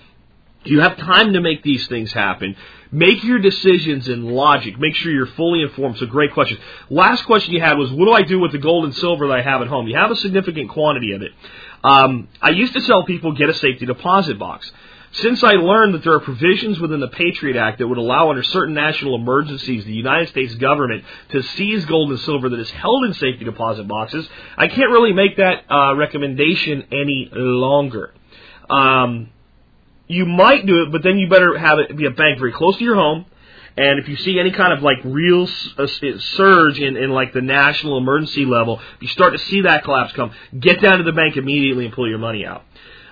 you 0.65 0.81
have 0.81 0.97
time 0.99 1.33
to 1.33 1.41
make 1.41 1.63
these 1.63 1.87
things 1.89 2.13
happen. 2.13 2.55
Make 2.93 3.25
your 3.25 3.39
decisions 3.39 4.09
in 4.09 4.25
logic. 4.25 4.79
Make 4.79 4.95
sure 4.97 5.11
you're 5.13 5.27
fully 5.27 5.63
informed. 5.63 5.99
So 5.99 6.07
great 6.07 6.33
question. 6.33 6.59
Last 6.91 7.25
question 7.25 7.55
you 7.55 7.61
had 7.61 7.79
was, 7.79 7.91
what 7.93 8.05
do 8.05 8.13
I 8.13 8.23
do 8.23 8.39
with 8.41 8.53
the 8.53 8.59
gold 8.59 8.85
and 8.85 8.95
silver 8.95 9.29
that 9.29 9.39
I 9.39 9.43
have 9.43 9.63
at 9.63 9.69
home? 9.69 9.87
You 9.89 9.97
have 9.97 10.11
a 10.11 10.17
significant 10.17 10.71
quantity 10.71 11.13
of 11.13 11.23
it. 11.23 11.33
Um, 11.83 12.29
I 12.43 12.51
used 12.51 12.75
to 12.75 12.81
tell 12.83 13.05
people 13.05 13.33
get 13.33 13.49
a 13.49 13.55
safety 13.55 13.87
deposit 13.87 14.39
box. 14.39 14.71
Since 15.13 15.43
I 15.43 15.53
learned 15.53 15.95
that 15.95 16.05
there 16.05 16.13
are 16.13 16.21
provisions 16.21 16.79
within 16.79 17.01
the 17.01 17.09
Patriot 17.09 17.59
Act 17.59 17.79
that 17.79 17.89
would 17.89 17.99
allow 17.99 18.31
under 18.31 18.45
certain 18.45 18.75
national 18.75 19.17
emergencies 19.17 19.85
the 19.85 19.93
United 19.93 20.29
States 20.29 20.55
government 20.55 21.05
to 21.31 21.43
seize 21.43 21.85
gold 21.87 22.11
and 22.11 22.21
silver 22.21 22.49
that 22.49 22.61
is 22.61 22.71
held 22.71 23.05
in 23.05 23.15
safety 23.15 23.45
deposit 23.45 23.89
boxes, 23.89 24.29
I 24.57 24.69
can't 24.69 24.91
really 24.91 25.13
make 25.13 25.37
that 25.39 25.65
uh, 25.69 25.97
recommendation 25.97 26.85
any 26.93 27.29
longer. 27.33 28.15
Um, 28.69 29.31
you 30.07 30.27
might 30.27 30.65
do 30.65 30.83
it, 30.83 30.93
but 30.93 31.03
then 31.03 31.19
you 31.19 31.29
better 31.29 31.59
have 31.59 31.81
it 31.81 31.97
be 31.97 32.07
a 32.07 32.11
bank 32.11 32.39
very 32.39 32.53
close 32.53 32.77
to 32.79 32.85
your 32.85 32.95
home. 32.95 33.27
And 33.77 33.99
if 33.99 34.09
you 34.09 34.17
see 34.17 34.39
any 34.39 34.51
kind 34.53 34.73
of 34.73 34.83
like 34.83 34.99
real 35.05 35.49
uh, 35.77 35.87
surge 36.19 36.79
in, 36.81 36.97
in 36.97 37.11
like 37.11 37.33
the 37.33 37.41
national 37.41 37.99
emergency 37.99 38.45
level, 38.45 38.79
if 38.97 39.03
you 39.03 39.09
start 39.09 39.33
to 39.33 39.39
see 39.39 39.63
that 39.63 39.83
collapse 39.85 40.13
come, 40.13 40.33
get 40.59 40.81
down 40.81 40.99
to 40.99 41.05
the 41.05 41.13
bank 41.13 41.37
immediately 41.37 41.87
and 41.87 41.95
pull 41.95 42.09
your 42.09 42.19
money 42.19 42.45
out. 42.45 42.65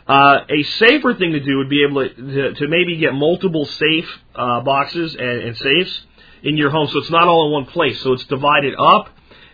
Uh, 0.09 0.41
a 0.49 0.63
safer 0.63 1.15
thing 1.15 1.33
to 1.33 1.41
do 1.41 1.59
would 1.59 1.69
be 1.69 1.85
able 1.85 2.09
to, 2.09 2.15
to, 2.15 2.55
to 2.55 2.69
maybe 2.69 2.97
get 2.97 3.13
multiple 3.13 3.67
safe 3.67 4.09
uh, 4.35 4.61
boxes 4.63 5.15
and, 5.15 5.43
and, 5.43 5.57
safes 5.57 6.03
in 6.43 6.57
your 6.57 6.71
home, 6.71 6.89
so 6.89 6.99
it's 6.99 7.11
not 7.11 7.29
all 7.29 7.47
in 7.47 7.53
one 7.53 7.67
place. 7.67 8.01
So 8.01 8.15
it's 8.15 8.25
divided 8.25 8.75
up. 8.79 9.11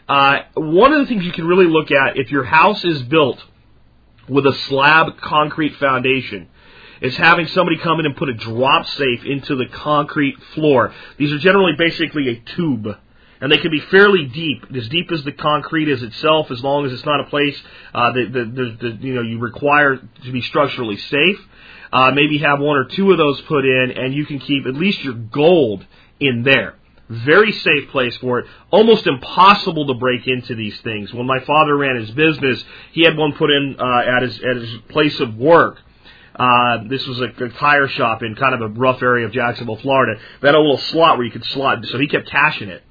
Uh, 0.08 0.42
one 0.54 0.92
of 0.92 1.00
the 1.00 1.06
things 1.06 1.24
you 1.24 1.32
can 1.32 1.46
really 1.46 1.66
look 1.66 1.90
at 1.90 2.16
if 2.16 2.30
your 2.30 2.44
house 2.44 2.84
is 2.84 3.02
built 3.02 3.42
with 4.28 4.46
a 4.46 4.54
slab 4.68 5.18
concrete 5.20 5.74
foundation 5.76 6.48
is 7.00 7.16
having 7.16 7.46
somebody 7.48 7.76
come 7.78 7.98
in 7.98 8.06
and 8.06 8.16
put 8.16 8.28
a 8.28 8.34
drop 8.34 8.86
safe 8.86 9.24
into 9.24 9.56
the 9.56 9.66
concrete 9.66 10.40
floor. 10.54 10.94
These 11.18 11.32
are 11.32 11.38
generally 11.38 11.72
basically 11.76 12.28
a 12.28 12.36
tube 12.54 12.96
and 13.44 13.52
they 13.52 13.58
can 13.58 13.70
be 13.70 13.80
fairly 13.90 14.24
deep, 14.24 14.64
as 14.74 14.88
deep 14.88 15.12
as 15.12 15.22
the 15.22 15.32
concrete 15.32 15.90
is 15.90 16.02
itself, 16.02 16.50
as 16.50 16.62
long 16.62 16.86
as 16.86 16.94
it's 16.94 17.04
not 17.04 17.20
a 17.20 17.24
place 17.24 17.54
uh, 17.92 18.10
that, 18.12 18.32
that, 18.32 18.54
that, 18.54 18.78
that 18.80 19.02
you 19.02 19.12
know 19.12 19.20
you 19.20 19.38
require 19.38 19.96
to 19.98 20.32
be 20.32 20.40
structurally 20.40 20.96
safe. 20.96 21.38
Uh, 21.92 22.10
maybe 22.12 22.38
have 22.38 22.58
one 22.58 22.78
or 22.78 22.86
two 22.86 23.12
of 23.12 23.18
those 23.18 23.38
put 23.42 23.66
in, 23.66 23.92
and 23.98 24.14
you 24.14 24.24
can 24.24 24.38
keep 24.38 24.64
at 24.64 24.72
least 24.72 25.04
your 25.04 25.12
gold 25.12 25.84
in 26.20 26.42
there. 26.42 26.76
Very 27.10 27.52
safe 27.52 27.90
place 27.90 28.16
for 28.16 28.38
it. 28.38 28.46
Almost 28.70 29.06
impossible 29.06 29.88
to 29.88 29.94
break 29.94 30.26
into 30.26 30.54
these 30.54 30.80
things. 30.80 31.12
When 31.12 31.26
my 31.26 31.40
father 31.40 31.76
ran 31.76 31.96
his 31.96 32.10
business, 32.12 32.64
he 32.92 33.04
had 33.04 33.14
one 33.14 33.34
put 33.34 33.50
in 33.50 33.76
uh, 33.78 34.16
at 34.16 34.22
his 34.22 34.38
at 34.38 34.56
his 34.56 34.74
place 34.88 35.20
of 35.20 35.36
work. 35.36 35.82
Uh, 36.34 36.84
this 36.88 37.06
was 37.06 37.20
a, 37.20 37.26
a 37.44 37.48
tire 37.50 37.88
shop 37.88 38.22
in 38.22 38.36
kind 38.36 38.54
of 38.54 38.62
a 38.62 38.68
rough 38.68 39.02
area 39.02 39.26
of 39.26 39.32
Jacksonville, 39.32 39.76
Florida. 39.76 40.18
A 40.40 40.46
little 40.46 40.78
slot 40.78 41.18
where 41.18 41.26
you 41.26 41.30
could 41.30 41.44
slot, 41.44 41.84
so 41.84 41.98
he 41.98 42.08
kept 42.08 42.30
cashing 42.30 42.70
it. 42.70 42.82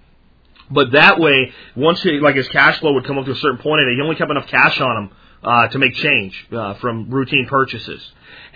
But 0.74 0.92
that 0.94 1.20
way, 1.20 1.52
once 1.76 2.02
he, 2.02 2.20
like 2.20 2.36
his 2.36 2.48
cash 2.50 2.80
flow 2.80 2.94
would 2.94 3.06
come 3.06 3.18
up 3.18 3.26
to 3.26 3.32
a 3.32 3.36
certain 3.36 3.60
point, 3.60 3.82
he 3.94 4.02
only 4.02 4.16
kept 4.16 4.32
enough 4.32 4.48
cash 4.48 4.80
on 4.82 4.98
him 5.04 5.10
uh, 5.44 5.68
to 5.68 5.78
make 5.78 5.94
change 5.96 6.48
uh, 6.52 6.76
from 6.76 7.10
routine 7.10 7.48
purchases. 7.48 8.02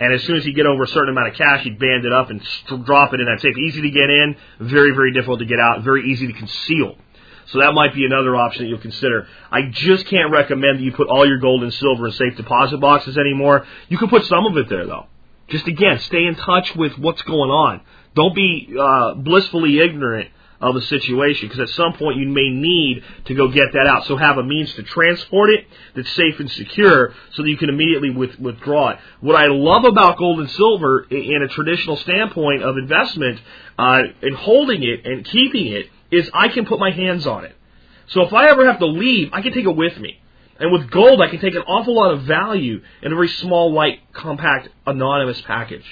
And 0.00 0.12
as 0.14 0.22
soon 0.24 0.36
as 0.36 0.44
he'd 0.44 0.54
get 0.54 0.66
over 0.66 0.84
a 0.84 0.88
certain 0.88 1.10
amount 1.10 1.28
of 1.28 1.34
cash, 1.34 1.62
he'd 1.64 1.78
band 1.78 2.04
it 2.04 2.12
up 2.12 2.30
and 2.30 2.42
st- 2.42 2.84
drop 2.84 3.12
it 3.14 3.20
in 3.20 3.26
that 3.26 3.40
safe. 3.40 3.56
Easy 3.56 3.82
to 3.82 3.90
get 3.90 4.10
in, 4.10 4.36
very 4.60 4.92
very 4.92 5.12
difficult 5.12 5.40
to 5.40 5.44
get 5.44 5.60
out, 5.60 5.82
very 5.82 6.10
easy 6.10 6.26
to 6.26 6.32
conceal. 6.32 6.96
So 7.46 7.60
that 7.60 7.72
might 7.72 7.94
be 7.94 8.04
another 8.04 8.36
option 8.36 8.64
that 8.64 8.68
you'll 8.68 8.78
consider. 8.78 9.26
I 9.50 9.62
just 9.70 10.06
can't 10.06 10.30
recommend 10.30 10.78
that 10.78 10.82
you 10.82 10.92
put 10.92 11.08
all 11.08 11.26
your 11.26 11.38
gold 11.38 11.62
and 11.62 11.72
silver 11.72 12.06
in 12.06 12.12
safe 12.12 12.36
deposit 12.36 12.78
boxes 12.78 13.16
anymore. 13.16 13.66
You 13.88 13.96
can 13.96 14.08
put 14.08 14.26
some 14.26 14.44
of 14.46 14.56
it 14.56 14.68
there 14.68 14.86
though. 14.86 15.06
Just 15.48 15.66
again, 15.66 15.98
stay 16.00 16.26
in 16.26 16.34
touch 16.34 16.74
with 16.76 16.98
what's 16.98 17.22
going 17.22 17.50
on. 17.50 17.80
Don't 18.14 18.34
be 18.34 18.74
uh, 18.78 19.14
blissfully 19.14 19.80
ignorant 19.80 20.28
of 20.60 20.74
the 20.74 20.82
situation 20.82 21.48
because 21.48 21.60
at 21.60 21.74
some 21.76 21.92
point 21.94 22.16
you 22.16 22.28
may 22.28 22.50
need 22.50 23.04
to 23.26 23.34
go 23.34 23.48
get 23.48 23.72
that 23.72 23.86
out. 23.86 24.04
So 24.06 24.16
have 24.16 24.38
a 24.38 24.42
means 24.42 24.72
to 24.74 24.82
transport 24.82 25.50
it 25.50 25.66
that's 25.94 26.10
safe 26.12 26.40
and 26.40 26.50
secure 26.50 27.14
so 27.34 27.42
that 27.42 27.48
you 27.48 27.56
can 27.56 27.68
immediately 27.68 28.10
with, 28.10 28.38
withdraw 28.38 28.90
it. 28.90 28.98
What 29.20 29.36
I 29.36 29.46
love 29.46 29.84
about 29.84 30.18
gold 30.18 30.40
and 30.40 30.50
silver 30.50 31.06
in 31.10 31.42
a 31.42 31.48
traditional 31.48 31.96
standpoint 31.96 32.62
of 32.62 32.76
investment 32.76 33.40
uh, 33.78 34.02
and 34.22 34.34
holding 34.34 34.82
it 34.82 35.06
and 35.06 35.24
keeping 35.24 35.66
it 35.66 35.86
is 36.10 36.28
I 36.34 36.48
can 36.48 36.66
put 36.66 36.80
my 36.80 36.90
hands 36.90 37.26
on 37.26 37.44
it. 37.44 37.54
So 38.08 38.22
if 38.22 38.32
I 38.32 38.48
ever 38.48 38.66
have 38.66 38.78
to 38.78 38.86
leave, 38.86 39.30
I 39.32 39.42
can 39.42 39.52
take 39.52 39.66
it 39.66 39.76
with 39.76 39.98
me. 39.98 40.20
And 40.58 40.72
with 40.72 40.90
gold, 40.90 41.20
I 41.20 41.28
can 41.28 41.40
take 41.40 41.54
an 41.54 41.62
awful 41.62 41.94
lot 41.94 42.12
of 42.12 42.22
value 42.22 42.82
in 43.02 43.12
a 43.12 43.14
very 43.14 43.28
small, 43.28 43.72
light, 43.72 44.00
compact, 44.12 44.68
anonymous 44.86 45.40
package. 45.42 45.84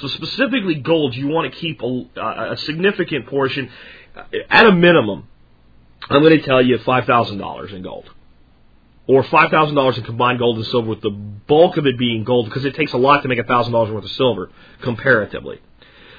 So 0.00 0.08
specifically 0.08 0.76
gold, 0.76 1.14
you 1.14 1.28
want 1.28 1.52
to 1.52 1.58
keep 1.58 1.82
a, 1.82 2.52
a 2.52 2.56
significant 2.58 3.26
portion, 3.26 3.70
at 4.48 4.66
a 4.66 4.72
minimum. 4.72 5.28
I'm 6.08 6.22
going 6.22 6.38
to 6.38 6.44
tell 6.44 6.62
you 6.62 6.78
five 6.78 7.04
thousand 7.04 7.38
dollars 7.38 7.72
in 7.72 7.82
gold, 7.82 8.10
or 9.06 9.22
five 9.24 9.50
thousand 9.50 9.74
dollars 9.74 9.98
in 9.98 10.04
combined 10.04 10.38
gold 10.38 10.56
and 10.56 10.66
silver, 10.66 10.88
with 10.88 11.02
the 11.02 11.10
bulk 11.10 11.76
of 11.76 11.86
it 11.86 11.98
being 11.98 12.24
gold, 12.24 12.46
because 12.46 12.64
it 12.64 12.74
takes 12.74 12.92
a 12.92 12.96
lot 12.96 13.22
to 13.22 13.28
make 13.28 13.38
a 13.38 13.44
thousand 13.44 13.72
dollars 13.72 13.90
worth 13.90 14.04
of 14.04 14.10
silver 14.12 14.50
comparatively. 14.80 15.60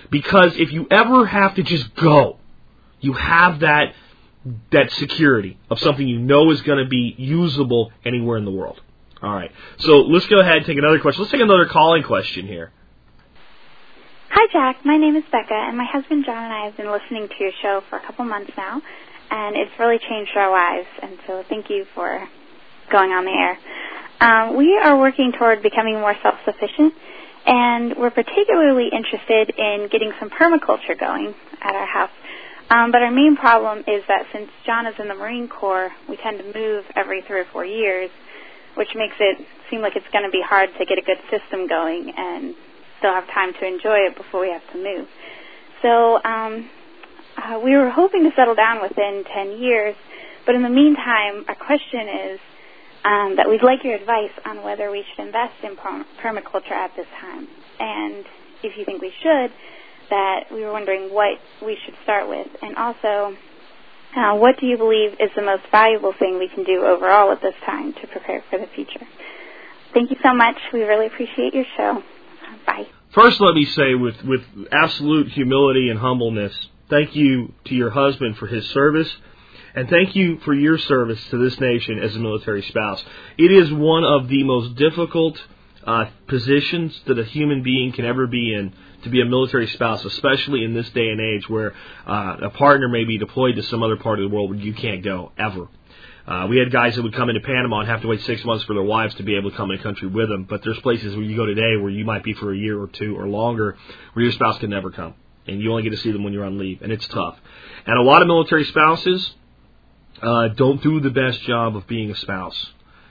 Because 0.10 0.56
if 0.58 0.72
you 0.72 0.88
ever 0.92 1.26
have 1.26 1.56
to 1.56 1.64
just 1.64 1.96
go, 1.96 2.38
you 3.00 3.14
have 3.14 3.62
that 3.62 3.96
that 4.72 4.92
security 4.92 5.58
of 5.70 5.80
something 5.80 6.08
you 6.08 6.20
know 6.20 6.52
is 6.52 6.62
going 6.62 6.84
to 6.84 6.90
be 6.90 7.16
usable 7.18 7.92
anywhere 8.06 8.38
in 8.38 8.46
the 8.46 8.52
world. 8.52 8.82
All 9.22 9.34
right. 9.34 9.52
So 9.80 10.02
let's 10.02 10.26
go 10.28 10.40
ahead 10.40 10.58
and 10.58 10.66
take 10.66 10.78
another 10.78 11.00
question. 11.00 11.22
Let's 11.22 11.32
take 11.32 11.42
another 11.42 11.68
calling 11.68 12.04
question 12.04 12.48
here. 12.48 12.72
Hi, 14.34 14.48
Jack. 14.54 14.86
My 14.86 14.96
name 14.96 15.18
is 15.18 15.26
Becca, 15.30 15.54
and 15.54 15.76
my 15.76 15.84
husband 15.84 16.24
John 16.26 16.42
and 16.42 16.54
I 16.54 16.64
have 16.64 16.78
been 16.78 16.90
listening 16.90 17.28
to 17.28 17.36
your 17.38 17.52
show 17.62 17.82
for 17.90 17.98
a 17.98 18.06
couple 18.06 18.24
months 18.24 18.54
now, 18.56 18.82
and 19.30 19.58
it's 19.58 19.72
really 19.78 20.00
changed 20.00 20.32
our 20.38 20.50
lives. 20.50 20.88
And 21.04 21.20
so, 21.28 21.44
thank 21.50 21.70
you 21.70 21.84
for 21.94 22.26
going 22.90 23.12
on 23.12 23.26
the 23.26 23.36
air. 23.36 23.60
Um, 24.22 24.56
we 24.56 24.80
are 24.82 24.98
working 24.98 25.34
toward 25.38 25.62
becoming 25.62 25.96
more 25.96 26.16
self-sufficient, 26.24 26.94
and 27.46 27.98
we're 27.98 28.10
particularly 28.16 28.88
interested 28.88 29.52
in 29.52 29.90
getting 29.92 30.14
some 30.18 30.30
permaculture 30.30 30.98
going 30.98 31.36
at 31.60 31.76
our 31.76 31.86
house. 31.86 32.16
Um, 32.70 32.94
but 32.94 33.04
our 33.04 33.12
main 33.12 33.36
problem 33.36 33.80
is 33.80 34.02
that 34.08 34.28
since 34.32 34.50
John 34.66 34.88
is 34.88 34.96
in 34.98 35.10
the 35.10 35.16
Marine 35.16 35.50
Corps, 35.50 35.92
we 36.08 36.16
tend 36.16 36.40
to 36.40 36.46
move 36.58 36.86
every 36.96 37.22
three 37.28 37.42
or 37.42 37.46
four 37.52 37.66
years, 37.66 38.10
which 38.76 38.96
makes 38.96 39.16
it 39.20 39.46
seem 39.70 39.82
like 39.82 39.98
it's 39.98 40.08
going 40.14 40.24
to 40.24 40.32
be 40.32 40.42
hard 40.42 40.70
to 40.80 40.86
get 40.86 40.98
a 40.98 41.04
good 41.04 41.20
system 41.28 41.68
going 41.68 42.14
and 42.16 42.56
still 43.02 43.14
have 43.14 43.26
time 43.34 43.52
to 43.58 43.66
enjoy 43.66 44.06
it 44.06 44.16
before 44.16 44.46
we 44.46 44.54
have 44.54 44.62
to 44.72 44.78
move. 44.78 45.10
So 45.82 46.22
um, 46.22 46.70
uh, 47.36 47.58
we 47.58 47.76
were 47.76 47.90
hoping 47.90 48.24
to 48.24 48.32
settle 48.38 48.54
down 48.54 48.82
within 48.82 49.26
10 49.26 49.58
years, 49.58 49.96
but 50.46 50.54
in 50.54 50.62
the 50.62 50.70
meantime, 50.70 51.44
our 51.50 51.58
question 51.58 52.06
is 52.32 52.40
um, 53.04 53.36
that 53.38 53.50
we'd 53.50 53.64
like 53.64 53.84
your 53.84 53.96
advice 53.96 54.34
on 54.46 54.64
whether 54.64 54.92
we 54.92 55.04
should 55.10 55.26
invest 55.26 55.58
in 55.64 55.76
permaculture 55.76 56.78
at 56.78 56.96
this 56.96 57.10
time. 57.20 57.48
And 57.80 58.26
if 58.62 58.78
you 58.78 58.86
think 58.86 59.02
we 59.02 59.12
should, 59.22 59.50
that 60.10 60.52
we 60.54 60.62
were 60.62 60.72
wondering 60.72 61.10
what 61.10 61.40
we 61.66 61.78
should 61.84 61.96
start 62.04 62.30
with. 62.30 62.48
And 62.62 62.76
also, 62.76 63.36
uh, 64.16 64.36
what 64.36 64.60
do 64.60 64.68
you 64.68 64.78
believe 64.78 65.14
is 65.14 65.32
the 65.36 65.42
most 65.42 65.64
valuable 65.72 66.14
thing 66.14 66.38
we 66.38 66.50
can 66.54 66.64
do 66.64 66.86
overall 66.86 67.32
at 67.32 67.42
this 67.42 67.56
time 67.66 67.94
to 67.94 68.08
prepare 68.08 68.44
for 68.50 68.60
the 68.60 68.68
future? 68.76 69.08
Thank 69.94 70.12
you 70.12 70.18
so 70.22 70.34
much. 70.34 70.56
We 70.72 70.84
really 70.84 71.08
appreciate 71.08 71.54
your 71.54 71.66
show. 71.76 72.04
Bye. 72.66 72.88
First, 73.14 73.42
let 73.42 73.54
me 73.56 73.66
say 73.66 73.94
with, 73.96 74.22
with 74.24 74.42
absolute 74.72 75.30
humility 75.30 75.90
and 75.90 76.00
humbleness, 76.00 76.54
thank 76.90 77.16
you 77.16 77.54
to 77.66 77.76
your 77.76 77.90
husband 77.90 78.38
for 78.38 78.48
his 78.48 78.66
service, 78.68 79.14
and 79.76 79.90
thank 79.90 80.16
you 80.16 80.40
for 80.40 80.54
your 80.54 80.78
service 80.78 81.20
to 81.30 81.38
this 81.38 81.60
nation 81.60 82.00
as 82.00 82.16
a 82.16 82.20
military 82.20 82.62
spouse. 82.64 83.04
It 83.38 83.52
is 83.52 83.72
one 83.72 84.04
of 84.04 84.28
the 84.28 84.44
most 84.44 84.76
difficult 84.76 85.42
uh, 85.86 86.06
positions 86.28 87.00
that 87.08 87.18
a 87.18 87.24
human 87.24 87.64
being 87.64 87.92
can 87.92 88.06
ever 88.06 88.28
be 88.28 88.54
in 88.54 88.74
to 89.04 89.10
be 89.10 89.22
a 89.22 89.26
military 89.26 89.68
spouse, 89.68 90.06
especially 90.06 90.64
in 90.64 90.74
this 90.74 90.90
day 90.92 91.10
and 91.10 91.20
age 91.20 91.50
where 91.50 91.74
uh, 92.06 92.38
a 92.44 92.50
partner 92.52 92.88
may 92.88 93.04
be 93.04 93.18
deployed 93.18 93.56
to 93.56 93.64
some 93.64 93.82
other 93.82 93.98
part 93.98 94.20
of 94.20 94.30
the 94.30 94.36
world 94.36 94.52
where 94.52 94.60
you 94.60 94.74
can't 94.74 95.04
go 95.04 95.32
ever. 95.38 95.68
Uh, 96.28 96.48
we 96.50 96.58
had 96.58 96.72
guys 96.72 96.96
that 96.96 97.02
would 97.02 97.16
come 97.16 97.30
into 97.30 97.42
Panama 97.42 97.80
and 97.80 97.90
have 97.90 98.02
to 98.02 98.08
wait 98.08 98.22
six 98.22 98.46
months 98.46 98.64
for 98.66 98.74
their 98.74 98.84
wives 98.84 99.16
to 99.16 99.24
be 99.24 99.36
able 99.36 99.52
to 99.52 99.58
come 99.58 99.72
in 99.72 99.78
the 99.78 99.84
country 99.84 100.08
with 100.08 100.30
them. 100.30 100.46
But 100.50 100.64
there's 100.64 100.80
places 100.80 101.16
where 101.16 101.26
you 101.26 101.36
go 101.36 101.46
today 101.46 101.78
where 101.78 101.90
you 101.90 102.06
might 102.06 102.24
be 102.24 102.34
for 102.34 102.54
a 102.54 102.58
year 102.58 102.80
or 102.80 102.88
two 102.88 103.18
or 103.18 103.28
longer, 103.28 103.78
where 104.14 104.24
your 104.24 104.32
spouse 104.32 104.60
can 104.60 104.70
never 104.70 104.92
come, 104.92 105.16
and 105.48 105.62
you 105.62 105.72
only 105.72 105.84
get 105.84 105.92
to 105.92 105.98
see 105.98 106.12
them 106.12 106.24
when 106.24 106.34
you're 106.34 106.46
on 106.46 106.58
leave, 106.58 106.82
and 106.82 106.92
it's 106.92 107.08
tough. 107.08 107.38
And 107.86 107.98
a 107.98 108.04
lot 108.04 108.22
of 108.22 108.28
military 108.28 108.66
spouses 108.66 109.32
uh, 110.22 110.50
don't 110.50 110.82
do 110.84 111.00
the 111.00 111.10
best 111.10 111.42
job 111.42 111.76
of 111.76 111.88
being 111.88 112.12
a 112.12 112.16
spouse. 112.16 112.68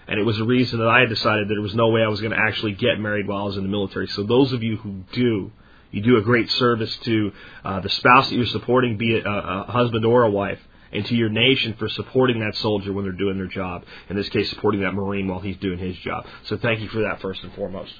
And 0.06 0.18
it 0.18 0.24
was 0.24 0.40
a 0.40 0.44
reason 0.44 0.80
that 0.80 0.88
I 0.88 1.00
had 1.00 1.08
decided 1.08 1.48
that 1.48 1.54
there 1.54 1.62
was 1.62 1.74
no 1.74 1.88
way 1.88 2.02
I 2.02 2.08
was 2.08 2.20
going 2.20 2.32
to 2.32 2.38
actually 2.38 2.72
get 2.72 2.98
married 2.98 3.28
while 3.28 3.42
I 3.42 3.44
was 3.44 3.56
in 3.56 3.62
the 3.62 3.68
military. 3.68 4.08
So 4.08 4.24
those 4.24 4.52
of 4.52 4.62
you 4.62 4.76
who 4.76 5.04
do, 5.12 5.52
you 5.92 6.02
do 6.02 6.16
a 6.16 6.22
great 6.22 6.50
service 6.52 6.96
to 6.98 7.32
uh, 7.64 7.80
the 7.80 7.90
spouse 7.90 8.28
that 8.28 8.34
you're 8.34 8.46
supporting, 8.46 8.96
be 8.96 9.14
it 9.16 9.24
a, 9.24 9.30
a 9.30 9.70
husband 9.70 10.04
or 10.04 10.24
a 10.24 10.30
wife 10.30 10.58
and 10.92 11.04
to 11.06 11.14
your 11.14 11.28
nation 11.28 11.74
for 11.78 11.88
supporting 11.88 12.40
that 12.40 12.56
soldier 12.56 12.92
when 12.92 13.04
they're 13.04 13.12
doing 13.12 13.36
their 13.36 13.46
job. 13.46 13.84
In 14.08 14.16
this 14.16 14.28
case, 14.28 14.50
supporting 14.50 14.80
that 14.82 14.92
Marine 14.92 15.28
while 15.28 15.40
he's 15.40 15.56
doing 15.58 15.78
his 15.78 15.96
job. 15.98 16.26
So 16.44 16.56
thank 16.56 16.80
you 16.80 16.88
for 16.88 17.02
that 17.02 17.20
first 17.20 17.42
and 17.42 17.52
foremost. 17.54 17.92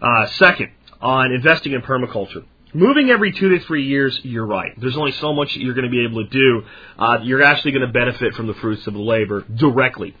Uh, 0.00 0.26
second, 0.26 0.70
on 1.00 1.32
investing 1.32 1.72
in 1.72 1.82
permaculture. 1.82 2.44
Moving 2.74 3.08
every 3.08 3.32
two 3.32 3.48
to 3.50 3.60
three 3.64 3.86
years, 3.86 4.18
you're 4.24 4.46
right. 4.46 4.72
There's 4.78 4.96
only 4.96 5.12
so 5.12 5.32
much 5.32 5.56
you're 5.56 5.74
going 5.74 5.86
to 5.86 5.90
be 5.90 6.04
able 6.04 6.22
to 6.24 6.30
do. 6.30 6.62
Uh, 6.98 7.18
you're 7.22 7.42
actually 7.42 7.72
going 7.72 7.86
to 7.86 7.92
benefit 7.92 8.34
from 8.34 8.46
the 8.46 8.54
fruits 8.54 8.86
of 8.86 8.92
the 8.92 9.00
labor 9.00 9.44
directly. 9.54 10.14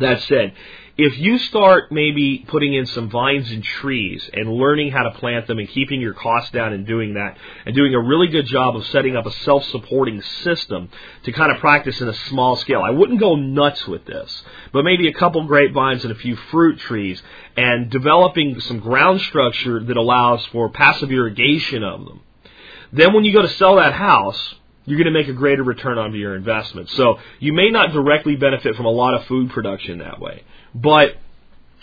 That 0.00 0.22
said, 0.22 0.54
if 0.98 1.18
you 1.18 1.36
start 1.38 1.92
maybe 1.92 2.44
putting 2.48 2.72
in 2.72 2.86
some 2.86 3.10
vines 3.10 3.50
and 3.50 3.62
trees 3.62 4.30
and 4.32 4.50
learning 4.50 4.90
how 4.90 5.02
to 5.02 5.10
plant 5.18 5.46
them 5.46 5.58
and 5.58 5.68
keeping 5.68 6.00
your 6.00 6.14
costs 6.14 6.50
down 6.52 6.72
and 6.72 6.86
doing 6.86 7.14
that 7.14 7.36
and 7.66 7.74
doing 7.74 7.94
a 7.94 8.00
really 8.00 8.28
good 8.28 8.46
job 8.46 8.74
of 8.74 8.86
setting 8.86 9.14
up 9.14 9.26
a 9.26 9.30
self-supporting 9.30 10.22
system 10.42 10.88
to 11.24 11.32
kind 11.32 11.52
of 11.52 11.58
practice 11.58 12.00
in 12.00 12.08
a 12.08 12.14
small 12.28 12.56
scale. 12.56 12.80
I 12.82 12.90
wouldn't 12.90 13.20
go 13.20 13.36
nuts 13.36 13.86
with 13.86 14.06
this, 14.06 14.42
but 14.72 14.84
maybe 14.84 15.06
a 15.08 15.12
couple 15.12 15.44
grapevines 15.46 16.02
and 16.02 16.12
a 16.12 16.16
few 16.16 16.34
fruit 16.34 16.78
trees 16.78 17.22
and 17.58 17.90
developing 17.90 18.58
some 18.60 18.78
ground 18.80 19.20
structure 19.20 19.84
that 19.84 19.96
allows 19.98 20.46
for 20.46 20.70
passive 20.70 21.12
irrigation 21.12 21.82
of 21.82 22.06
them. 22.06 22.20
Then 22.90 23.12
when 23.12 23.24
you 23.24 23.34
go 23.34 23.42
to 23.42 23.48
sell 23.50 23.76
that 23.76 23.92
house, 23.92 24.54
you're 24.86 24.96
going 24.96 25.12
to 25.12 25.18
make 25.18 25.28
a 25.28 25.34
greater 25.34 25.62
return 25.62 25.98
on 25.98 26.14
your 26.14 26.36
investment. 26.36 26.88
So 26.90 27.18
you 27.38 27.52
may 27.52 27.68
not 27.68 27.92
directly 27.92 28.36
benefit 28.36 28.76
from 28.76 28.86
a 28.86 28.90
lot 28.90 29.14
of 29.14 29.26
food 29.26 29.50
production 29.50 29.98
that 29.98 30.20
way. 30.20 30.42
But 30.74 31.16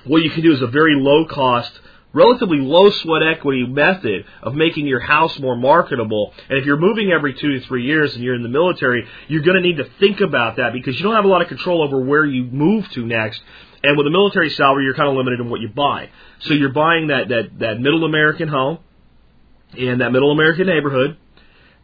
what 0.05 0.21
you 0.23 0.29
can 0.29 0.43
do 0.43 0.53
is 0.53 0.61
a 0.61 0.67
very 0.67 0.95
low 0.95 1.25
cost, 1.25 1.71
relatively 2.13 2.59
low 2.59 2.89
sweat 2.89 3.23
equity 3.23 3.65
method 3.65 4.25
of 4.41 4.53
making 4.55 4.87
your 4.87 4.99
house 4.99 5.37
more 5.39 5.55
marketable. 5.55 6.33
And 6.49 6.59
if 6.59 6.65
you're 6.65 6.77
moving 6.77 7.11
every 7.11 7.33
two 7.33 7.59
to 7.59 7.65
three 7.65 7.85
years 7.85 8.13
and 8.13 8.23
you're 8.23 8.35
in 8.35 8.43
the 8.43 8.49
military, 8.49 9.07
you're 9.27 9.41
going 9.41 9.55
to 9.55 9.67
need 9.67 9.77
to 9.77 9.89
think 9.99 10.21
about 10.21 10.57
that 10.57 10.73
because 10.73 10.97
you 10.97 11.03
don't 11.03 11.15
have 11.15 11.25
a 11.25 11.29
lot 11.29 11.41
of 11.41 11.47
control 11.47 11.81
over 11.81 11.99
where 11.99 12.25
you 12.25 12.43
move 12.43 12.89
to 12.91 13.05
next. 13.05 13.41
And 13.83 13.97
with 13.97 14.07
a 14.07 14.11
military 14.11 14.49
salary, 14.51 14.85
you're 14.85 14.93
kind 14.93 15.09
of 15.09 15.15
limited 15.15 15.39
in 15.39 15.49
what 15.49 15.59
you 15.59 15.69
buy. 15.69 16.09
So 16.41 16.53
you're 16.53 16.71
buying 16.71 17.07
that, 17.07 17.29
that, 17.29 17.59
that 17.59 17.79
middle 17.79 18.05
American 18.05 18.47
home 18.47 18.79
in 19.75 19.97
that 19.97 20.11
middle 20.11 20.31
American 20.31 20.67
neighborhood 20.67 21.17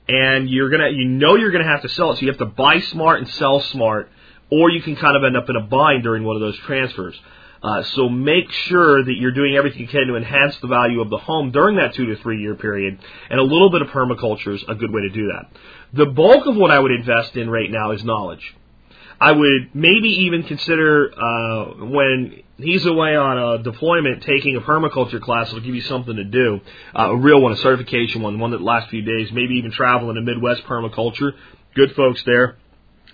and 0.10 0.50
you're 0.50 0.70
gonna 0.70 0.90
you 0.90 1.08
know 1.08 1.36
you're 1.36 1.52
gonna 1.52 1.68
have 1.68 1.84
to 1.84 1.90
sell 1.90 2.12
it, 2.12 2.16
so 2.16 2.22
you 2.22 2.30
have 2.30 2.40
to 2.40 2.46
buy 2.46 2.80
smart 2.80 3.20
and 3.20 3.30
sell 3.30 3.62
smart, 3.62 4.10
or 4.52 4.70
you 4.70 4.82
can 4.82 4.96
kind 4.96 5.16
of 5.16 5.24
end 5.24 5.38
up 5.38 5.50
in 5.50 5.56
a 5.56 5.62
bind 5.62 6.04
during 6.04 6.24
one 6.24 6.36
of 6.36 6.42
those 6.42 6.58
transfers. 6.60 7.20
Uh, 7.62 7.84
so 7.84 8.08
make 8.08 8.50
sure 8.52 9.04
that 9.04 9.16
you're 9.18 9.34
doing 9.34 9.56
everything 9.56 9.82
you 9.82 9.88
can 9.88 10.08
to 10.08 10.16
enhance 10.16 10.58
the 10.62 10.68
value 10.68 11.02
of 11.02 11.10
the 11.10 11.18
home 11.18 11.52
during 11.52 11.76
that 11.76 11.94
two 11.94 12.06
to 12.06 12.16
three 12.22 12.42
year 12.42 12.56
period, 12.56 12.98
and 13.30 13.40
a 13.40 13.44
little 13.44 13.70
bit 13.70 13.82
of 13.82 13.90
permaculture 13.90 14.56
is 14.56 14.64
a 14.68 14.76
good 14.76 14.92
way 14.92 15.02
to 15.02 15.10
do 15.10 15.28
that. 15.28 15.50
The 15.94 16.06
bulk 16.06 16.46
of 16.46 16.56
what 16.56 16.72
I 16.72 16.80
would 16.80 16.92
invest 16.92 17.36
in 17.36 17.50
right 17.50 17.70
now 17.70 17.92
is 17.92 18.04
knowledge. 18.04 18.56
I 19.22 19.34
would 19.34 19.72
maybe 19.76 20.08
even 20.08 20.44
consider 20.44 21.12
uh, 21.12 21.86
when 21.86 22.42
he's 22.56 22.86
away 22.86 23.18
on 23.18 23.38
a 23.38 23.64
deployment 23.64 24.24
taking 24.24 24.56
a 24.56 24.62
permaculture 24.62 25.22
class. 25.22 25.50
It'll 25.50 25.60
give 25.60 25.76
you 25.76 25.82
something 25.82 26.16
to 26.16 26.24
do, 26.24 26.62
uh, 26.96 27.10
a 27.12 27.18
real 27.18 27.42
one, 27.42 27.52
a 27.52 27.58
certification 27.58 28.22
one, 28.22 28.40
one 28.40 28.52
that 28.52 28.62
lasts 28.62 28.88
a 28.88 28.92
few 28.92 29.02
days. 29.02 29.30
Maybe 29.34 29.56
even 29.56 29.72
travel 29.72 30.10
in 30.10 30.18
a 30.18 30.22
Midwest 30.22 30.64
permaculture. 30.64 31.34
Good 31.76 31.94
folks 31.96 32.24
there. 32.24 32.58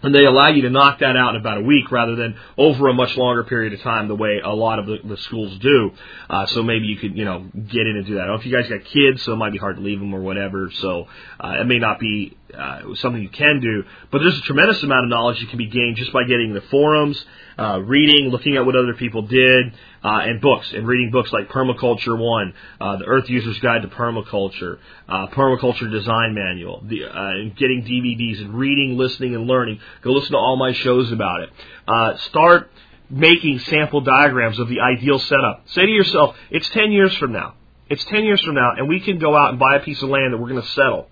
And 0.04 0.14
they 0.14 0.26
allow 0.26 0.50
you 0.50 0.62
to 0.64 0.70
knock 0.70 1.00
that 1.00 1.16
out 1.16 1.36
in 1.36 1.42
about 1.42 1.58
a 1.58 1.62
week 1.62 1.92
rather 1.92 2.16
than 2.16 2.36
over 2.58 2.90
a 2.90 2.94
much 2.94 3.16
longer 3.18 3.44
period 3.44 3.74
of 3.74 3.82
time, 3.82 4.08
the 4.08 4.16
way 4.16 4.40
a 4.44 4.54
lot 4.54 4.78
of 4.78 4.86
the, 4.86 4.98
the 5.04 5.18
schools 5.18 5.58
do. 5.60 5.92
Uh, 6.30 6.46
so 6.48 6.62
maybe 6.62 6.86
you 6.86 6.98
could, 6.98 7.18
you 7.18 7.26
know, 7.26 7.40
get 7.54 7.88
in 7.88 7.96
and 7.96 8.06
do 8.06 8.16
that. 8.16 8.22
I 8.22 8.28
know 8.28 8.36
if 8.36 8.46
you 8.46 8.56
guys 8.56 8.70
got 8.70 8.86
kids, 8.86 9.24
so 9.24 9.34
it 9.34 9.38
might 9.38 9.52
be 9.52 9.58
hard 9.58 9.78
to 9.78 9.82
leave 9.82 10.00
them 10.00 10.14
or 10.14 10.22
whatever. 10.22 10.70
So 10.72 11.08
uh, 11.40 11.56
it 11.62 11.66
may 11.66 11.80
not 11.80 12.00
be 12.00 12.38
uh, 12.56 12.96
something 12.96 13.22
you 13.22 13.30
can 13.30 13.60
do. 13.62 13.84
But 14.12 14.20
there's 14.20 14.38
a 14.38 14.42
tremendous 14.42 14.84
amount 14.84 15.06
of 15.06 15.10
knowledge 15.10 15.40
that 15.40 15.50
can 15.50 15.58
be 15.58 15.68
gained 15.68 15.96
just 15.96 16.14
by 16.14 16.24
getting 16.24 16.54
the 16.54 16.62
forums, 16.62 17.24
uh, 17.58 17.80
reading, 17.80 18.30
looking 18.30 18.58
at 18.58 18.66
what 18.66 18.76
other 18.76 18.94
people 18.94 19.24
did, 19.24 19.74
uh, 20.06 20.20
and 20.20 20.40
books, 20.40 20.72
and 20.72 20.88
reading 20.88 21.10
books 21.10 21.34
like 21.34 21.50
Permaculture 21.50 22.16
One, 22.16 22.54
uh, 22.80 22.98
the 22.98 23.06
Earth 23.06 23.28
User's 23.28 23.58
Guide 23.60 23.82
to 23.82 23.88
Permaculture, 23.88 24.78
uh, 25.10 25.28
Permaculture 25.28 25.90
Design 25.90 26.36
Manual, 26.36 26.84
the, 26.86 27.06
uh, 27.06 27.32
getting 27.58 27.84
DVDs 27.84 28.40
and 28.40 28.54
reading, 28.54 28.98
listening, 28.98 29.34
and 29.34 29.48
learning. 29.48 29.80
Go 30.04 30.12
listen 30.12 30.34
to 30.34 30.38
all 30.38 30.58
my 30.58 30.74
shows 30.74 31.12
about 31.12 31.42
it. 31.42 31.50
Uh, 31.88 32.18
start 32.18 32.70
making 33.10 33.58
sample 33.58 34.02
diagrams 34.02 34.60
of 34.60 34.68
the 34.68 34.80
ideal 34.80 35.18
setup. 35.18 35.64
Say 35.70 35.88
to 35.88 35.92
yourself, 35.92 36.36
it's 36.52 36.70
10 36.70 36.92
years 36.92 37.16
from 37.18 37.32
now. 37.32 37.56
It's 37.90 38.06
10 38.06 38.26
years 38.26 38.42
from 38.44 38.54
now, 38.54 38.74
and 38.78 38.88
we 38.88 39.00
can 39.00 39.18
go 39.18 39.36
out 39.36 39.50
and 39.50 39.60
buy 39.60 39.78
a 39.78 39.80
piece 39.80 40.04
of 40.04 40.10
land 40.10 40.34
that 40.34 40.38
we're 40.38 40.50
going 40.50 40.62
to 40.62 40.70
settle. 40.70 41.08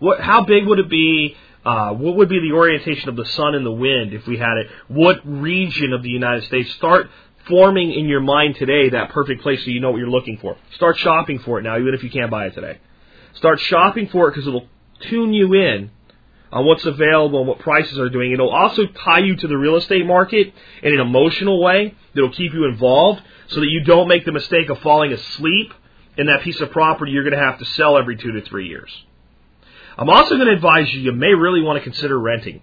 What, 0.00 0.20
how 0.20 0.44
big 0.44 0.66
would 0.66 0.80
it 0.80 0.90
be? 0.90 1.34
Uh, 1.64 1.94
what 1.94 2.16
would 2.16 2.28
be 2.28 2.40
the 2.40 2.54
orientation 2.54 3.08
of 3.08 3.16
the 3.16 3.24
sun 3.24 3.54
and 3.54 3.64
the 3.64 3.72
wind 3.72 4.12
if 4.12 4.26
we 4.26 4.36
had 4.36 4.58
it? 4.58 4.66
What 4.88 5.20
region 5.24 5.94
of 5.94 6.02
the 6.02 6.10
United 6.10 6.44
States? 6.44 6.70
Start 6.74 7.08
forming 7.48 7.92
in 7.92 8.06
your 8.06 8.20
mind 8.20 8.56
today 8.56 8.90
that 8.90 9.10
perfect 9.10 9.42
place 9.42 9.62
so 9.64 9.70
you 9.70 9.80
know 9.80 9.90
what 9.90 9.98
you're 9.98 10.10
looking 10.10 10.38
for. 10.38 10.56
Start 10.74 10.96
shopping 10.98 11.38
for 11.40 11.58
it 11.58 11.62
now, 11.62 11.78
even 11.78 11.94
if 11.94 12.02
you 12.02 12.10
can't 12.10 12.30
buy 12.30 12.46
it 12.46 12.54
today. 12.54 12.78
Start 13.34 13.60
shopping 13.60 14.08
for 14.08 14.28
it 14.28 14.32
because 14.32 14.46
it'll 14.46 14.68
tune 15.00 15.32
you 15.32 15.52
in 15.54 15.90
on 16.52 16.64
what's 16.64 16.84
available 16.84 17.40
and 17.40 17.48
what 17.48 17.58
prices 17.58 17.98
are 17.98 18.08
doing. 18.08 18.32
It'll 18.32 18.54
also 18.54 18.86
tie 18.86 19.18
you 19.18 19.36
to 19.36 19.48
the 19.48 19.58
real 19.58 19.76
estate 19.76 20.06
market 20.06 20.54
in 20.82 20.94
an 20.94 21.00
emotional 21.00 21.60
way 21.60 21.94
that'll 22.14 22.32
keep 22.32 22.52
you 22.52 22.64
involved 22.66 23.22
so 23.48 23.60
that 23.60 23.68
you 23.68 23.82
don't 23.82 24.08
make 24.08 24.24
the 24.24 24.32
mistake 24.32 24.70
of 24.70 24.78
falling 24.78 25.12
asleep 25.12 25.74
in 26.16 26.26
that 26.26 26.42
piece 26.42 26.60
of 26.60 26.70
property 26.70 27.10
you're 27.12 27.24
going 27.24 27.38
to 27.38 27.44
have 27.44 27.58
to 27.58 27.64
sell 27.64 27.98
every 27.98 28.16
two 28.16 28.32
to 28.32 28.40
three 28.42 28.68
years. 28.68 28.90
I'm 29.98 30.08
also 30.08 30.36
going 30.36 30.46
to 30.46 30.54
advise 30.54 30.92
you, 30.92 31.00
you 31.00 31.12
may 31.12 31.34
really 31.34 31.60
want 31.60 31.78
to 31.78 31.84
consider 31.84 32.18
renting 32.18 32.62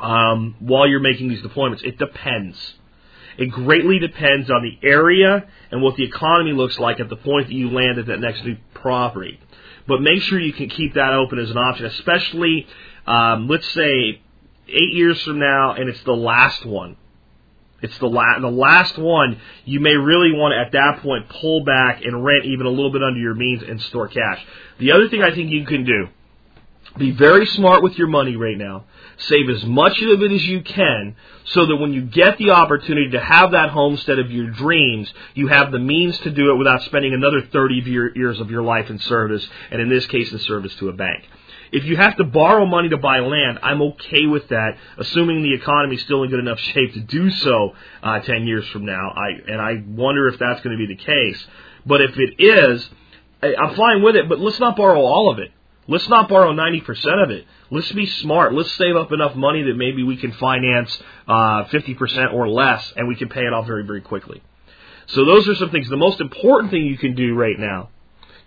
um, 0.00 0.56
while 0.60 0.86
you're 0.88 1.00
making 1.00 1.28
these 1.28 1.42
deployments. 1.42 1.82
It 1.82 1.98
depends. 1.98 2.74
It 3.38 3.46
greatly 3.46 4.00
depends 4.00 4.50
on 4.50 4.62
the 4.62 4.86
area 4.86 5.46
and 5.70 5.80
what 5.80 5.96
the 5.96 6.04
economy 6.04 6.52
looks 6.52 6.78
like 6.78 6.98
at 6.98 7.08
the 7.08 7.16
point 7.16 7.46
that 7.46 7.54
you 7.54 7.70
land 7.70 7.98
at 7.98 8.06
that 8.06 8.20
next 8.20 8.44
new 8.44 8.56
property. 8.74 9.38
But 9.86 10.02
make 10.02 10.20
sure 10.22 10.38
you 10.40 10.52
can 10.52 10.68
keep 10.68 10.94
that 10.94 11.12
open 11.12 11.38
as 11.38 11.50
an 11.50 11.56
option, 11.56 11.86
especially, 11.86 12.66
um, 13.06 13.46
let's 13.48 13.68
say, 13.68 14.20
eight 14.68 14.92
years 14.92 15.22
from 15.22 15.38
now, 15.38 15.72
and 15.74 15.88
it's 15.88 16.02
the 16.02 16.12
last 16.12 16.66
one. 16.66 16.96
It's 17.80 17.96
the, 17.98 18.08
la- 18.08 18.40
the 18.40 18.50
last 18.50 18.98
one. 18.98 19.40
You 19.64 19.78
may 19.78 19.94
really 19.94 20.32
want 20.32 20.52
to, 20.52 20.58
at 20.58 20.72
that 20.72 21.00
point, 21.00 21.28
pull 21.28 21.64
back 21.64 22.04
and 22.04 22.24
rent 22.24 22.44
even 22.44 22.66
a 22.66 22.70
little 22.70 22.90
bit 22.90 23.04
under 23.04 23.20
your 23.20 23.34
means 23.34 23.62
and 23.62 23.80
store 23.82 24.08
cash. 24.08 24.44
The 24.78 24.92
other 24.92 25.08
thing 25.08 25.22
I 25.22 25.32
think 25.32 25.50
you 25.50 25.64
can 25.64 25.84
do 25.84 26.08
be 26.96 27.12
very 27.12 27.46
smart 27.46 27.82
with 27.82 27.96
your 27.96 28.08
money 28.08 28.34
right 28.34 28.58
now. 28.58 28.84
Save 29.18 29.50
as 29.50 29.64
much 29.64 30.00
of 30.00 30.22
it 30.22 30.32
as 30.32 30.46
you 30.46 30.62
can 30.62 31.16
so 31.44 31.66
that 31.66 31.76
when 31.76 31.92
you 31.92 32.02
get 32.02 32.38
the 32.38 32.50
opportunity 32.50 33.10
to 33.10 33.20
have 33.20 33.50
that 33.50 33.70
homestead 33.70 34.18
of 34.18 34.30
your 34.30 34.50
dreams, 34.50 35.12
you 35.34 35.48
have 35.48 35.72
the 35.72 35.78
means 35.78 36.16
to 36.20 36.30
do 36.30 36.52
it 36.52 36.56
without 36.56 36.82
spending 36.82 37.12
another 37.12 37.42
30 37.42 37.74
years 38.14 38.38
of 38.40 38.50
your 38.50 38.62
life 38.62 38.90
in 38.90 38.98
service, 39.00 39.46
and 39.70 39.80
in 39.80 39.88
this 39.88 40.06
case, 40.06 40.30
in 40.30 40.38
service 40.38 40.74
to 40.76 40.88
a 40.88 40.92
bank. 40.92 41.24
If 41.72 41.84
you 41.84 41.96
have 41.96 42.16
to 42.16 42.24
borrow 42.24 42.64
money 42.64 42.88
to 42.90 42.96
buy 42.96 43.18
land, 43.20 43.58
I'm 43.62 43.82
okay 43.82 44.26
with 44.26 44.48
that, 44.48 44.78
assuming 44.96 45.42
the 45.42 45.54
economy's 45.54 46.02
still 46.02 46.22
in 46.22 46.30
good 46.30 46.40
enough 46.40 46.58
shape 46.74 46.94
to 46.94 47.00
do 47.00 47.30
so 47.30 47.74
uh, 48.02 48.20
10 48.20 48.46
years 48.46 48.66
from 48.68 48.86
now. 48.86 49.10
I, 49.10 49.28
and 49.50 49.60
I 49.60 49.82
wonder 49.86 50.28
if 50.28 50.38
that's 50.38 50.60
going 50.62 50.78
to 50.78 50.86
be 50.86 50.94
the 50.94 51.02
case. 51.02 51.46
But 51.84 52.02
if 52.02 52.18
it 52.18 52.36
is, 52.38 52.88
I'm 53.42 53.74
fine 53.74 54.02
with 54.02 54.16
it, 54.16 54.28
but 54.28 54.38
let's 54.38 54.60
not 54.60 54.76
borrow 54.76 55.00
all 55.00 55.30
of 55.30 55.38
it. 55.38 55.50
Let's 55.90 56.08
not 56.08 56.28
borrow 56.28 56.52
90% 56.52 57.24
of 57.24 57.30
it. 57.30 57.46
Let's 57.70 57.90
be 57.92 58.04
smart. 58.06 58.52
Let's 58.52 58.72
save 58.72 58.94
up 58.94 59.10
enough 59.10 59.34
money 59.34 59.62
that 59.62 59.74
maybe 59.74 60.02
we 60.02 60.18
can 60.18 60.32
finance 60.32 60.96
uh, 61.26 61.64
50% 61.64 62.34
or 62.34 62.48
less 62.48 62.92
and 62.94 63.08
we 63.08 63.16
can 63.16 63.30
pay 63.30 63.40
it 63.40 63.54
off 63.54 63.66
very, 63.66 63.84
very 63.84 64.02
quickly. 64.02 64.42
So 65.06 65.24
those 65.24 65.48
are 65.48 65.54
some 65.54 65.70
things. 65.70 65.88
The 65.88 65.96
most 65.96 66.20
important 66.20 66.70
thing 66.70 66.84
you 66.84 66.98
can 66.98 67.14
do 67.14 67.34
right 67.34 67.58
now 67.58 67.88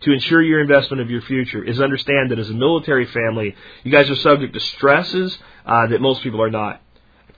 to 0.02 0.12
ensure 0.12 0.42
your 0.42 0.62
investment 0.62 1.02
of 1.02 1.10
your 1.10 1.24
future 1.24 1.64
is 1.64 1.82
understand 1.82 2.30
that 2.30 2.38
as 2.38 2.50
a 2.50 2.54
military 2.54 3.08
family, 3.08 3.56
you 3.84 3.92
guys 3.92 4.10
are 4.10 4.16
subject 4.18 4.54
to 4.54 4.60
stresses 4.60 5.36
uh, 5.66 5.88
that 5.88 6.00
most 6.00 6.22
people 6.22 6.44
are 6.44 6.52
not. 6.52 6.80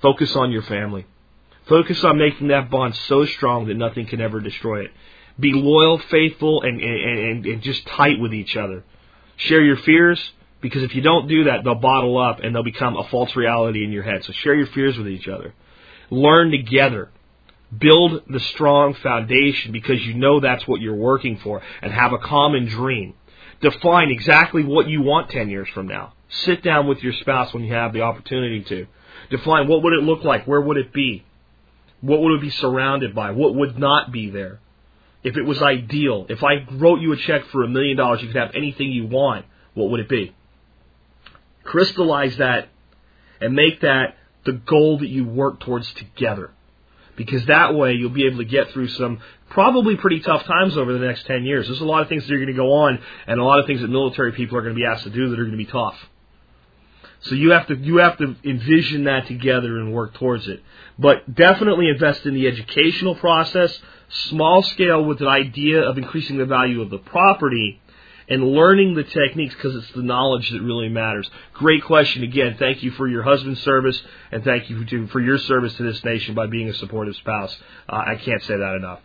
Focus 0.01 0.35
on 0.35 0.51
your 0.51 0.63
family. 0.63 1.05
Focus 1.69 2.03
on 2.03 2.17
making 2.17 2.49
that 2.49 2.69
bond 2.69 2.93
so 3.07 3.25
strong 3.25 3.67
that 3.67 3.77
nothing 3.77 4.05
can 4.05 4.19
ever 4.19 4.41
destroy 4.41 4.83
it. 4.83 4.91
Be 5.39 5.53
loyal, 5.53 5.97
faithful, 5.97 6.61
and, 6.61 6.81
and, 6.81 7.45
and 7.45 7.61
just 7.61 7.87
tight 7.87 8.19
with 8.19 8.33
each 8.33 8.57
other. 8.57 8.83
Share 9.47 9.63
your 9.63 9.77
fears, 9.77 10.19
because 10.61 10.83
if 10.83 10.95
you 10.95 11.01
don't 11.01 11.27
do 11.27 11.45
that, 11.45 11.63
they'll 11.63 11.75
bottle 11.75 12.17
up 12.17 12.39
and 12.39 12.55
they'll 12.55 12.63
become 12.63 12.95
a 12.95 13.07
false 13.09 13.35
reality 13.35 13.83
in 13.83 13.91
your 13.91 14.03
head. 14.03 14.23
So 14.23 14.31
share 14.31 14.55
your 14.55 14.67
fears 14.67 14.97
with 14.97 15.07
each 15.07 15.27
other. 15.27 15.53
Learn 16.09 16.51
together. 16.51 17.11
Build 17.77 18.21
the 18.29 18.39
strong 18.39 18.93
foundation 18.93 19.71
because 19.71 20.01
you 20.01 20.13
know 20.13 20.39
that's 20.39 20.67
what 20.67 20.79
you're 20.79 20.95
working 20.95 21.37
for 21.37 21.61
and 21.81 21.91
have 21.91 22.13
a 22.13 22.19
common 22.19 22.67
dream. 22.67 23.15
Define 23.61 24.09
exactly 24.09 24.63
what 24.63 24.87
you 24.87 25.01
want 25.01 25.29
10 25.31 25.49
years 25.49 25.67
from 25.73 25.87
now. 25.87 26.13
Sit 26.29 26.63
down 26.63 26.87
with 26.87 27.03
your 27.03 27.13
spouse 27.13 27.53
when 27.53 27.63
you 27.63 27.73
have 27.73 27.93
the 27.93 28.01
opportunity 28.01 28.63
to. 28.63 28.87
Define 29.29 29.67
what 29.67 29.83
would 29.83 29.93
it 29.93 30.03
look 30.03 30.23
like? 30.23 30.45
Where 30.45 30.61
would 30.61 30.77
it 30.77 30.93
be? 30.93 31.25
What 32.01 32.21
would 32.21 32.35
it 32.35 32.41
be 32.41 32.49
surrounded 32.49 33.15
by? 33.15 33.31
What 33.31 33.55
would 33.55 33.77
not 33.77 34.11
be 34.11 34.29
there? 34.29 34.59
If 35.23 35.37
it 35.37 35.43
was 35.43 35.61
ideal, 35.61 36.25
if 36.29 36.43
I 36.43 36.65
wrote 36.71 36.99
you 36.99 37.13
a 37.13 37.17
check 37.17 37.45
for 37.45 37.63
a 37.63 37.67
million 37.67 37.97
dollars, 37.97 38.21
you 38.21 38.27
could 38.27 38.37
have 38.37 38.55
anything 38.55 38.91
you 38.91 39.07
want, 39.07 39.45
what 39.73 39.89
would 39.89 39.99
it 39.99 40.09
be? 40.09 40.35
Crystallize 41.63 42.37
that 42.37 42.69
and 43.39 43.53
make 43.55 43.81
that 43.81 44.17
the 44.45 44.51
goal 44.51 44.99
that 44.99 45.07
you 45.07 45.25
work 45.25 45.61
towards 45.61 45.91
together. 45.93 46.51
Because 47.15 47.45
that 47.45 47.75
way 47.75 47.93
you'll 47.93 48.09
be 48.09 48.25
able 48.25 48.39
to 48.39 48.45
get 48.45 48.71
through 48.71 48.89
some 48.89 49.19
probably 49.49 49.95
pretty 49.95 50.19
tough 50.19 50.43
times 50.45 50.75
over 50.75 50.91
the 50.93 51.05
next 51.05 51.25
10 51.25 51.45
years. 51.45 51.67
There's 51.67 51.79
a 51.79 51.85
lot 51.85 52.01
of 52.01 52.09
things 52.09 52.25
that 52.25 52.33
are 52.33 52.37
going 52.37 52.47
to 52.47 52.53
go 52.53 52.73
on 52.73 52.99
and 53.27 53.39
a 53.39 53.43
lot 53.43 53.59
of 53.59 53.67
things 53.67 53.81
that 53.81 53.87
military 53.87 54.33
people 54.33 54.57
are 54.57 54.61
going 54.61 54.73
to 54.73 54.79
be 54.79 54.85
asked 54.85 55.03
to 55.03 55.09
do 55.09 55.29
that 55.29 55.39
are 55.39 55.43
going 55.43 55.51
to 55.51 55.57
be 55.57 55.65
tough. 55.65 55.95
So 57.23 57.35
you 57.35 57.51
have 57.51 57.67
to 57.67 57.75
you 57.75 57.97
have 57.97 58.17
to 58.17 58.35
envision 58.43 59.05
that 59.05 59.27
together 59.27 59.77
and 59.77 59.93
work 59.93 60.13
towards 60.15 60.47
it. 60.47 60.61
But 60.99 61.33
definitely 61.33 61.89
invest 61.89 62.25
in 62.25 62.33
the 62.33 62.47
educational 62.47 63.15
process, 63.15 63.77
small 64.09 64.61
scale 64.63 65.03
with 65.03 65.21
an 65.21 65.27
idea 65.27 65.81
of 65.81 65.97
increasing 65.97 66.37
the 66.37 66.45
value 66.45 66.81
of 66.81 66.89
the 66.89 66.97
property 66.97 67.81
and 68.29 68.43
learning 68.43 68.95
the 68.95 69.03
techniques 69.03 69.53
because 69.55 69.75
it's 69.75 69.91
the 69.93 70.01
knowledge 70.01 70.49
that 70.51 70.61
really 70.61 70.89
matters. 70.89 71.29
Great 71.53 71.83
question 71.83 72.23
again. 72.23 72.55
Thank 72.57 72.83
you 72.83 72.91
for 72.91 73.07
your 73.07 73.23
husband's 73.23 73.61
service 73.61 74.01
and 74.31 74.43
thank 74.43 74.69
you 74.69 75.07
for 75.07 75.19
your 75.19 75.37
service 75.39 75.75
to 75.75 75.83
this 75.83 76.03
nation 76.03 76.35
by 76.35 76.47
being 76.47 76.69
a 76.69 76.73
supportive 76.73 77.15
spouse. 77.15 77.55
Uh, 77.87 77.95
I 77.95 78.15
can't 78.15 78.41
say 78.43 78.57
that 78.57 78.75
enough. 78.75 78.99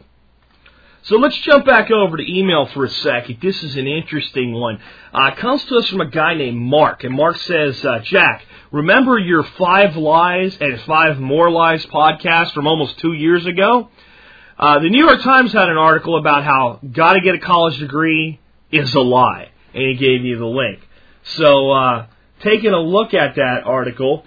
So 1.02 1.16
let's 1.16 1.36
jump 1.38 1.64
back 1.64 1.90
over 1.90 2.16
to 2.16 2.38
email 2.38 2.66
for 2.66 2.84
a 2.84 2.90
second. 2.90 3.38
This 3.40 3.62
is 3.62 3.76
an 3.76 3.86
interesting 3.86 4.52
one. 4.52 4.80
Uh, 5.14 5.34
comes 5.36 5.64
to 5.66 5.76
us 5.76 5.88
from 5.88 6.00
a 6.00 6.10
guy 6.10 6.34
named 6.34 6.58
Mark, 6.58 7.04
and 7.04 7.14
Mark 7.14 7.36
says, 7.36 7.82
uh, 7.84 8.00
Jack, 8.00 8.44
remember 8.72 9.16
your 9.18 9.44
Five 9.44 9.96
Lies 9.96 10.58
and 10.60 10.80
Five 10.82 11.18
More 11.18 11.50
Lies 11.50 11.86
podcast 11.86 12.52
from 12.52 12.66
almost 12.66 12.98
two 12.98 13.12
years 13.12 13.46
ago? 13.46 13.88
Uh, 14.58 14.80
the 14.80 14.90
New 14.90 15.04
York 15.04 15.22
Times 15.22 15.52
had 15.52 15.68
an 15.68 15.78
article 15.78 16.18
about 16.18 16.44
how 16.44 16.80
gotta 16.92 17.20
get 17.20 17.36
a 17.36 17.38
college 17.38 17.78
degree 17.78 18.40
is 18.72 18.92
a 18.94 19.00
lie, 19.00 19.50
and 19.72 19.82
he 19.82 19.94
gave 19.94 20.24
you 20.24 20.36
the 20.36 20.46
link. 20.46 20.80
So, 21.22 21.70
uh, 21.70 22.06
taking 22.40 22.72
a 22.72 22.80
look 22.80 23.14
at 23.14 23.36
that 23.36 23.62
article, 23.64 24.26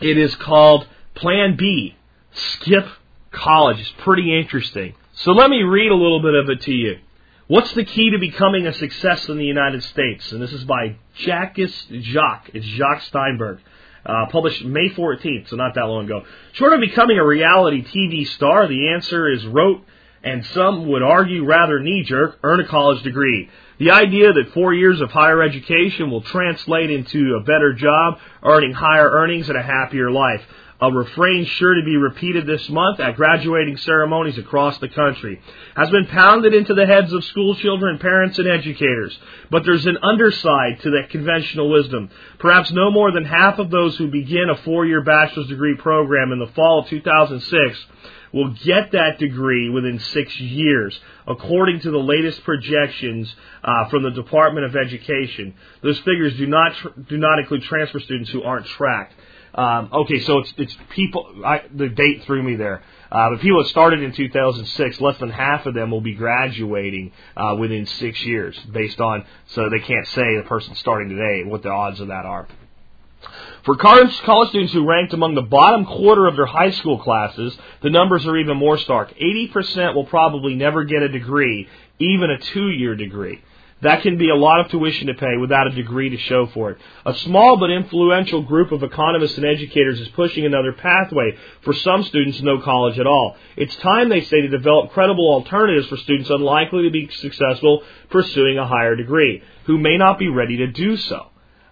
it 0.00 0.18
is 0.18 0.34
called 0.36 0.86
Plan 1.14 1.56
B, 1.56 1.96
Skip 2.32 2.86
College. 3.30 3.80
It's 3.80 3.92
pretty 3.98 4.38
interesting. 4.38 4.94
So 5.16 5.30
let 5.30 5.48
me 5.48 5.62
read 5.62 5.92
a 5.92 5.94
little 5.94 6.20
bit 6.20 6.34
of 6.34 6.50
it 6.50 6.62
to 6.62 6.72
you. 6.72 6.98
What's 7.46 7.72
the 7.74 7.84
key 7.84 8.10
to 8.10 8.18
becoming 8.18 8.66
a 8.66 8.72
success 8.72 9.28
in 9.28 9.38
the 9.38 9.44
United 9.44 9.84
States? 9.84 10.32
And 10.32 10.42
this 10.42 10.52
is 10.52 10.64
by 10.64 10.96
Jacques 11.18 11.56
Jacques. 11.56 12.50
It's 12.52 12.66
Jacques 12.66 13.02
Steinberg. 13.02 13.60
Uh, 14.04 14.26
published 14.30 14.64
May 14.64 14.90
14th, 14.90 15.48
so 15.48 15.56
not 15.56 15.74
that 15.76 15.84
long 15.84 16.06
ago. 16.06 16.24
Short 16.52 16.74
of 16.74 16.80
becoming 16.80 17.18
a 17.18 17.24
reality 17.24 17.84
TV 17.84 18.26
star, 18.26 18.66
the 18.66 18.88
answer 18.88 19.30
is 19.30 19.46
rote 19.46 19.82
and 20.24 20.44
some 20.46 20.88
would 20.88 21.02
argue 21.02 21.44
rather 21.44 21.78
knee 21.80 22.02
jerk, 22.02 22.38
earn 22.42 22.58
a 22.58 22.66
college 22.66 23.02
degree. 23.02 23.50
The 23.78 23.90
idea 23.90 24.32
that 24.32 24.52
four 24.54 24.72
years 24.72 25.00
of 25.00 25.10
higher 25.10 25.42
education 25.42 26.10
will 26.10 26.22
translate 26.22 26.90
into 26.90 27.36
a 27.36 27.44
better 27.44 27.74
job, 27.74 28.18
earning 28.42 28.72
higher 28.72 29.08
earnings 29.08 29.48
and 29.48 29.58
a 29.58 29.62
happier 29.62 30.10
life 30.10 30.42
a 30.80 30.90
refrain 30.90 31.44
sure 31.44 31.74
to 31.74 31.84
be 31.84 31.96
repeated 31.96 32.46
this 32.46 32.68
month 32.68 33.00
at 33.00 33.16
graduating 33.16 33.76
ceremonies 33.78 34.38
across 34.38 34.76
the 34.78 34.88
country, 34.88 35.40
has 35.76 35.88
been 35.90 36.06
pounded 36.06 36.52
into 36.52 36.74
the 36.74 36.86
heads 36.86 37.12
of 37.12 37.24
school 37.24 37.54
children, 37.56 37.98
parents, 37.98 38.38
and 38.38 38.48
educators. 38.48 39.16
But 39.50 39.64
there's 39.64 39.86
an 39.86 39.98
underside 40.02 40.80
to 40.82 40.90
that 40.90 41.10
conventional 41.10 41.70
wisdom. 41.70 42.10
Perhaps 42.38 42.72
no 42.72 42.90
more 42.90 43.12
than 43.12 43.24
half 43.24 43.58
of 43.58 43.70
those 43.70 43.96
who 43.96 44.10
begin 44.10 44.50
a 44.50 44.56
four-year 44.62 45.02
bachelor's 45.02 45.48
degree 45.48 45.76
program 45.76 46.32
in 46.32 46.38
the 46.38 46.52
fall 46.54 46.80
of 46.80 46.88
2006 46.88 47.86
will 48.34 48.50
get 48.64 48.90
that 48.90 49.18
degree 49.20 49.70
within 49.70 50.00
six 50.00 50.38
years, 50.40 50.98
according 51.28 51.78
to 51.78 51.90
the 51.92 51.98
latest 51.98 52.42
projections 52.42 53.32
uh, 53.62 53.88
from 53.88 54.02
the 54.02 54.10
Department 54.10 54.66
of 54.66 54.74
Education. 54.74 55.54
Those 55.82 55.98
figures 56.00 56.36
do 56.36 56.46
not 56.46 56.74
tr- 56.74 56.88
do 57.08 57.16
not 57.16 57.38
include 57.38 57.62
transfer 57.62 58.00
students 58.00 58.30
who 58.30 58.42
aren't 58.42 58.66
tracked. 58.66 59.14
Um, 59.54 59.88
okay, 59.92 60.20
so 60.20 60.38
it's 60.38 60.52
it's 60.56 60.76
people. 60.90 61.42
I, 61.44 61.62
the 61.72 61.88
date 61.88 62.24
threw 62.24 62.42
me 62.42 62.56
there. 62.56 62.82
Uh, 63.10 63.30
but 63.30 63.40
people 63.40 63.62
that 63.62 63.68
started 63.68 64.02
in 64.02 64.12
2006, 64.12 65.00
less 65.00 65.18
than 65.18 65.30
half 65.30 65.66
of 65.66 65.74
them 65.74 65.92
will 65.92 66.00
be 66.00 66.14
graduating 66.14 67.12
uh, 67.36 67.54
within 67.58 67.86
six 67.86 68.20
years, 68.24 68.58
based 68.72 69.00
on 69.00 69.24
so 69.48 69.70
they 69.70 69.78
can't 69.78 70.08
say 70.08 70.36
the 70.36 70.44
person 70.48 70.74
starting 70.74 71.08
today 71.10 71.48
what 71.48 71.62
the 71.62 71.70
odds 71.70 72.00
of 72.00 72.08
that 72.08 72.26
are. 72.26 72.48
For 73.64 73.76
college 73.76 74.12
students 74.50 74.72
who 74.72 74.86
ranked 74.86 75.14
among 75.14 75.34
the 75.34 75.42
bottom 75.42 75.86
quarter 75.86 76.26
of 76.26 76.36
their 76.36 76.46
high 76.46 76.72
school 76.72 76.98
classes, 76.98 77.56
the 77.82 77.88
numbers 77.88 78.26
are 78.26 78.36
even 78.36 78.58
more 78.58 78.76
stark. 78.76 79.14
80% 79.14 79.94
will 79.94 80.04
probably 80.04 80.54
never 80.54 80.84
get 80.84 81.02
a 81.02 81.08
degree, 81.08 81.68
even 81.98 82.30
a 82.30 82.38
two-year 82.38 82.94
degree. 82.94 83.40
That 83.84 84.00
can 84.00 84.16
be 84.16 84.30
a 84.30 84.34
lot 84.34 84.60
of 84.60 84.70
tuition 84.70 85.08
to 85.08 85.14
pay 85.14 85.36
without 85.38 85.66
a 85.66 85.70
degree 85.70 86.08
to 86.08 86.16
show 86.16 86.46
for 86.46 86.70
it. 86.70 86.78
A 87.04 87.14
small 87.16 87.58
but 87.58 87.70
influential 87.70 88.40
group 88.40 88.72
of 88.72 88.82
economists 88.82 89.36
and 89.36 89.44
educators 89.44 90.00
is 90.00 90.08
pushing 90.08 90.46
another 90.46 90.72
pathway 90.72 91.36
for 91.62 91.74
some 91.74 92.02
students 92.02 92.40
no 92.40 92.62
college 92.62 92.98
at 92.98 93.06
all. 93.06 93.36
It's 93.56 93.76
time, 93.76 94.08
they 94.08 94.22
say, 94.22 94.40
to 94.40 94.48
develop 94.48 94.92
credible 94.92 95.28
alternatives 95.28 95.86
for 95.88 95.98
students 95.98 96.30
unlikely 96.30 96.84
to 96.84 96.90
be 96.90 97.10
successful 97.10 97.82
pursuing 98.08 98.56
a 98.56 98.66
higher 98.66 98.96
degree, 98.96 99.42
who 99.66 99.76
may 99.76 99.98
not 99.98 100.18
be 100.18 100.28
ready 100.28 100.56
to 100.56 100.66
do 100.68 100.96
so. 100.96 101.26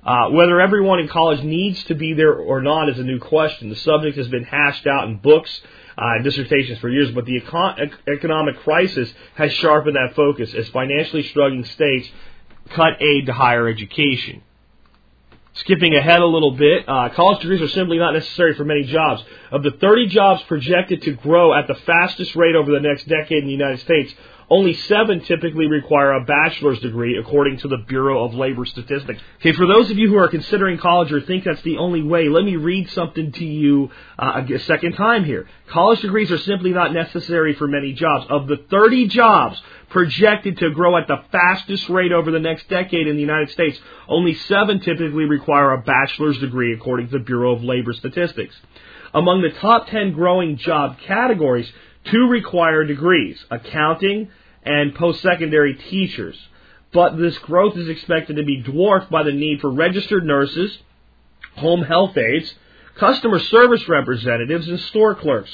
Uh, 0.05 0.29
whether 0.31 0.61
everyone 0.61 0.99
in 0.99 1.09
college 1.09 1.43
needs 1.43 1.83
to 1.85 1.95
be 1.95 2.13
there 2.13 2.35
or 2.35 2.61
not 2.61 2.91
is 2.91 2.99
a 2.99 3.05
new 3.05 3.21
question. 3.21 3.71
The 3.71 3.77
subject 3.77 4.19
has 4.19 4.29
been 4.29 4.45
hashed 4.45 4.87
out 4.87 5.09
in 5.09 5.17
books 5.17 5.63
uh, 5.97 6.22
dissertations 6.22 6.78
for 6.78 6.88
years, 6.88 7.11
but 7.11 7.24
the 7.24 7.40
econ- 7.40 7.93
economic 8.09 8.59
crisis 8.61 9.12
has 9.34 9.53
sharpened 9.55 9.97
that 9.97 10.14
focus 10.14 10.53
as 10.55 10.68
financially 10.68 11.22
struggling 11.24 11.64
states 11.64 12.09
cut 12.70 13.03
aid 13.03 13.26
to 13.26 13.32
higher 13.32 13.68
education. 13.68 14.43
Skipping 15.55 15.95
ahead 15.95 16.20
a 16.20 16.26
little 16.26 16.53
bit, 16.53 16.88
uh, 16.88 17.11
college 17.11 17.43
degrees 17.43 17.61
are 17.61 17.68
simply 17.68 17.99
not 17.99 18.12
necessary 18.12 18.55
for 18.55 18.64
many 18.64 18.84
jobs. 18.84 19.22
Of 19.51 19.62
the 19.62 19.72
30 19.72 20.07
jobs 20.07 20.43
projected 20.45 21.03
to 21.03 21.12
grow 21.12 21.53
at 21.53 21.66
the 21.66 21.74
fastest 21.74 22.34
rate 22.34 22.57
over 22.57 22.72
the 22.72 22.80
next 22.80 23.07
decade 23.07 23.38
in 23.38 23.47
the 23.47 23.53
United 23.53 23.80
States, 23.80 24.14
only 24.53 24.74
seven 24.74 25.20
typically 25.20 25.66
require 25.66 26.12
a 26.12 26.24
bachelor's 26.24 26.78
degree, 26.80 27.16
according 27.16 27.57
to 27.57 27.68
the 27.68 27.78
Bureau 27.78 28.22
of 28.22 28.34
Labor 28.34 28.66
Statistics. 28.66 29.18
Okay, 29.40 29.53
for 29.53 29.66
those 29.66 29.90
of 29.90 29.96
you 29.96 30.11
who 30.11 30.18
are 30.18 30.28
considering 30.28 30.76
college 30.76 31.11
or 31.11 31.22
think 31.22 31.44
that's 31.44 31.62
the 31.62 31.78
only 31.78 32.03
way, 32.03 32.28
let 32.28 32.44
me 32.44 32.57
read 32.57 32.90
something 32.90 33.32
to 33.32 33.46
you 33.46 33.90
uh, 34.18 34.42
a 34.53 34.59
second 34.59 34.92
time 34.92 35.24
here. 35.24 35.48
College 35.68 36.03
degrees 36.03 36.30
are 36.30 36.36
simply 36.36 36.70
not 36.70 36.92
necessary 36.92 37.55
for 37.55 37.66
many 37.66 37.94
jobs. 37.94 38.26
Of 38.28 38.46
the 38.46 38.59
30 38.68 39.09
jobs 39.09 39.59
projected 39.88 40.59
to 40.59 40.70
grow 40.70 40.98
at 40.98 41.09
the 41.09 41.22
fastest 41.32 41.88
rate 41.88 42.12
over 42.12 42.30
the 42.30 42.38
next 42.38 42.68
decade 42.68 43.07
in 43.07 43.14
the 43.14 43.22
United 43.22 43.48
States, 43.53 43.80
only 44.07 44.34
seven 44.34 44.80
typically 44.80 45.24
require 45.24 45.72
a 45.72 45.78
bachelor's 45.78 46.38
degree, 46.40 46.74
according 46.74 47.07
to 47.07 47.12
the 47.12 47.24
Bureau 47.24 47.55
of 47.55 47.64
Labor 47.64 47.94
Statistics. 47.94 48.55
Among 49.14 49.40
the 49.40 49.59
top 49.61 49.88
10 49.88 50.12
growing 50.12 50.59
job 50.59 50.98
categories, 51.00 51.72
two 52.05 52.28
require 52.28 52.84
degrees 52.84 53.42
accounting, 53.50 54.28
and 54.65 54.95
post-secondary 54.95 55.75
teachers. 55.75 56.39
But 56.93 57.17
this 57.17 57.39
growth 57.39 57.77
is 57.77 57.89
expected 57.89 58.37
to 58.37 58.45
be 58.45 58.63
dwarfed 58.63 59.11
by 59.11 59.23
the 59.23 59.33
need 59.33 59.61
for 59.61 59.71
registered 59.71 60.25
nurses, 60.25 60.77
home 61.57 61.83
health 61.83 62.17
aides, 62.17 62.55
customer 62.97 63.39
service 63.39 63.89
representatives, 63.89 64.69
and 64.69 64.79
store 64.81 65.15
clerks. 65.15 65.51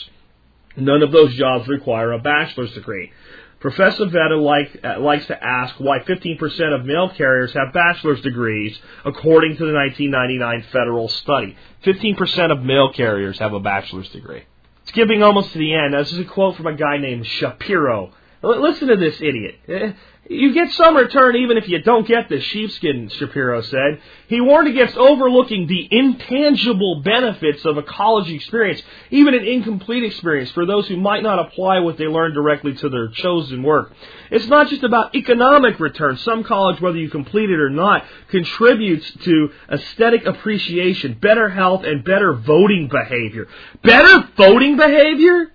None 0.76 1.02
of 1.02 1.12
those 1.12 1.34
jobs 1.34 1.68
require 1.68 2.12
a 2.12 2.18
bachelor's 2.18 2.72
degree. 2.72 3.12
Professor 3.60 4.06
Vedder 4.06 4.36
like, 4.36 4.80
uh, 4.84 5.00
likes 5.00 5.26
to 5.26 5.44
ask 5.44 5.74
why 5.78 5.98
15% 5.98 6.74
of 6.74 6.86
mail 6.86 7.08
carriers 7.08 7.52
have 7.54 7.72
bachelor's 7.72 8.20
degrees, 8.20 8.78
according 9.04 9.56
to 9.56 9.66
the 9.66 9.72
1999 9.72 10.62
federal 10.70 11.08
study. 11.08 11.56
15% 11.84 12.52
of 12.52 12.62
mail 12.62 12.92
carriers 12.92 13.38
have 13.40 13.52
a 13.52 13.60
bachelor's 13.60 14.08
degree. 14.10 14.44
Skipping 14.84 15.24
almost 15.24 15.52
to 15.52 15.58
the 15.58 15.74
end, 15.74 15.92
this 15.92 16.12
is 16.12 16.20
a 16.20 16.24
quote 16.24 16.56
from 16.56 16.68
a 16.68 16.74
guy 16.74 16.98
named 16.98 17.26
Shapiro. 17.26 18.12
Listen 18.42 18.88
to 18.88 18.96
this 18.96 19.20
idiot. 19.20 19.56
Eh, 19.68 19.92
you 20.28 20.52
get 20.52 20.70
some 20.72 20.94
return 20.94 21.36
even 21.36 21.56
if 21.56 21.68
you 21.68 21.80
don't 21.80 22.06
get 22.06 22.28
the 22.28 22.40
sheepskin, 22.40 23.08
Shapiro 23.08 23.62
said. 23.62 24.00
He 24.28 24.40
warned 24.40 24.68
against 24.68 24.96
overlooking 24.96 25.66
the 25.66 25.88
intangible 25.90 27.02
benefits 27.02 27.64
of 27.64 27.78
a 27.78 27.82
college 27.82 28.30
experience, 28.30 28.82
even 29.10 29.34
an 29.34 29.44
incomplete 29.44 30.04
experience, 30.04 30.50
for 30.50 30.66
those 30.66 30.86
who 30.86 30.98
might 30.98 31.22
not 31.22 31.38
apply 31.38 31.80
what 31.80 31.96
they 31.96 32.06
learned 32.06 32.34
directly 32.34 32.74
to 32.74 32.88
their 32.90 33.08
chosen 33.08 33.62
work. 33.62 33.92
It's 34.30 34.46
not 34.46 34.68
just 34.68 34.84
about 34.84 35.14
economic 35.14 35.80
return. 35.80 36.18
Some 36.18 36.44
college, 36.44 36.80
whether 36.80 36.98
you 36.98 37.08
complete 37.08 37.50
it 37.50 37.58
or 37.58 37.70
not, 37.70 38.04
contributes 38.28 39.10
to 39.24 39.50
aesthetic 39.70 40.26
appreciation, 40.26 41.14
better 41.14 41.48
health, 41.48 41.84
and 41.84 42.04
better 42.04 42.34
voting 42.34 42.88
behavior. 42.88 43.48
Better 43.82 44.28
voting 44.36 44.76
behavior? 44.76 45.52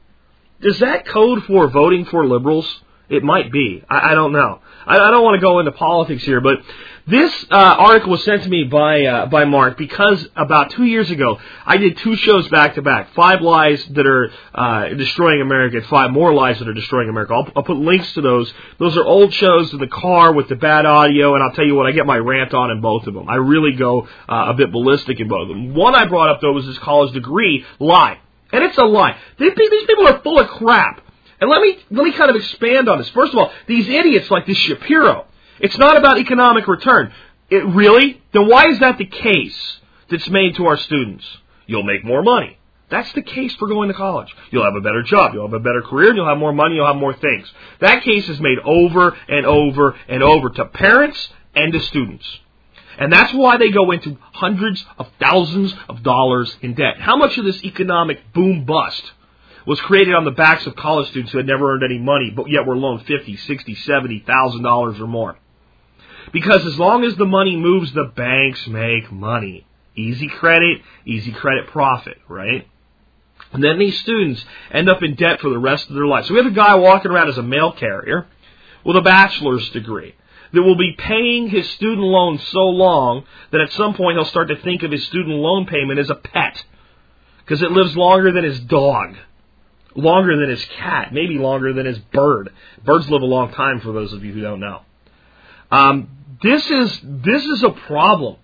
Is 0.63 0.79
that 0.79 1.05
code 1.07 1.43
for 1.45 1.67
voting 1.67 2.05
for 2.05 2.25
liberals? 2.25 2.67
It 3.09 3.21
might 3.23 3.51
be. 3.51 3.83
I, 3.89 4.11
I 4.11 4.13
don't 4.15 4.31
know. 4.31 4.59
I, 4.85 4.95
I 4.97 5.11
don't 5.11 5.23
want 5.23 5.35
to 5.35 5.41
go 5.41 5.59
into 5.59 5.71
politics 5.73 6.23
here, 6.23 6.41
but 6.41 6.59
this 7.05 7.31
uh, 7.51 7.55
article 7.55 8.11
was 8.11 8.23
sent 8.23 8.43
to 8.43 8.49
me 8.49 8.63
by 8.63 9.03
uh, 9.03 9.25
by 9.25 9.43
Mark 9.43 9.77
because 9.77 10.25
about 10.37 10.71
two 10.71 10.85
years 10.85 11.11
ago 11.11 11.37
I 11.65 11.75
did 11.75 11.97
two 11.97 12.15
shows 12.15 12.47
back 12.47 12.75
to 12.75 12.81
back: 12.81 13.13
five 13.13 13.41
lies 13.41 13.85
that 13.91 14.07
are 14.07 14.31
uh, 14.55 14.87
destroying 14.89 15.41
America, 15.41 15.77
and 15.77 15.85
five 15.87 16.11
more 16.11 16.33
lies 16.33 16.59
that 16.59 16.67
are 16.67 16.73
destroying 16.73 17.09
America. 17.09 17.33
I'll, 17.33 17.51
I'll 17.57 17.63
put 17.63 17.75
links 17.75 18.11
to 18.13 18.21
those. 18.21 18.51
Those 18.79 18.95
are 18.95 19.03
old 19.03 19.33
shows 19.33 19.73
in 19.73 19.79
the 19.79 19.87
car 19.87 20.31
with 20.31 20.47
the 20.47 20.55
bad 20.55 20.85
audio, 20.85 21.35
and 21.35 21.43
I'll 21.43 21.51
tell 21.51 21.65
you 21.65 21.75
what, 21.75 21.87
I 21.87 21.91
get 21.91 22.05
my 22.05 22.17
rant 22.17 22.53
on 22.53 22.71
in 22.71 22.79
both 22.79 23.05
of 23.05 23.13
them. 23.13 23.27
I 23.27 23.35
really 23.35 23.73
go 23.73 24.07
uh, 24.29 24.45
a 24.47 24.53
bit 24.53 24.71
ballistic 24.71 25.19
in 25.19 25.27
both 25.27 25.41
of 25.43 25.47
them. 25.49 25.75
One 25.75 25.95
I 25.95 26.05
brought 26.05 26.29
up 26.29 26.39
though 26.39 26.53
was 26.53 26.65
this 26.65 26.79
college 26.79 27.13
degree 27.13 27.65
lie. 27.79 28.19
And 28.53 28.63
it's 28.63 28.77
a 28.77 28.85
lie. 28.85 29.17
These 29.39 29.53
people 29.55 30.07
are 30.07 30.21
full 30.21 30.39
of 30.39 30.47
crap. 30.47 31.01
And 31.41 31.49
let 31.49 31.61
me 31.61 31.77
let 31.91 32.05
me 32.05 32.13
kind 32.13 32.29
of 32.29 32.37
expand 32.37 32.87
on 32.87 32.99
this. 32.99 33.09
First 33.09 33.33
of 33.33 33.39
all, 33.39 33.51
these 33.67 33.89
idiots 33.89 34.31
like 34.31 34.45
this 34.45 34.57
Shapiro. 34.57 35.25
It's 35.59 35.77
not 35.77 35.97
about 35.97 36.17
economic 36.19 36.67
return. 36.67 37.11
It 37.49 37.65
really? 37.65 38.21
Then 38.31 38.47
why 38.47 38.69
is 38.69 38.79
that 38.79 38.97
the 38.97 39.05
case 39.05 39.79
that's 40.09 40.29
made 40.29 40.55
to 40.55 40.67
our 40.67 40.77
students? 40.77 41.25
You'll 41.65 41.83
make 41.83 42.05
more 42.05 42.23
money. 42.23 42.57
That's 42.89 43.11
the 43.13 43.23
case 43.23 43.55
for 43.55 43.67
going 43.67 43.87
to 43.87 43.93
college. 43.95 44.33
You'll 44.51 44.63
have 44.63 44.75
a 44.75 44.81
better 44.81 45.01
job, 45.01 45.33
you'll 45.33 45.47
have 45.47 45.53
a 45.53 45.59
better 45.59 45.81
career, 45.81 46.09
and 46.09 46.17
you'll 46.17 46.27
have 46.27 46.37
more 46.37 46.53
money, 46.53 46.75
you'll 46.75 46.85
have 46.85 46.95
more 46.95 47.13
things. 47.15 47.51
That 47.79 48.03
case 48.03 48.29
is 48.29 48.39
made 48.39 48.59
over 48.63 49.17
and 49.27 49.45
over 49.47 49.95
and 50.07 50.21
over 50.21 50.49
to 50.51 50.65
parents 50.65 51.29
and 51.55 51.73
to 51.73 51.79
students. 51.79 52.25
And 52.97 53.11
that's 53.11 53.33
why 53.33 53.57
they 53.57 53.71
go 53.71 53.91
into 53.91 54.17
hundreds 54.33 54.85
of 54.97 55.09
thousands 55.19 55.73
of 55.89 56.03
dollars 56.03 56.55
in 56.61 56.73
debt. 56.73 56.99
How 56.99 57.17
much 57.17 57.37
of 57.37 57.45
this 57.45 57.63
economic 57.63 58.33
boom 58.33 58.65
bust 58.65 59.03
was 59.65 59.79
created 59.81 60.13
on 60.13 60.25
the 60.25 60.31
backs 60.31 60.65
of 60.67 60.75
college 60.75 61.07
students 61.09 61.31
who 61.31 61.37
had 61.37 61.47
never 61.47 61.73
earned 61.73 61.83
any 61.83 61.97
money, 61.97 62.29
but 62.29 62.49
yet 62.49 62.67
were 62.67 62.77
loaned 62.77 63.05
fifty, 63.05 63.37
sixty, 63.37 63.75
seventy 63.75 64.19
thousand 64.19 64.63
dollars 64.63 64.99
or 64.99 65.07
more? 65.07 65.37
Because 66.31 66.65
as 66.65 66.77
long 66.77 67.03
as 67.03 67.15
the 67.15 67.25
money 67.25 67.55
moves, 67.55 67.91
the 67.93 68.11
banks 68.15 68.65
make 68.67 69.11
money. 69.11 69.65
Easy 69.95 70.27
credit, 70.27 70.81
easy 71.05 71.31
credit 71.31 71.67
profit, 71.67 72.17
right? 72.27 72.67
And 73.51 73.63
then 73.63 73.77
these 73.77 73.99
students 73.99 74.43
end 74.71 74.89
up 74.89 75.03
in 75.03 75.15
debt 75.15 75.39
for 75.39 75.49
the 75.49 75.59
rest 75.59 75.87
of 75.87 75.95
their 75.95 76.07
life. 76.07 76.25
So 76.25 76.33
we 76.33 76.39
have 76.39 76.51
a 76.51 76.55
guy 76.55 76.75
walking 76.75 77.11
around 77.11 77.29
as 77.29 77.37
a 77.37 77.43
mail 77.43 77.71
carrier 77.71 78.25
with 78.83 78.97
a 78.97 79.01
bachelor's 79.01 79.69
degree 79.69 80.15
that 80.53 80.61
will 80.61 80.77
be 80.77 80.95
paying 80.97 81.49
his 81.49 81.69
student 81.71 82.01
loan 82.01 82.39
so 82.39 82.59
long 82.59 83.25
that 83.51 83.61
at 83.61 83.71
some 83.73 83.95
point 83.95 84.17
he'll 84.17 84.25
start 84.25 84.47
to 84.49 84.55
think 84.57 84.83
of 84.83 84.91
his 84.91 85.05
student 85.07 85.35
loan 85.35 85.65
payment 85.65 85.99
as 85.99 86.09
a 86.09 86.15
pet 86.15 86.63
because 87.39 87.61
it 87.61 87.71
lives 87.71 87.95
longer 87.97 88.31
than 88.31 88.43
his 88.43 88.59
dog, 88.61 89.15
longer 89.95 90.37
than 90.37 90.49
his 90.49 90.63
cat, 90.77 91.13
maybe 91.13 91.37
longer 91.37 91.73
than 91.73 91.85
his 91.85 91.99
bird. 91.99 92.53
Birds 92.85 93.09
live 93.09 93.21
a 93.21 93.25
long 93.25 93.51
time 93.51 93.81
for 93.81 93.91
those 93.91 94.13
of 94.13 94.23
you 94.23 94.31
who 94.31 94.41
don't 94.41 94.59
know. 94.59 94.81
Um, 95.71 96.09
this 96.41 96.65
is 96.69 96.99
this 97.03 97.43
is 97.43 97.63
a 97.63 97.71
problem. 97.71 98.37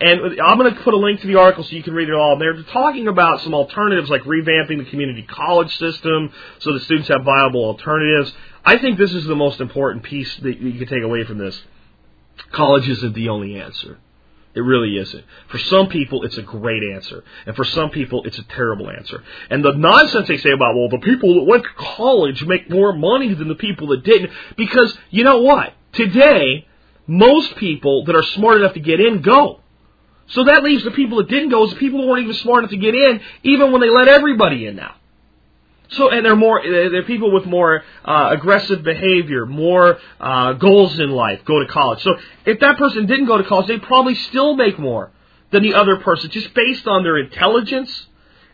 And 0.00 0.40
I'm 0.40 0.58
going 0.58 0.72
to 0.72 0.80
put 0.82 0.94
a 0.94 0.96
link 0.96 1.20
to 1.22 1.26
the 1.26 1.40
article 1.40 1.64
so 1.64 1.74
you 1.74 1.82
can 1.82 1.92
read 1.92 2.08
it 2.08 2.14
all. 2.14 2.38
They're 2.38 2.62
talking 2.62 3.08
about 3.08 3.40
some 3.40 3.52
alternatives 3.52 4.08
like 4.08 4.22
revamping 4.22 4.78
the 4.78 4.88
community 4.88 5.22
college 5.22 5.76
system 5.76 6.32
so 6.60 6.72
the 6.72 6.80
students 6.80 7.08
have 7.08 7.24
viable 7.24 7.64
alternatives. 7.64 8.32
I 8.68 8.76
think 8.76 8.98
this 8.98 9.14
is 9.14 9.24
the 9.24 9.34
most 9.34 9.62
important 9.62 10.02
piece 10.02 10.36
that 10.36 10.60
you 10.60 10.78
can 10.78 10.88
take 10.88 11.02
away 11.02 11.24
from 11.24 11.38
this. 11.38 11.58
College 12.52 12.86
isn't 12.86 13.14
the 13.14 13.30
only 13.30 13.58
answer. 13.58 13.98
It 14.54 14.60
really 14.60 14.98
isn't. 14.98 15.24
For 15.48 15.56
some 15.56 15.86
people, 15.88 16.22
it's 16.22 16.36
a 16.36 16.42
great 16.42 16.82
answer. 16.94 17.24
And 17.46 17.56
for 17.56 17.64
some 17.64 17.88
people, 17.88 18.24
it's 18.24 18.38
a 18.38 18.42
terrible 18.42 18.90
answer. 18.90 19.24
And 19.48 19.64
the 19.64 19.72
nonsense 19.72 20.28
they 20.28 20.36
say 20.36 20.50
about, 20.50 20.76
well, 20.76 20.90
the 20.90 20.98
people 20.98 21.36
that 21.36 21.44
went 21.44 21.62
to 21.62 21.70
college 21.78 22.44
make 22.44 22.68
more 22.68 22.92
money 22.92 23.32
than 23.32 23.48
the 23.48 23.54
people 23.54 23.86
that 23.86 24.04
didn't. 24.04 24.32
Because, 24.58 24.98
you 25.08 25.24
know 25.24 25.40
what? 25.40 25.72
Today, 25.92 26.66
most 27.06 27.56
people 27.56 28.04
that 28.04 28.14
are 28.14 28.22
smart 28.22 28.58
enough 28.58 28.74
to 28.74 28.80
get 28.80 29.00
in 29.00 29.22
go. 29.22 29.60
So 30.26 30.44
that 30.44 30.62
leaves 30.62 30.84
the 30.84 30.90
people 30.90 31.16
that 31.18 31.30
didn't 31.30 31.48
go 31.48 31.64
as 31.64 31.70
the 31.70 31.76
people 31.76 32.02
who 32.02 32.08
weren't 32.08 32.24
even 32.24 32.34
smart 32.34 32.64
enough 32.64 32.72
to 32.72 32.76
get 32.76 32.94
in, 32.94 33.22
even 33.44 33.72
when 33.72 33.80
they 33.80 33.88
let 33.88 34.08
everybody 34.08 34.66
in 34.66 34.76
now. 34.76 34.94
So, 35.90 36.10
and 36.10 36.24
they're 36.24 36.36
more, 36.36 36.62
they're 36.62 37.02
people 37.04 37.32
with 37.32 37.46
more 37.46 37.82
uh, 38.04 38.28
aggressive 38.32 38.82
behavior, 38.82 39.46
more 39.46 39.98
uh, 40.20 40.52
goals 40.54 40.98
in 40.98 41.10
life, 41.10 41.44
go 41.46 41.60
to 41.60 41.66
college. 41.66 42.02
So, 42.02 42.16
if 42.44 42.60
that 42.60 42.76
person 42.76 43.06
didn't 43.06 43.26
go 43.26 43.38
to 43.38 43.44
college, 43.44 43.68
they'd 43.68 43.82
probably 43.82 44.14
still 44.14 44.54
make 44.54 44.78
more 44.78 45.10
than 45.50 45.62
the 45.62 45.74
other 45.74 45.96
person, 45.96 46.30
just 46.30 46.52
based 46.52 46.86
on 46.86 47.04
their 47.04 47.16
intelligence 47.16 48.06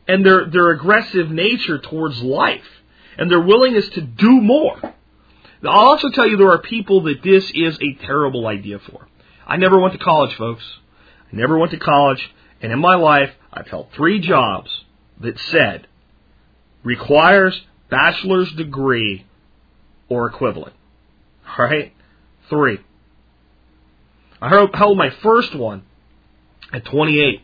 and 0.07 0.24
their, 0.24 0.47
their 0.47 0.70
aggressive 0.70 1.30
nature 1.30 1.78
towards 1.78 2.22
life 2.22 2.62
and 3.18 3.30
their 3.30 3.41
willingness 3.41 3.89
to 3.91 4.01
do 4.01 4.41
more. 4.41 4.78
I'll 5.62 5.89
also 5.89 6.11
tell 6.11 6.28
you 6.28 6.37
there 6.37 6.53
are 6.53 6.59
people 6.59 7.05
that 7.05 7.22
this 7.22 7.51
is 7.55 7.78
a 7.80 7.95
terrible 8.05 8.47
idea 8.47 8.78
for. 8.78 9.09
I 9.47 9.57
never 9.57 9.78
went 9.78 9.95
to 9.95 9.99
college, 9.99 10.35
folks. 10.37 10.64
I 11.32 11.37
never 11.37 11.59
went 11.59 11.72
to 11.72 11.78
college, 11.78 12.30
and 12.61 12.70
in 12.70 12.78
my 12.78 12.97
life, 12.97 13.32
I've 13.53 13.66
held 13.66 13.91
three 13.93 14.20
jobs 14.20 14.70
that 15.20 15.39
said 15.39 15.87
requires 16.85 17.61
bachelor's 17.91 18.53
degree 18.53 19.26
or 20.09 20.26
equivalent. 20.26 20.74
Right? 21.59 21.93
Three. 22.49 22.78
I 24.41 24.49
held 24.49 24.99
my 24.99 25.11
first 25.22 25.55
one 25.55 25.82
at 26.72 26.85
28. 26.85 27.41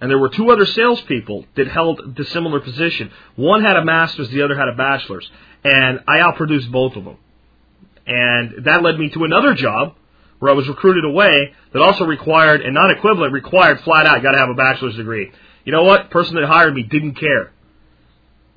And 0.00 0.10
there 0.10 0.18
were 0.18 0.28
two 0.30 0.50
other 0.50 0.66
salespeople 0.66 1.46
that 1.56 1.68
held 1.68 2.16
the 2.16 2.24
similar 2.26 2.60
position. 2.60 3.10
One 3.36 3.62
had 3.62 3.76
a 3.76 3.84
master's, 3.84 4.28
the 4.30 4.42
other 4.42 4.56
had 4.56 4.68
a 4.68 4.74
bachelor's. 4.74 5.28
And 5.62 6.00
I 6.06 6.18
outproduced 6.18 6.70
both 6.70 6.96
of 6.96 7.04
them. 7.04 7.16
And 8.06 8.64
that 8.66 8.82
led 8.82 8.98
me 8.98 9.10
to 9.10 9.24
another 9.24 9.54
job 9.54 9.94
where 10.40 10.52
I 10.52 10.54
was 10.54 10.68
recruited 10.68 11.04
away 11.04 11.54
that 11.72 11.80
also 11.80 12.04
required, 12.04 12.60
and 12.60 12.74
not 12.74 12.90
equivalent, 12.90 13.32
required 13.32 13.80
flat 13.80 14.06
out, 14.06 14.22
got 14.22 14.32
to 14.32 14.38
have 14.38 14.50
a 14.50 14.54
bachelor's 14.54 14.96
degree. 14.96 15.32
You 15.64 15.72
know 15.72 15.84
what? 15.84 16.10
Person 16.10 16.34
that 16.34 16.44
hired 16.44 16.74
me 16.74 16.82
didn't 16.82 17.14
care 17.14 17.53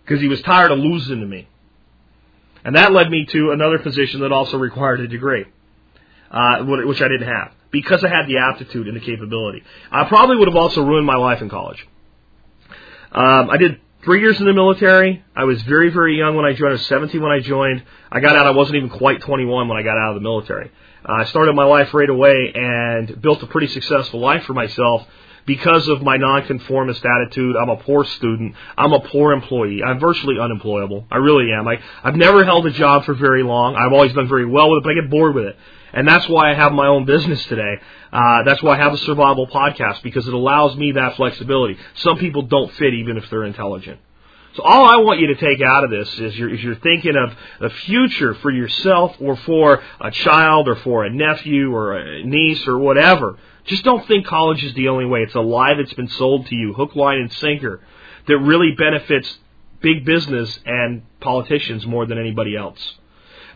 because 0.07 0.21
he 0.21 0.27
was 0.27 0.41
tired 0.41 0.71
of 0.71 0.79
losing 0.79 1.19
to 1.19 1.25
me. 1.25 1.47
And 2.63 2.75
that 2.75 2.93
led 2.93 3.09
me 3.09 3.25
to 3.25 3.51
another 3.51 3.79
position 3.79 4.21
that 4.21 4.31
also 4.31 4.57
required 4.57 5.01
a 5.01 5.07
degree, 5.07 5.45
uh, 6.31 6.63
which 6.63 7.01
I 7.01 7.09
didn't 7.09 7.27
have 7.27 7.51
because 7.69 8.03
I 8.03 8.07
had 8.07 8.27
the 8.27 8.37
aptitude 8.37 8.87
and 8.87 8.95
the 8.95 9.01
capability. 9.01 9.61
I 9.91 10.05
probably 10.05 10.37
would 10.37 10.47
have 10.47 10.55
also 10.55 10.81
ruined 10.81 11.05
my 11.05 11.17
life 11.17 11.41
in 11.41 11.49
college. 11.49 11.85
Um, 13.11 13.49
I 13.49 13.57
did 13.57 13.81
three 14.05 14.21
years 14.21 14.39
in 14.39 14.45
the 14.45 14.53
military. 14.53 15.23
I 15.35 15.43
was 15.43 15.61
very, 15.63 15.89
very 15.89 16.17
young 16.17 16.37
when 16.37 16.45
I 16.45 16.53
joined. 16.53 16.69
I 16.69 16.73
was 16.73 16.85
17 16.85 17.21
when 17.21 17.31
I 17.31 17.41
joined. 17.41 17.83
I 18.09 18.21
got 18.21 18.37
out. 18.37 18.45
I 18.45 18.51
wasn't 18.51 18.77
even 18.77 18.89
quite 18.89 19.21
21 19.21 19.67
when 19.67 19.77
I 19.77 19.81
got 19.81 19.97
out 19.97 20.11
of 20.11 20.15
the 20.15 20.21
military. 20.21 20.71
Uh, 21.07 21.11
I 21.11 21.25
started 21.25 21.53
my 21.55 21.65
life 21.65 21.93
right 21.93 22.09
away 22.09 22.53
and 22.55 23.21
built 23.21 23.43
a 23.43 23.47
pretty 23.47 23.67
successful 23.67 24.21
life 24.21 24.45
for 24.45 24.53
myself 24.53 25.05
because 25.47 25.87
of 25.87 26.03
my 26.03 26.17
nonconformist 26.17 27.03
attitude. 27.03 27.55
I'm 27.55 27.69
a 27.69 27.77
poor 27.77 28.05
student. 28.05 28.53
I'm 28.77 28.93
a 28.93 28.99
poor 28.99 29.31
employee. 29.31 29.81
I'm 29.83 29.99
virtually 29.99 30.35
unemployable. 30.39 31.07
I 31.09 31.17
really 31.17 31.51
am. 31.51 31.67
I, 31.67 31.79
I've 32.03 32.15
never 32.15 32.43
held 32.43 32.67
a 32.67 32.71
job 32.71 33.05
for 33.05 33.15
very 33.15 33.41
long. 33.41 33.75
I've 33.75 33.93
always 33.93 34.13
done 34.13 34.27
very 34.27 34.45
well 34.45 34.69
with 34.69 34.79
it, 34.79 34.83
but 34.83 34.91
I 34.91 35.01
get 35.01 35.09
bored 35.09 35.33
with 35.33 35.45
it. 35.45 35.55
And 35.93 36.07
that's 36.07 36.27
why 36.27 36.51
I 36.51 36.53
have 36.53 36.73
my 36.73 36.85
own 36.85 37.05
business 37.05 37.43
today. 37.45 37.77
Uh, 38.11 38.43
that's 38.43 38.61
why 38.61 38.77
I 38.77 38.83
have 38.83 38.93
a 38.93 38.97
survival 38.97 39.47
podcast 39.47 40.03
because 40.03 40.27
it 40.27 40.33
allows 40.33 40.75
me 40.75 40.91
that 40.91 41.15
flexibility. 41.15 41.77
Some 41.95 42.17
people 42.17 42.43
don't 42.43 42.71
fit 42.73 42.93
even 42.93 43.17
if 43.17 43.29
they're 43.29 43.45
intelligent. 43.45 43.99
So 44.55 44.63
all 44.63 44.85
I 44.85 44.97
want 44.97 45.19
you 45.19 45.27
to 45.27 45.35
take 45.35 45.61
out 45.61 45.83
of 45.83 45.91
this 45.91 46.09
is 46.19 46.35
you're, 46.35 46.53
is 46.53 46.63
you're 46.63 46.75
thinking 46.75 47.15
of 47.15 47.33
the 47.61 47.69
future 47.85 48.33
for 48.35 48.49
yourself 48.49 49.15
or 49.21 49.35
for 49.37 49.81
a 50.01 50.11
child 50.11 50.67
or 50.67 50.75
for 50.77 51.05
a 51.05 51.11
nephew 51.11 51.73
or 51.73 51.95
a 51.95 52.23
niece 52.23 52.67
or 52.67 52.77
whatever. 52.77 53.37
Just 53.67 53.83
don't 53.83 54.05
think 54.07 54.25
college 54.25 54.63
is 54.63 54.73
the 54.73 54.87
only 54.87 55.05
way. 55.05 55.21
It's 55.21 55.35
a 55.35 55.41
lie 55.41 55.73
that's 55.75 55.93
been 55.93 56.09
sold 56.09 56.47
to 56.47 56.55
you, 56.55 56.73
hook, 56.73 56.95
line, 56.95 57.19
and 57.19 57.31
sinker, 57.33 57.81
that 58.27 58.37
really 58.37 58.71
benefits 58.77 59.37
big 59.81 60.05
business 60.05 60.59
and 60.65 61.03
politicians 61.19 61.85
more 61.85 62.05
than 62.05 62.17
anybody 62.17 62.55
else. 62.55 62.79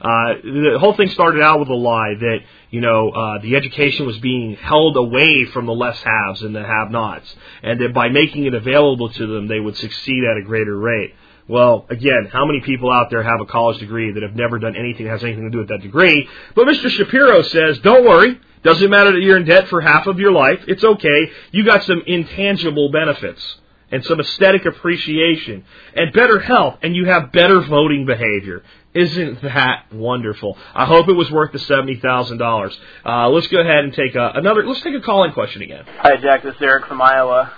Uh, 0.01 0.33
the 0.43 0.77
whole 0.79 0.93
thing 0.95 1.09
started 1.09 1.41
out 1.41 1.59
with 1.59 1.69
a 1.69 1.75
lie 1.75 2.15
that 2.19 2.39
you 2.71 2.81
know 2.81 3.11
uh, 3.11 3.41
the 3.41 3.55
education 3.55 4.07
was 4.07 4.17
being 4.17 4.55
held 4.55 4.97
away 4.97 5.45
from 5.45 5.67
the 5.67 5.73
less 5.73 6.01
haves 6.01 6.41
and 6.41 6.55
the 6.55 6.63
have-nots, 6.63 7.35
and 7.61 7.79
that 7.79 7.93
by 7.93 8.09
making 8.09 8.45
it 8.45 8.53
available 8.53 9.09
to 9.09 9.27
them, 9.27 9.47
they 9.47 9.59
would 9.59 9.77
succeed 9.77 10.23
at 10.23 10.37
a 10.37 10.43
greater 10.43 10.75
rate. 10.75 11.13
Well, 11.47 11.85
again, 11.89 12.29
how 12.31 12.45
many 12.45 12.61
people 12.61 12.91
out 12.91 13.09
there 13.09 13.21
have 13.23 13.41
a 13.41 13.45
college 13.45 13.79
degree 13.79 14.11
that 14.13 14.23
have 14.23 14.35
never 14.35 14.57
done 14.57 14.75
anything 14.75 15.05
that 15.05 15.11
has 15.11 15.23
anything 15.23 15.43
to 15.43 15.49
do 15.49 15.57
with 15.59 15.67
that 15.69 15.81
degree? 15.81 16.27
But 16.55 16.65
Mr. 16.65 16.89
Shapiro 16.89 17.41
says, 17.41 17.79
don't 17.79 18.05
worry. 18.05 18.39
Doesn't 18.63 18.89
matter 18.89 19.11
that 19.11 19.21
you're 19.21 19.37
in 19.37 19.45
debt 19.45 19.67
for 19.69 19.81
half 19.81 20.07
of 20.07 20.19
your 20.19 20.31
life. 20.31 20.59
It's 20.67 20.83
okay. 20.83 21.31
You 21.51 21.65
got 21.65 21.83
some 21.83 22.03
intangible 22.05 22.91
benefits 22.91 23.57
and 23.91 24.05
some 24.05 24.19
aesthetic 24.19 24.65
appreciation 24.65 25.65
and 25.95 26.13
better 26.13 26.39
health 26.39 26.77
and 26.81 26.95
you 26.95 27.05
have 27.05 27.31
better 27.31 27.59
voting 27.61 28.05
behavior. 28.05 28.63
Isn't 28.93 29.41
that 29.41 29.85
wonderful? 29.93 30.57
I 30.75 30.85
hope 30.85 31.07
it 31.07 31.13
was 31.13 31.31
worth 31.31 31.53
the 31.53 31.59
seventy 31.59 31.99
thousand 31.99 32.41
uh, 32.41 32.45
dollars. 32.45 32.77
Let's 33.05 33.47
go 33.47 33.61
ahead 33.61 33.85
and 33.85 33.93
take 33.93 34.15
a, 34.15 34.31
another. 34.35 34.65
Let's 34.67 34.81
take 34.81 34.95
a 34.95 35.01
calling 35.01 35.31
question 35.31 35.61
again. 35.61 35.85
Hi, 35.99 36.17
Jack. 36.17 36.43
This 36.43 36.55
is 36.55 36.61
Eric 36.61 36.87
from 36.87 37.01
Iowa. 37.01 37.53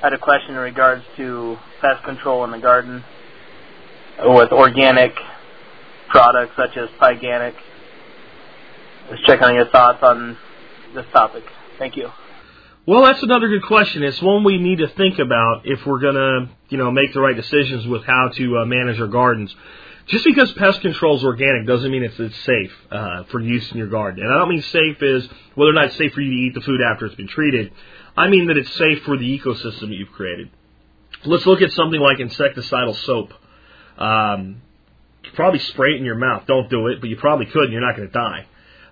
I 0.00 0.06
had 0.06 0.12
a 0.12 0.18
question 0.18 0.50
in 0.50 0.56
regards 0.56 1.02
to 1.16 1.56
pest 1.80 2.04
control 2.04 2.44
in 2.44 2.52
the 2.52 2.58
garden 2.58 3.02
with 4.20 4.52
organic 4.52 5.14
products 6.10 6.52
such 6.56 6.76
as 6.76 6.88
Pyganic. 7.00 7.54
Just 9.10 9.24
checking 9.24 9.44
on 9.44 9.54
your 9.54 9.68
thoughts 9.68 10.02
on 10.02 10.36
this 10.94 11.06
topic. 11.12 11.44
Thank 11.78 11.96
you. 11.96 12.10
Well, 12.86 13.02
that's 13.04 13.22
another 13.22 13.48
good 13.48 13.64
question. 13.64 14.02
It's 14.02 14.20
one 14.22 14.44
we 14.44 14.58
need 14.58 14.78
to 14.78 14.88
think 14.88 15.18
about 15.18 15.62
if 15.64 15.84
we're 15.84 16.00
going 16.00 16.14
to, 16.14 16.48
you 16.70 16.78
know, 16.78 16.90
make 16.90 17.12
the 17.12 17.20
right 17.20 17.36
decisions 17.36 17.86
with 17.86 18.04
how 18.04 18.28
to 18.34 18.58
uh, 18.58 18.64
manage 18.64 19.00
our 19.00 19.06
gardens. 19.06 19.54
Just 20.06 20.24
because 20.24 20.50
pest 20.52 20.80
control 20.80 21.16
is 21.18 21.24
organic 21.24 21.66
doesn't 21.66 21.90
mean 21.90 22.02
it's, 22.02 22.18
it's 22.18 22.38
safe 22.44 22.72
uh, 22.90 23.24
for 23.24 23.40
use 23.40 23.70
in 23.72 23.76
your 23.76 23.88
garden. 23.88 24.24
And 24.24 24.32
I 24.32 24.38
don't 24.38 24.48
mean 24.48 24.62
safe 24.62 25.02
is 25.02 25.28
whether 25.54 25.70
or 25.70 25.74
not 25.74 25.86
it's 25.86 25.96
safe 25.96 26.14
for 26.14 26.22
you 26.22 26.30
to 26.30 26.36
eat 26.36 26.54
the 26.54 26.62
food 26.62 26.80
after 26.80 27.04
it's 27.04 27.14
been 27.14 27.28
treated. 27.28 27.72
I 28.16 28.28
mean 28.28 28.46
that 28.48 28.56
it's 28.56 28.74
safe 28.76 29.02
for 29.04 29.18
the 29.18 29.38
ecosystem 29.38 29.88
that 29.88 29.96
you've 29.96 30.12
created. 30.12 30.50
Let's 31.26 31.44
look 31.44 31.60
at 31.60 31.72
something 31.72 32.00
like 32.00 32.18
insecticidal 32.18 32.96
soap. 33.04 33.32
Um, 33.98 34.62
probably 35.34 35.60
spray 35.60 35.90
it 35.92 35.96
in 35.98 36.04
your 36.04 36.14
mouth. 36.14 36.46
Don't 36.46 36.70
do 36.70 36.86
it, 36.86 37.00
but 37.00 37.10
you 37.10 37.16
probably 37.16 37.46
could, 37.46 37.64
and 37.64 37.72
you're 37.72 37.86
not 37.86 37.96
going 37.96 38.08
to 38.08 38.14
die. 38.14 38.46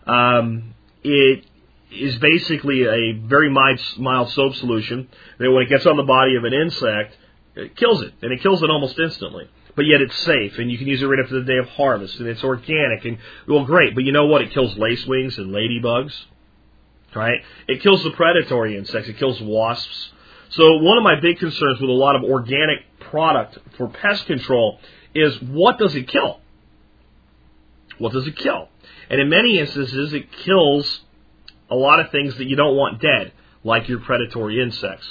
Um, 0.07 0.75
it 1.03 1.45
is 1.91 2.17
basically 2.17 2.85
a 2.85 3.13
very 3.13 3.51
mild, 3.51 3.81
mild 3.99 4.31
soap 4.31 4.55
solution 4.57 5.09
that 5.39 5.51
when 5.51 5.63
it 5.63 5.69
gets 5.69 5.87
on 5.87 5.97
the 5.97 6.03
body 6.03 6.37
of 6.37 6.45
an 6.45 6.53
insect, 6.53 7.17
it 7.55 7.77
kills 7.77 8.03
it, 8.03 8.13
and 8.23 8.33
it 8.33 8.43
kills 8.43 8.63
it 8.63 8.71
almost 8.71 8.99
instantly. 8.99 9.49
But 9.75 9.87
yet 9.87 10.01
it's 10.01 10.17
safe 10.21 10.59
and 10.59 10.71
you 10.71 10.79
can 10.79 10.87
use 10.87 11.03
it 11.03 11.07
right 11.07 11.21
after 11.23 11.39
the 11.39 11.47
day 11.47 11.59
of 11.59 11.69
harvest 11.69 12.19
and 12.19 12.27
it's 12.29 12.43
organic 12.43 13.05
and 13.05 13.19
well 13.47 13.67
great 13.67 13.95
but 13.95 14.05
you 14.05 14.13
know 14.13 14.25
what? 14.25 14.41
It 14.41 14.53
kills 14.53 14.75
lacewings 14.75 15.37
and 15.37 15.55
ladybugs 15.55 16.15
right? 17.17 17.41
It 17.67 17.83
kills 17.83 18.05
the 18.05 18.11
predatory 18.11 18.77
insects. 18.77 19.09
It 19.09 19.19
kills 19.19 19.41
wasps. 19.41 20.11
So 20.51 20.77
one 20.77 20.99
of 20.99 21.03
my 21.03 21.19
big 21.19 21.39
concerns 21.39 21.81
with 21.81 21.91
a 21.91 21.93
lot 21.93 22.15
of 22.15 22.23
organic 22.23 22.79
product 23.01 23.59
for 23.77 23.89
pest 23.89 24.27
control 24.27 24.79
is 25.15 25.41
what 25.43 25.79
does 25.79 25.95
it 25.95 26.09
kill? 26.09 26.41
What 27.99 28.13
does 28.13 28.27
it 28.27 28.37
kill 28.37 28.69
and 29.11 29.21
in 29.21 29.29
many 29.29 29.59
instances 29.59 30.13
it 30.13 30.31
kills 30.33 31.01
a 31.71 31.75
lot 31.75 32.01
of 32.01 32.11
things 32.11 32.37
that 32.39 32.47
you 32.47 32.57
don't 32.57 32.77
want 32.77 33.01
dead 33.01 33.33
like 33.65 33.89
your 33.89 33.99
predatory 34.01 34.63
insects 34.63 35.07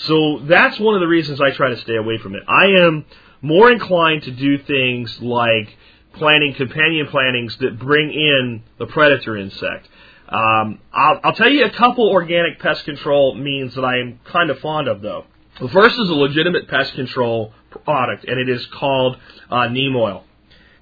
so 0.00 0.40
that's 0.44 0.78
one 0.80 0.94
of 0.94 1.00
the 1.00 1.06
reasons 1.06 1.40
I 1.40 1.50
try 1.50 1.70
to 1.70 1.76
stay 1.76 1.96
away 1.96 2.18
from 2.18 2.34
it. 2.34 2.42
I 2.48 2.82
am 2.84 3.04
more 3.42 3.70
inclined 3.70 4.22
to 4.22 4.30
do 4.30 4.58
things 4.58 5.20
like 5.20 5.76
planting 6.14 6.54
companion 6.54 7.06
plantings 7.08 7.56
that 7.58 7.78
bring 7.78 8.10
in 8.10 8.62
the 8.78 8.86
predator 8.86 9.36
insect. 9.36 9.88
Um, 10.28 10.80
I'll, 10.92 11.20
I'll, 11.24 11.34
tell 11.34 11.50
you 11.50 11.64
a 11.64 11.70
couple 11.70 12.08
organic 12.08 12.60
pest 12.60 12.84
control 12.84 13.34
means 13.34 13.74
that 13.74 13.84
I 13.84 13.98
am 13.98 14.20
kind 14.24 14.48
of 14.48 14.60
fond 14.60 14.88
of, 14.88 15.02
though. 15.02 15.26
The 15.60 15.68
first 15.68 15.98
is 15.98 16.08
a 16.08 16.14
legitimate 16.14 16.68
pest 16.68 16.94
control 16.94 17.52
product, 17.84 18.24
and 18.24 18.38
it 18.40 18.48
is 18.48 18.64
called 18.66 19.18
uh, 19.50 19.68
neem 19.68 19.94
oil. 19.96 20.24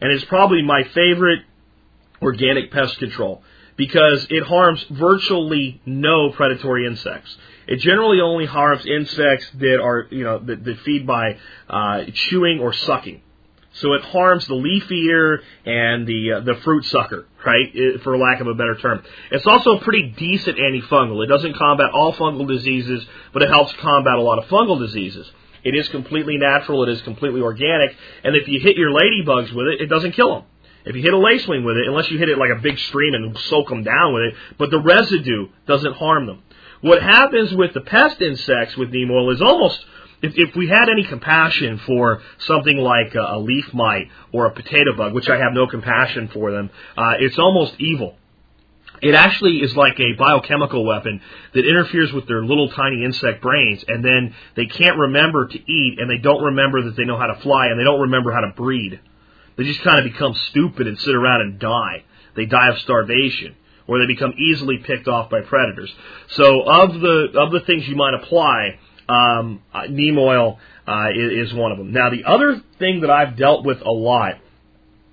And 0.00 0.12
it's 0.12 0.24
probably 0.26 0.62
my 0.62 0.84
favorite 0.94 1.40
organic 2.22 2.70
pest 2.70 2.98
control 2.98 3.42
because 3.76 4.26
it 4.28 4.42
harms 4.42 4.84
virtually 4.90 5.80
no 5.86 6.30
predatory 6.30 6.86
insects. 6.86 7.36
It 7.66 7.76
generally 7.76 8.20
only 8.20 8.46
harms 8.46 8.84
insects 8.84 9.48
that 9.58 9.80
are, 9.80 10.06
you 10.10 10.24
know, 10.24 10.38
that, 10.38 10.64
that 10.64 10.78
feed 10.80 11.06
by 11.06 11.36
uh, 11.68 12.04
chewing 12.12 12.60
or 12.60 12.72
sucking. 12.72 13.22
So 13.74 13.92
it 13.92 14.02
harms 14.02 14.46
the 14.46 14.54
leaf 14.54 14.90
eater 14.90 15.42
and 15.64 16.06
the 16.06 16.32
uh, 16.32 16.40
the 16.40 16.54
fruit 16.64 16.84
sucker, 16.86 17.26
right? 17.46 17.70
It, 17.72 18.02
for 18.02 18.16
lack 18.18 18.40
of 18.40 18.48
a 18.48 18.54
better 18.54 18.76
term. 18.76 19.04
It's 19.30 19.46
also 19.46 19.76
a 19.76 19.80
pretty 19.80 20.14
decent 20.18 20.58
antifungal. 20.58 21.22
It 21.22 21.28
doesn't 21.28 21.56
combat 21.56 21.90
all 21.92 22.12
fungal 22.14 22.48
diseases, 22.48 23.06
but 23.32 23.42
it 23.42 23.50
helps 23.50 23.72
combat 23.74 24.14
a 24.14 24.22
lot 24.22 24.38
of 24.38 24.46
fungal 24.46 24.80
diseases. 24.80 25.30
It 25.62 25.76
is 25.76 25.88
completely 25.90 26.38
natural. 26.38 26.82
It 26.84 26.88
is 26.88 27.02
completely 27.02 27.40
organic. 27.40 27.94
And 28.24 28.34
if 28.34 28.48
you 28.48 28.58
hit 28.58 28.76
your 28.76 28.90
ladybugs 28.90 29.52
with 29.52 29.66
it, 29.68 29.80
it 29.82 29.86
doesn't 29.86 30.12
kill 30.12 30.34
them. 30.34 30.44
If 30.84 30.96
you 30.96 31.02
hit 31.02 31.14
a 31.14 31.16
lacewing 31.16 31.64
with 31.64 31.76
it, 31.76 31.86
unless 31.86 32.10
you 32.10 32.18
hit 32.18 32.28
it 32.28 32.38
like 32.38 32.50
a 32.56 32.60
big 32.60 32.78
stream 32.78 33.14
and 33.14 33.36
soak 33.38 33.68
them 33.68 33.82
down 33.82 34.14
with 34.14 34.22
it, 34.24 34.34
but 34.58 34.70
the 34.70 34.80
residue 34.80 35.48
doesn't 35.66 35.94
harm 35.94 36.26
them. 36.26 36.42
What 36.80 37.02
happens 37.02 37.52
with 37.52 37.74
the 37.74 37.80
pest 37.80 38.20
insects 38.20 38.76
with 38.76 38.90
neem 38.90 39.10
oil 39.10 39.32
is 39.32 39.42
almost 39.42 39.84
if, 40.22 40.32
if 40.36 40.56
we 40.56 40.68
had 40.68 40.88
any 40.88 41.04
compassion 41.04 41.78
for 41.86 42.22
something 42.38 42.76
like 42.76 43.14
a, 43.14 43.36
a 43.36 43.38
leaf 43.38 43.72
mite 43.72 44.08
or 44.32 44.46
a 44.46 44.50
potato 44.50 44.96
bug, 44.96 45.14
which 45.14 45.28
I 45.28 45.38
have 45.38 45.52
no 45.52 45.66
compassion 45.66 46.28
for 46.32 46.50
them, 46.50 46.70
uh, 46.96 47.14
it's 47.20 47.38
almost 47.38 47.74
evil. 47.78 48.16
It 49.00 49.14
actually 49.14 49.58
is 49.58 49.76
like 49.76 49.98
a 50.00 50.14
biochemical 50.18 50.84
weapon 50.84 51.20
that 51.54 51.68
interferes 51.68 52.12
with 52.12 52.26
their 52.26 52.44
little 52.44 52.68
tiny 52.70 53.04
insect 53.04 53.40
brains, 53.40 53.84
and 53.86 54.04
then 54.04 54.34
they 54.56 54.66
can't 54.66 54.98
remember 54.98 55.46
to 55.46 55.72
eat, 55.72 55.98
and 56.00 56.10
they 56.10 56.18
don't 56.18 56.42
remember 56.42 56.82
that 56.82 56.96
they 56.96 57.04
know 57.04 57.16
how 57.16 57.26
to 57.26 57.40
fly, 57.40 57.68
and 57.68 57.78
they 57.78 57.84
don't 57.84 58.00
remember 58.00 58.32
how 58.32 58.40
to 58.40 58.52
breed. 58.56 58.98
They 59.58 59.64
just 59.64 59.82
kind 59.82 59.98
of 59.98 60.04
become 60.04 60.34
stupid 60.50 60.86
and 60.86 60.98
sit 60.98 61.14
around 61.14 61.42
and 61.42 61.58
die. 61.58 62.04
They 62.36 62.46
die 62.46 62.68
of 62.68 62.78
starvation, 62.78 63.56
or 63.88 63.98
they 63.98 64.06
become 64.06 64.32
easily 64.38 64.78
picked 64.78 65.08
off 65.08 65.28
by 65.30 65.40
predators. 65.40 65.92
So, 66.28 66.62
of 66.62 67.00
the 67.00 67.32
of 67.34 67.50
the 67.50 67.60
things 67.66 67.86
you 67.88 67.96
might 67.96 68.14
apply, 68.14 68.78
um, 69.08 69.60
uh, 69.74 69.82
neem 69.90 70.16
oil 70.16 70.60
uh, 70.86 71.08
is, 71.12 71.48
is 71.48 71.54
one 71.54 71.72
of 71.72 71.78
them. 71.78 71.92
Now, 71.92 72.08
the 72.08 72.24
other 72.24 72.62
thing 72.78 73.00
that 73.00 73.10
I've 73.10 73.36
dealt 73.36 73.64
with 73.64 73.80
a 73.80 73.90
lot 73.90 74.36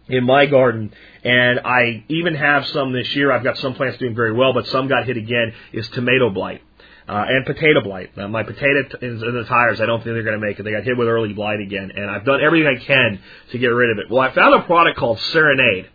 in 0.08 0.24
my 0.24 0.46
garden, 0.46 0.94
and 1.24 1.62
I 1.62 2.04
even 2.10 2.36
have 2.36 2.68
some 2.68 2.94
this 2.94 3.16
year. 3.16 3.32
I've 3.32 3.44
got 3.44 3.58
some 3.58 3.74
plants 3.74 3.98
doing 3.98 4.14
very 4.14 4.32
well, 4.32 4.54
but 4.54 4.68
some 4.68 4.88
got 4.88 5.08
hit 5.08 5.18
again. 5.18 5.54
Is 5.74 5.90
tomato 5.90 6.30
blight. 6.30 6.62
Uh, 7.08 7.24
and 7.28 7.46
potato 7.46 7.82
blight. 7.82 8.18
Uh, 8.18 8.28
my 8.28 8.42
potato 8.42 8.82
t- 8.82 9.06
in 9.06 9.20
the 9.20 9.46
tires, 9.48 9.80
I 9.80 9.86
don't 9.86 10.00
think 10.00 10.16
they're 10.16 10.24
going 10.24 10.40
to 10.40 10.46
make 10.46 10.60
it. 10.60 10.64
They 10.64 10.72
got 10.72 10.84
hit 10.84 10.98
with 10.98 11.08
early 11.08 11.34
blight 11.34 11.60
again, 11.60 11.92
and 11.96 12.10
I've 12.10 12.26
done 12.26 12.42
everything 12.42 12.76
I 12.76 12.84
can 12.84 13.20
to 13.52 13.60
get 13.60 13.68
rid 13.68 13.92
of 13.92 14.00
it. 14.00 14.10
Well, 14.10 14.22
I 14.22 14.34
found 14.34 14.56
a 14.56 14.66
product 14.66 14.98
called 14.98 15.20
Serenade, 15.20 15.88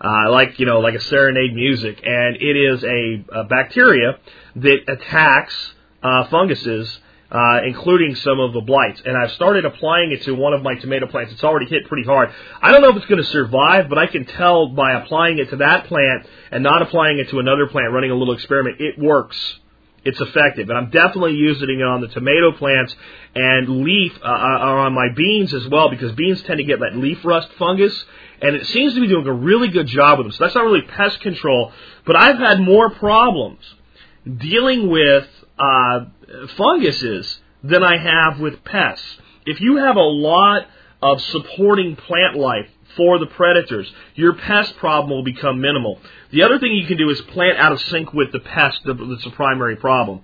uh, 0.00 0.30
like 0.30 0.58
you 0.58 0.64
know, 0.64 0.80
like 0.80 0.94
a 0.94 1.00
serenade 1.00 1.54
music, 1.54 2.00
and 2.02 2.36
it 2.36 2.56
is 2.56 2.82
a, 2.82 3.40
a 3.40 3.44
bacteria 3.44 4.18
that 4.56 4.88
attacks 4.88 5.74
uh, 6.02 6.28
funguses 6.28 6.98
uh, 7.34 7.60
including 7.64 8.14
some 8.14 8.38
of 8.38 8.52
the 8.52 8.60
blights. 8.60 9.02
And 9.04 9.16
I've 9.16 9.32
started 9.32 9.64
applying 9.64 10.12
it 10.12 10.22
to 10.22 10.34
one 10.34 10.52
of 10.52 10.62
my 10.62 10.76
tomato 10.76 11.06
plants. 11.06 11.32
It's 11.32 11.42
already 11.42 11.66
hit 11.66 11.86
pretty 11.86 12.06
hard. 12.06 12.30
I 12.62 12.70
don't 12.70 12.80
know 12.80 12.90
if 12.90 12.96
it's 12.96 13.06
going 13.06 13.20
to 13.20 13.28
survive, 13.28 13.88
but 13.88 13.98
I 13.98 14.06
can 14.06 14.24
tell 14.24 14.68
by 14.68 14.92
applying 14.92 15.38
it 15.38 15.50
to 15.50 15.56
that 15.56 15.86
plant 15.86 16.26
and 16.52 16.62
not 16.62 16.80
applying 16.82 17.18
it 17.18 17.30
to 17.30 17.40
another 17.40 17.66
plant, 17.66 17.92
running 17.92 18.12
a 18.12 18.14
little 18.14 18.34
experiment, 18.34 18.80
it 18.80 18.98
works. 18.98 19.58
It's 20.04 20.20
effective, 20.20 20.68
and 20.68 20.76
I'm 20.76 20.90
definitely 20.90 21.32
using 21.32 21.80
it 21.80 21.82
on 21.82 22.02
the 22.02 22.08
tomato 22.08 22.52
plants 22.52 22.94
and 23.34 23.84
leaf 23.84 24.12
uh, 24.22 24.26
uh 24.26 24.84
on 24.84 24.92
my 24.92 25.08
beans 25.16 25.54
as 25.54 25.66
well 25.68 25.88
because 25.88 26.12
beans 26.12 26.42
tend 26.42 26.58
to 26.58 26.64
get 26.64 26.80
that 26.80 26.96
leaf 26.96 27.24
rust 27.24 27.48
fungus, 27.58 28.04
and 28.42 28.54
it 28.54 28.66
seems 28.66 28.94
to 28.94 29.00
be 29.00 29.06
doing 29.06 29.26
a 29.26 29.32
really 29.32 29.68
good 29.68 29.86
job 29.86 30.18
with 30.18 30.26
them. 30.26 30.32
So 30.32 30.44
that's 30.44 30.54
not 30.54 30.64
really 30.64 30.82
pest 30.82 31.20
control, 31.20 31.72
but 32.04 32.16
I've 32.16 32.38
had 32.38 32.60
more 32.60 32.90
problems 32.90 33.64
dealing 34.24 34.90
with 34.90 35.26
uh, 35.58 36.00
funguses 36.56 37.38
than 37.62 37.82
I 37.82 37.96
have 37.96 38.40
with 38.40 38.62
pests. 38.64 39.06
If 39.46 39.60
you 39.60 39.76
have 39.76 39.96
a 39.96 40.00
lot 40.00 40.66
of 41.02 41.20
supporting 41.20 41.96
plant 41.96 42.36
life 42.36 42.68
for 42.96 43.18
the 43.18 43.26
predators, 43.26 43.90
your 44.14 44.34
pest 44.34 44.76
problem 44.76 45.10
will 45.10 45.24
become 45.24 45.60
minimal. 45.60 46.00
The 46.30 46.42
other 46.42 46.58
thing 46.58 46.72
you 46.72 46.86
can 46.86 46.96
do 46.96 47.10
is 47.10 47.20
plant 47.22 47.58
out 47.58 47.72
of 47.72 47.80
sync 47.80 48.12
with 48.12 48.32
the 48.32 48.40
pest 48.40 48.80
that's 48.84 49.26
a 49.26 49.30
primary 49.30 49.76
problem. 49.76 50.22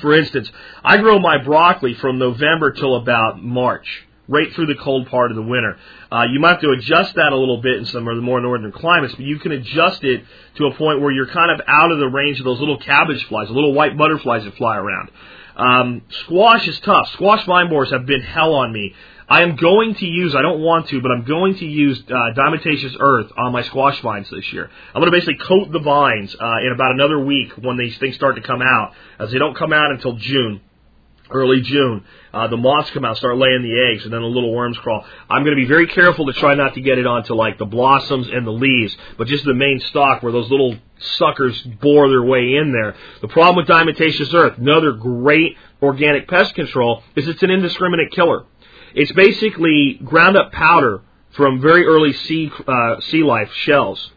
For 0.00 0.14
instance, 0.14 0.50
I 0.82 0.96
grow 0.98 1.18
my 1.18 1.38
broccoli 1.38 1.94
from 1.94 2.18
November 2.18 2.72
till 2.72 2.96
about 2.96 3.42
March, 3.42 3.86
right 4.26 4.52
through 4.52 4.66
the 4.66 4.74
cold 4.74 5.06
part 5.08 5.30
of 5.30 5.36
the 5.36 5.42
winter. 5.42 5.76
Uh, 6.10 6.24
you 6.32 6.40
might 6.40 6.52
have 6.52 6.60
to 6.62 6.70
adjust 6.70 7.14
that 7.14 7.32
a 7.32 7.36
little 7.36 7.60
bit 7.60 7.76
in 7.76 7.86
some 7.86 8.08
of 8.08 8.16
the 8.16 8.22
more 8.22 8.40
northern 8.40 8.72
climates, 8.72 9.14
but 9.14 9.24
you 9.24 9.38
can 9.38 9.52
adjust 9.52 10.02
it 10.02 10.24
to 10.56 10.66
a 10.66 10.74
point 10.74 11.00
where 11.00 11.12
you're 11.12 11.28
kind 11.28 11.50
of 11.50 11.60
out 11.68 11.92
of 11.92 11.98
the 11.98 12.08
range 12.08 12.40
of 12.40 12.44
those 12.44 12.58
little 12.58 12.78
cabbage 12.78 13.24
flies, 13.26 13.48
the 13.48 13.54
little 13.54 13.72
white 13.72 13.96
butterflies 13.96 14.44
that 14.44 14.56
fly 14.56 14.76
around. 14.76 15.10
Um, 15.56 16.02
squash 16.24 16.66
is 16.66 16.80
tough. 16.80 17.08
Squash 17.12 17.46
vine 17.46 17.68
borers 17.68 17.92
have 17.92 18.06
been 18.06 18.22
hell 18.22 18.54
on 18.54 18.72
me. 18.72 18.94
I 19.28 19.42
am 19.42 19.56
going 19.56 19.94
to 19.94 20.04
use, 20.04 20.34
I 20.34 20.42
don't 20.42 20.60
want 20.60 20.88
to, 20.88 21.00
but 21.00 21.10
I'm 21.10 21.24
going 21.24 21.56
to 21.56 21.64
use 21.64 22.02
uh, 22.08 22.12
diatomaceous 22.36 22.96
earth 23.00 23.32
on 23.36 23.52
my 23.52 23.62
squash 23.62 24.00
vines 24.02 24.28
this 24.30 24.52
year. 24.52 24.70
I'm 24.94 25.00
going 25.00 25.10
to 25.10 25.16
basically 25.16 25.38
coat 25.46 25.72
the 25.72 25.78
vines 25.78 26.34
uh, 26.38 26.58
in 26.64 26.72
about 26.72 26.92
another 26.92 27.18
week 27.20 27.52
when 27.52 27.76
these 27.76 27.96
things 27.98 28.14
start 28.16 28.36
to 28.36 28.42
come 28.42 28.60
out, 28.60 28.92
as 29.18 29.30
they 29.32 29.38
don't 29.38 29.56
come 29.56 29.72
out 29.72 29.90
until 29.90 30.14
June 30.14 30.60
early 31.30 31.60
June. 31.62 32.04
Uh, 32.32 32.48
the 32.48 32.56
moths 32.56 32.90
come 32.90 33.04
out, 33.04 33.16
start 33.16 33.36
laying 33.36 33.62
the 33.62 33.92
eggs, 33.92 34.04
and 34.04 34.12
then 34.12 34.20
the 34.20 34.26
little 34.26 34.54
worms 34.54 34.76
crawl. 34.78 35.04
I'm 35.28 35.44
going 35.44 35.56
to 35.56 35.62
be 35.62 35.68
very 35.68 35.86
careful 35.86 36.26
to 36.26 36.32
try 36.34 36.54
not 36.54 36.74
to 36.74 36.80
get 36.80 36.98
it 36.98 37.06
onto 37.06 37.34
like 37.34 37.58
the 37.58 37.64
blossoms 37.64 38.28
and 38.28 38.46
the 38.46 38.52
leaves, 38.52 38.96
but 39.16 39.26
just 39.28 39.44
the 39.44 39.54
main 39.54 39.80
stalk 39.80 40.22
where 40.22 40.32
those 40.32 40.50
little 40.50 40.76
suckers 40.98 41.60
bore 41.62 42.08
their 42.08 42.22
way 42.22 42.54
in 42.56 42.72
there. 42.72 42.96
The 43.20 43.28
problem 43.28 43.56
with 43.56 43.66
diatomaceous 43.66 44.32
earth, 44.34 44.58
another 44.58 44.92
great 44.92 45.56
organic 45.82 46.28
pest 46.28 46.54
control, 46.54 47.02
is 47.16 47.26
it's 47.28 47.42
an 47.42 47.50
indiscriminate 47.50 48.12
killer. 48.12 48.44
It's 48.94 49.12
basically 49.12 50.00
ground 50.04 50.36
up 50.36 50.52
powder 50.52 51.02
from 51.32 51.60
very 51.60 51.84
early 51.84 52.12
sea 52.12 52.50
uh, 52.66 53.00
sea 53.00 53.22
life 53.22 53.52
shells 53.52 54.10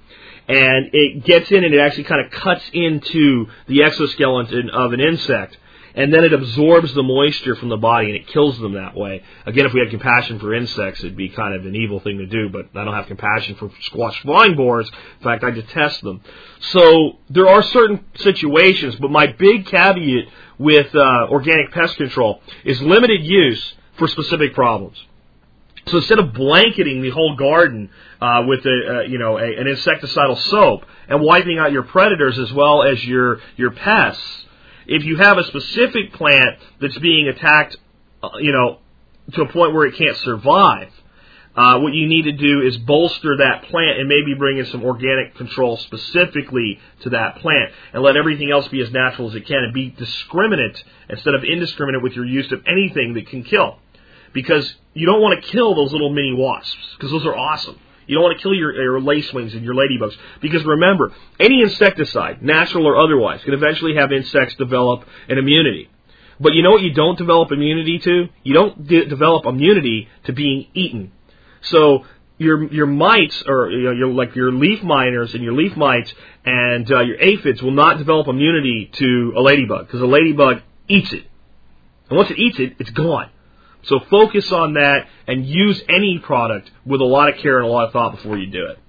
and 0.47 0.91
it 0.93 1.25
gets 1.25 1.51
in 1.51 1.63
and 1.63 1.73
it 1.73 1.80
actually 1.80 2.05
kind 2.05 2.25
of 2.25 2.32
cuts 2.32 2.63
into 2.73 3.47
the 3.67 3.84
exoskeleton 3.84 4.69
of 4.69 4.93
an 4.93 5.01
insect 5.01 5.57
and 5.97 6.13
then 6.13 6.23
it 6.23 6.32
absorbs 6.32 6.93
the 6.93 7.01
moisture 7.01 7.55
from 7.55 7.69
the 7.69 7.78
body 7.78 8.05
and 8.05 8.15
it 8.15 8.28
kills 8.28 8.59
them 8.59 8.73
that 8.73 8.95
way. 8.95 9.23
Again, 9.47 9.65
if 9.65 9.73
we 9.73 9.80
had 9.80 9.89
compassion 9.89 10.39
for 10.39 10.53
insects, 10.53 10.99
it'd 10.99 11.17
be 11.17 11.30
kind 11.30 11.55
of 11.55 11.65
an 11.65 11.75
evil 11.75 11.99
thing 11.99 12.19
to 12.19 12.28
do, 12.28 12.49
but 12.49 12.67
I 12.80 12.86
don't 12.86 12.93
have 12.93 13.07
compassion 13.07 13.55
for 13.55 13.71
squash 13.82 14.23
vine 14.23 14.55
borers. 14.55 14.88
In 15.17 15.23
fact, 15.23 15.43
I 15.43 15.49
detest 15.49 16.03
them. 16.03 16.21
So 16.59 17.13
there 17.32 17.47
are 17.47 17.63
certain 17.63 18.05
situations, 18.17 18.95
but 18.97 19.09
my 19.09 19.25
big 19.25 19.65
caveat 19.65 20.25
with 20.59 20.93
uh, 20.93 21.28
organic 21.32 21.71
pest 21.71 21.97
control 21.97 22.41
is 22.63 22.80
limited 22.80 23.23
use 23.23 23.73
for 23.98 24.08
specific 24.08 24.54
problems. 24.54 24.98
So 25.88 25.98
instead 25.98 26.20
of 26.20 26.34
blanketing 26.34 27.02
the 27.02 27.12
whole 27.12 27.36
garden 27.36 27.89
uh, 28.20 28.43
with 28.45 28.66
a, 28.66 28.70
uh, 28.70 29.02
you 29.02 29.18
know 29.18 29.38
a, 29.38 29.43
an 29.43 29.68
insecticidal 29.68 30.38
soap 30.50 30.86
and 31.08 31.22
wiping 31.22 31.60
out 31.60 31.72
your 31.72 31.84
predators 31.84 32.38
as 32.38 32.52
well 32.52 32.84
as 32.84 33.04
your 33.06 33.39
your 33.56 33.72
pests, 33.72 34.45
if 34.86 35.04
you 35.04 35.18
have 35.18 35.38
a 35.38 35.43
specific 35.45 36.14
plant 36.14 36.60
that's 36.82 36.98
being 37.00 37.28
attacked, 37.28 37.78
uh, 38.22 38.30
you 38.39 38.52
know, 38.52 38.80
to 39.34 39.41
a 39.43 39.48
point 39.48 39.74
where 39.74 39.86
it 39.86 39.95
can't 39.95 40.18
survive, 40.18 40.91
uh, 41.56 41.80
what 41.80 41.93
you 41.93 42.08
need 42.08 42.24
to 42.24 42.34
do 42.34 42.62
is 42.62 42.78
bolster 42.78 43.38
that 43.38 43.64
plant 43.64 43.98
and 43.98 44.08
maybe 44.08 44.36
bring 44.38 44.60
in 44.60 44.66
some 44.68 44.84
organic 44.84 45.36
control 45.36 45.76
specifically 45.78 46.80
to 47.02 47.10
that 47.10 47.38
plant 47.38 47.72
and 47.93 48.04
let 48.04 48.16
everything 48.16 48.52
else 48.52 48.68
be 48.68 48.82
as 48.82 48.91
natural 48.91 49.30
as 49.30 49.36
it 49.36 49.48
can 49.48 49.64
and 49.64 49.74
be 49.74 49.89
discriminate 49.89 50.84
instead 51.10 51.34
of 51.34 51.43
indiscriminate 51.43 52.04
with 52.04 52.14
your 52.14 52.26
use 52.26 52.52
of 52.52 52.62
anything 52.68 53.16
that 53.16 53.28
can 53.28 53.43
kill. 53.43 53.80
Because 54.34 54.75
you 54.93 55.05
don't 55.05 55.21
want 55.21 55.41
to 55.41 55.49
kill 55.49 55.75
those 55.75 55.91
little 55.91 56.11
mini 56.11 56.34
wasps 56.34 56.78
because 56.95 57.11
those 57.11 57.25
are 57.25 57.36
awesome. 57.36 57.80
You 58.07 58.15
don't 58.15 58.23
want 58.23 58.38
to 58.38 58.41
kill 58.41 58.53
your, 58.53 58.73
your 58.73 58.99
lacewings 59.01 59.53
and 59.53 59.63
your 59.63 59.75
ladybugs. 59.75 60.15
Because 60.41 60.63
remember, 60.63 61.11
any 61.39 61.61
insecticide, 61.61 62.41
natural 62.41 62.88
or 62.88 62.97
otherwise, 62.97 63.43
can 63.43 63.53
eventually 63.53 63.95
have 63.95 64.11
insects 64.11 64.55
develop 64.55 65.05
an 65.28 65.38
immunity. 65.38 65.89
But 66.39 66.53
you 66.53 66.63
know 66.63 66.71
what 66.71 66.82
you 66.82 66.93
don't 66.93 67.17
develop 67.17 67.51
immunity 67.51 67.99
to? 67.99 68.30
You 68.43 68.53
don't 68.53 68.88
de- 68.88 69.05
develop 69.05 69.45
immunity 69.45 70.07
to 70.25 70.34
being 70.34 70.67
eaten. 70.73 71.11
So 71.61 72.05
your 72.38 72.71
your 72.71 72.86
mites 72.86 73.43
or 73.47 73.71
you 73.71 73.84
know, 73.86 73.91
your 73.91 74.09
like 74.09 74.36
your 74.36 74.51
leaf 74.51 74.84
miners 74.84 75.34
and 75.34 75.43
your 75.43 75.53
leaf 75.53 75.75
mites 75.75 76.13
and 76.45 76.89
uh, 76.91 77.01
your 77.01 77.19
aphids 77.19 77.61
will 77.61 77.71
not 77.71 77.97
develop 77.97 78.28
immunity 78.28 78.91
to 78.93 79.34
a 79.36 79.41
ladybug 79.41 79.88
because 79.88 80.01
a 80.01 80.05
ladybug 80.05 80.61
eats 80.88 81.11
it. 81.11 81.25
And 82.09 82.17
once 82.17 82.30
it 82.30 82.38
eats 82.38 82.59
it, 82.59 82.75
it's 82.80 82.91
gone. 82.91 83.30
So 83.84 83.99
focus 84.09 84.51
on 84.51 84.73
that 84.73 85.07
and 85.28 85.45
use 85.45 85.82
any 85.88 86.19
product 86.19 86.69
with 86.86 87.01
a 87.01 87.05
lot 87.05 87.30
of 87.30 87.38
care 87.38 87.59
and 87.59 87.67
a 87.67 87.71
lot 87.71 87.88
of 87.88 87.93
thought 87.93 88.11
before 88.11 88.38
you 88.38 88.47
do 88.47 88.65
it. 88.67 88.80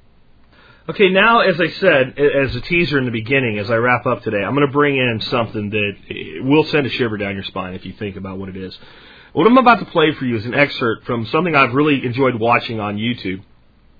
Okay, 0.89 1.11
now 1.11 1.41
as 1.41 1.61
I 1.61 1.69
said, 1.69 2.19
as 2.19 2.57
a 2.57 2.63
teaser 2.63 2.99
in 2.99 3.05
the 3.05 3.11
beginning, 3.11 3.59
as 3.59 3.71
I 3.71 3.77
wrap 3.77 4.07
up 4.07 4.23
today, 4.23 4.43
I'm 4.43 4.55
going 4.55 4.67
to 4.67 4.73
bring 4.73 4.97
in 4.97 5.21
something 5.21 5.69
that 5.69 5.93
eh, 6.09 6.41
will 6.41 6.65
send 6.65 6.87
a 6.87 6.91
shiver 6.91 7.19
down 7.19 7.35
your 7.35 7.45
spine 7.45 7.75
if 7.75 7.85
you 7.85 7.93
think 7.93 8.17
about 8.17 8.39
what 8.39 8.49
it 8.49 8.57
is. 8.57 8.77
What 9.35 9.47
I'm 9.47 9.59
about 9.59 9.81
to 9.81 9.85
play 9.85 10.15
for 10.15 10.25
you 10.25 10.37
is 10.37 10.47
an 10.47 10.55
excerpt 10.55 11.05
from 11.05 11.27
something 11.27 11.55
I've 11.55 11.75
really 11.75 12.05
enjoyed 12.07 12.37
watching 12.37 12.81
on 12.81 12.97
YouTube 12.97 13.43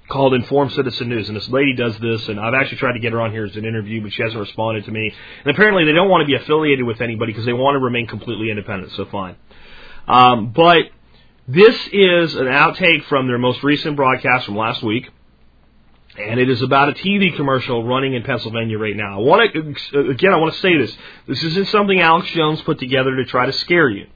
called 0.09 0.33
Informed 0.33 0.73
Citizen 0.73 1.11
News. 1.11 1.29
And 1.29 1.37
this 1.37 1.49
lady 1.49 1.75
does 1.75 1.99
this, 1.99 2.27
and 2.29 2.41
I've 2.41 2.55
actually 2.55 2.79
tried 2.79 2.95
to 2.95 3.01
get 3.01 3.13
her 3.13 3.21
on 3.21 3.33
here 3.33 3.45
as 3.45 3.55
an 3.57 3.67
interview, 3.67 4.03
but 4.03 4.13
she 4.13 4.23
hasn't 4.23 4.41
responded 4.41 4.87
to 4.87 4.91
me. 4.91 5.13
And 5.45 5.55
apparently 5.55 5.85
they 5.85 5.93
don't 5.93 6.09
want 6.09 6.23
to 6.23 6.27
be 6.27 6.43
affiliated 6.43 6.87
with 6.87 7.01
anybody 7.01 7.33
because 7.33 7.45
they 7.45 7.53
want 7.53 7.75
to 7.75 7.81
remain 7.81 8.07
completely 8.07 8.51
independent, 8.51 8.93
so 8.93 9.05
fine. 9.05 9.37
Um, 10.09 10.53
but 10.53 10.85
this 11.47 11.77
is 11.93 12.35
an 12.35 12.47
outtake 12.47 13.05
from 13.05 13.29
their 13.29 13.39
most 13.39 13.63
recent 13.63 13.95
broadcast 13.95 14.47
from 14.47 14.57
last 14.57 14.83
week. 14.83 15.09
And 16.19 16.41
it 16.41 16.51
is 16.51 16.63
about 16.63 16.89
a 16.89 16.93
TV 16.93 17.37
commercial 17.37 17.85
running 17.85 18.15
in 18.15 18.25
Pennsylvania 18.25 18.77
right 18.77 18.97
now. 18.97 19.21
I 19.21 19.23
want 19.23 19.53
to, 19.53 20.11
again, 20.11 20.33
I 20.33 20.37
want 20.37 20.53
to 20.55 20.61
say 20.61 20.77
this. 20.77 20.97
This 21.29 21.45
isn't 21.45 21.69
something 21.69 22.01
Alex 22.01 22.29
Jones 22.31 22.61
put 22.63 22.81
together 22.81 23.15
to 23.17 23.25
try 23.25 23.47
to 23.47 23.53
scare 23.53 23.89
you. 23.89 24.07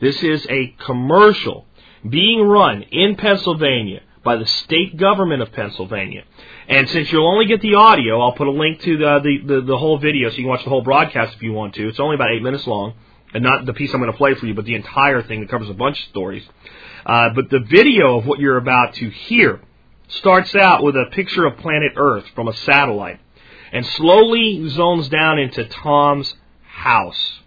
This 0.00 0.22
is 0.22 0.46
a 0.48 0.76
commercial 0.84 1.66
being 2.08 2.42
run 2.42 2.82
in 2.82 3.16
Pennsylvania 3.16 4.02
by 4.22 4.36
the 4.36 4.46
state 4.46 4.96
government 4.96 5.42
of 5.42 5.50
Pennsylvania. 5.52 6.22
And 6.68 6.88
since 6.90 7.10
you'll 7.10 7.26
only 7.26 7.46
get 7.46 7.60
the 7.60 7.74
audio, 7.74 8.20
I'll 8.20 8.32
put 8.32 8.46
a 8.46 8.52
link 8.52 8.80
to 8.82 8.96
the, 8.96 9.20
the, 9.20 9.54
the, 9.54 9.60
the 9.62 9.78
whole 9.78 9.98
video 9.98 10.30
so 10.30 10.36
you 10.36 10.44
can 10.44 10.50
watch 10.50 10.62
the 10.62 10.70
whole 10.70 10.82
broadcast 10.82 11.34
if 11.34 11.42
you 11.42 11.52
want 11.52 11.74
to. 11.74 11.88
It's 11.88 11.98
only 11.98 12.14
about 12.14 12.30
eight 12.30 12.42
minutes 12.42 12.66
long. 12.66 12.94
And 13.34 13.42
not 13.42 13.66
the 13.66 13.74
piece 13.74 13.92
I'm 13.92 14.00
going 14.00 14.12
to 14.12 14.16
play 14.16 14.34
for 14.34 14.46
you, 14.46 14.54
but 14.54 14.64
the 14.64 14.74
entire 14.74 15.22
thing 15.22 15.40
that 15.40 15.50
covers 15.50 15.68
a 15.68 15.74
bunch 15.74 16.00
of 16.00 16.08
stories. 16.08 16.44
Uh, 17.04 17.30
but 17.34 17.50
the 17.50 17.60
video 17.60 18.18
of 18.18 18.26
what 18.26 18.38
you're 18.38 18.56
about 18.56 18.94
to 18.94 19.10
hear 19.10 19.60
starts 20.08 20.54
out 20.54 20.82
with 20.82 20.96
a 20.96 21.06
picture 21.12 21.46
of 21.46 21.58
planet 21.58 21.92
Earth 21.96 22.24
from 22.34 22.48
a 22.48 22.54
satellite 22.54 23.20
and 23.72 23.84
slowly 23.86 24.68
zones 24.70 25.08
down 25.08 25.38
into 25.38 25.64
Tom's 25.64 26.34
house. 26.62 27.40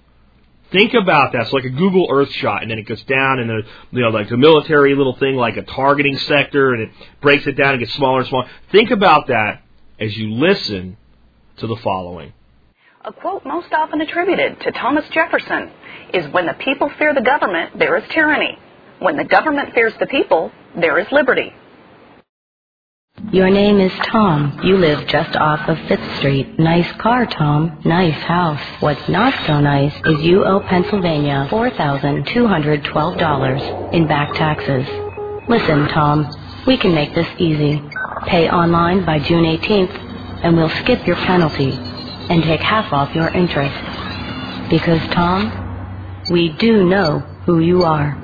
Think 0.72 0.94
about 0.94 1.34
that. 1.34 1.42
It's 1.44 1.54
like 1.54 1.66
a 1.66 1.70
Google 1.70 2.08
Earth 2.10 2.32
shot, 2.32 2.62
and 2.62 2.72
then 2.72 2.80
it 2.80 2.84
goes 2.84 3.04
down, 3.04 3.40
and 3.40 3.50
the 3.50 3.62
you 3.92 4.02
know 4.02 4.10
like 4.10 4.30
the 4.30 4.38
military 4.38 4.96
little 4.96 5.18
thing, 5.18 5.36
like 5.36 5.58
a 5.58 5.64
targeting 5.64 6.18
sector, 6.18 6.74
and 6.74 6.84
it 6.84 6.92
breaks 7.22 7.46
it 7.46 7.54
down 7.54 7.72
and 7.72 7.80
gets 7.80 7.94
smaller 7.94 8.20
and 8.20 8.30
smaller. 8.30 8.50
Think 8.72 8.90
about 8.90 9.28
that 9.28 9.64
as 10.00 10.16
you 10.16 10.34
listen 10.34 10.96
to 11.58 11.68
the 11.68 11.76
following. 11.78 12.32
A 13.04 13.12
quote 13.12 13.44
most 13.44 13.74
often 13.74 14.00
attributed 14.00 14.62
to 14.62 14.72
Thomas 14.72 15.04
Jefferson 15.10 15.72
is 16.14 16.32
When 16.32 16.46
the 16.46 16.54
people 16.54 16.88
fear 17.00 17.16
the 17.16 17.22
government, 17.22 17.80
there 17.80 17.98
is 17.98 18.04
tyranny. 18.12 18.60
When 19.00 19.18
the 19.18 19.24
government 19.24 19.74
fears 19.74 19.96
the 20.00 20.06
people, 20.06 20.52
there 20.80 21.00
is 21.00 21.08
liberty. 21.12 21.52
Your 23.32 23.50
name 23.50 23.80
is 23.80 23.92
Tom. 24.04 24.60
You 24.64 24.78
live 24.78 25.08
just 25.08 25.36
off 25.36 25.68
of 25.68 25.80
Fifth 25.88 26.18
Street. 26.18 26.60
Nice 26.60 26.92
car, 26.98 27.26
Tom. 27.26 27.80
Nice 27.84 28.22
house. 28.22 28.62
What's 28.82 29.10
not 29.10 29.34
so 29.48 29.60
nice 29.60 29.96
is 30.06 30.22
you 30.22 30.46
owe 30.46 30.60
Pennsylvania 30.60 31.48
$4,212 31.50 33.94
in 33.94 34.06
back 34.06 34.32
taxes. 34.36 34.86
Listen, 35.50 35.88
Tom, 35.88 36.32
we 36.68 36.78
can 36.78 36.94
make 36.94 37.16
this 37.16 37.26
easy. 37.40 37.82
Pay 38.28 38.48
online 38.48 39.04
by 39.06 39.18
June 39.18 39.46
18th, 39.46 40.44
and 40.44 40.56
we'll 40.56 40.70
skip 40.70 41.08
your 41.08 41.16
penalty 41.16 41.80
and 42.32 42.44
take 42.44 42.62
half 42.62 42.94
off 42.94 43.14
your 43.14 43.28
interest. 43.28 43.76
Because, 44.70 45.02
Tom, 45.14 46.24
we 46.32 46.48
do 46.48 46.86
know 46.88 47.20
who 47.46 47.60
you 47.60 47.84
are. 47.84 48.16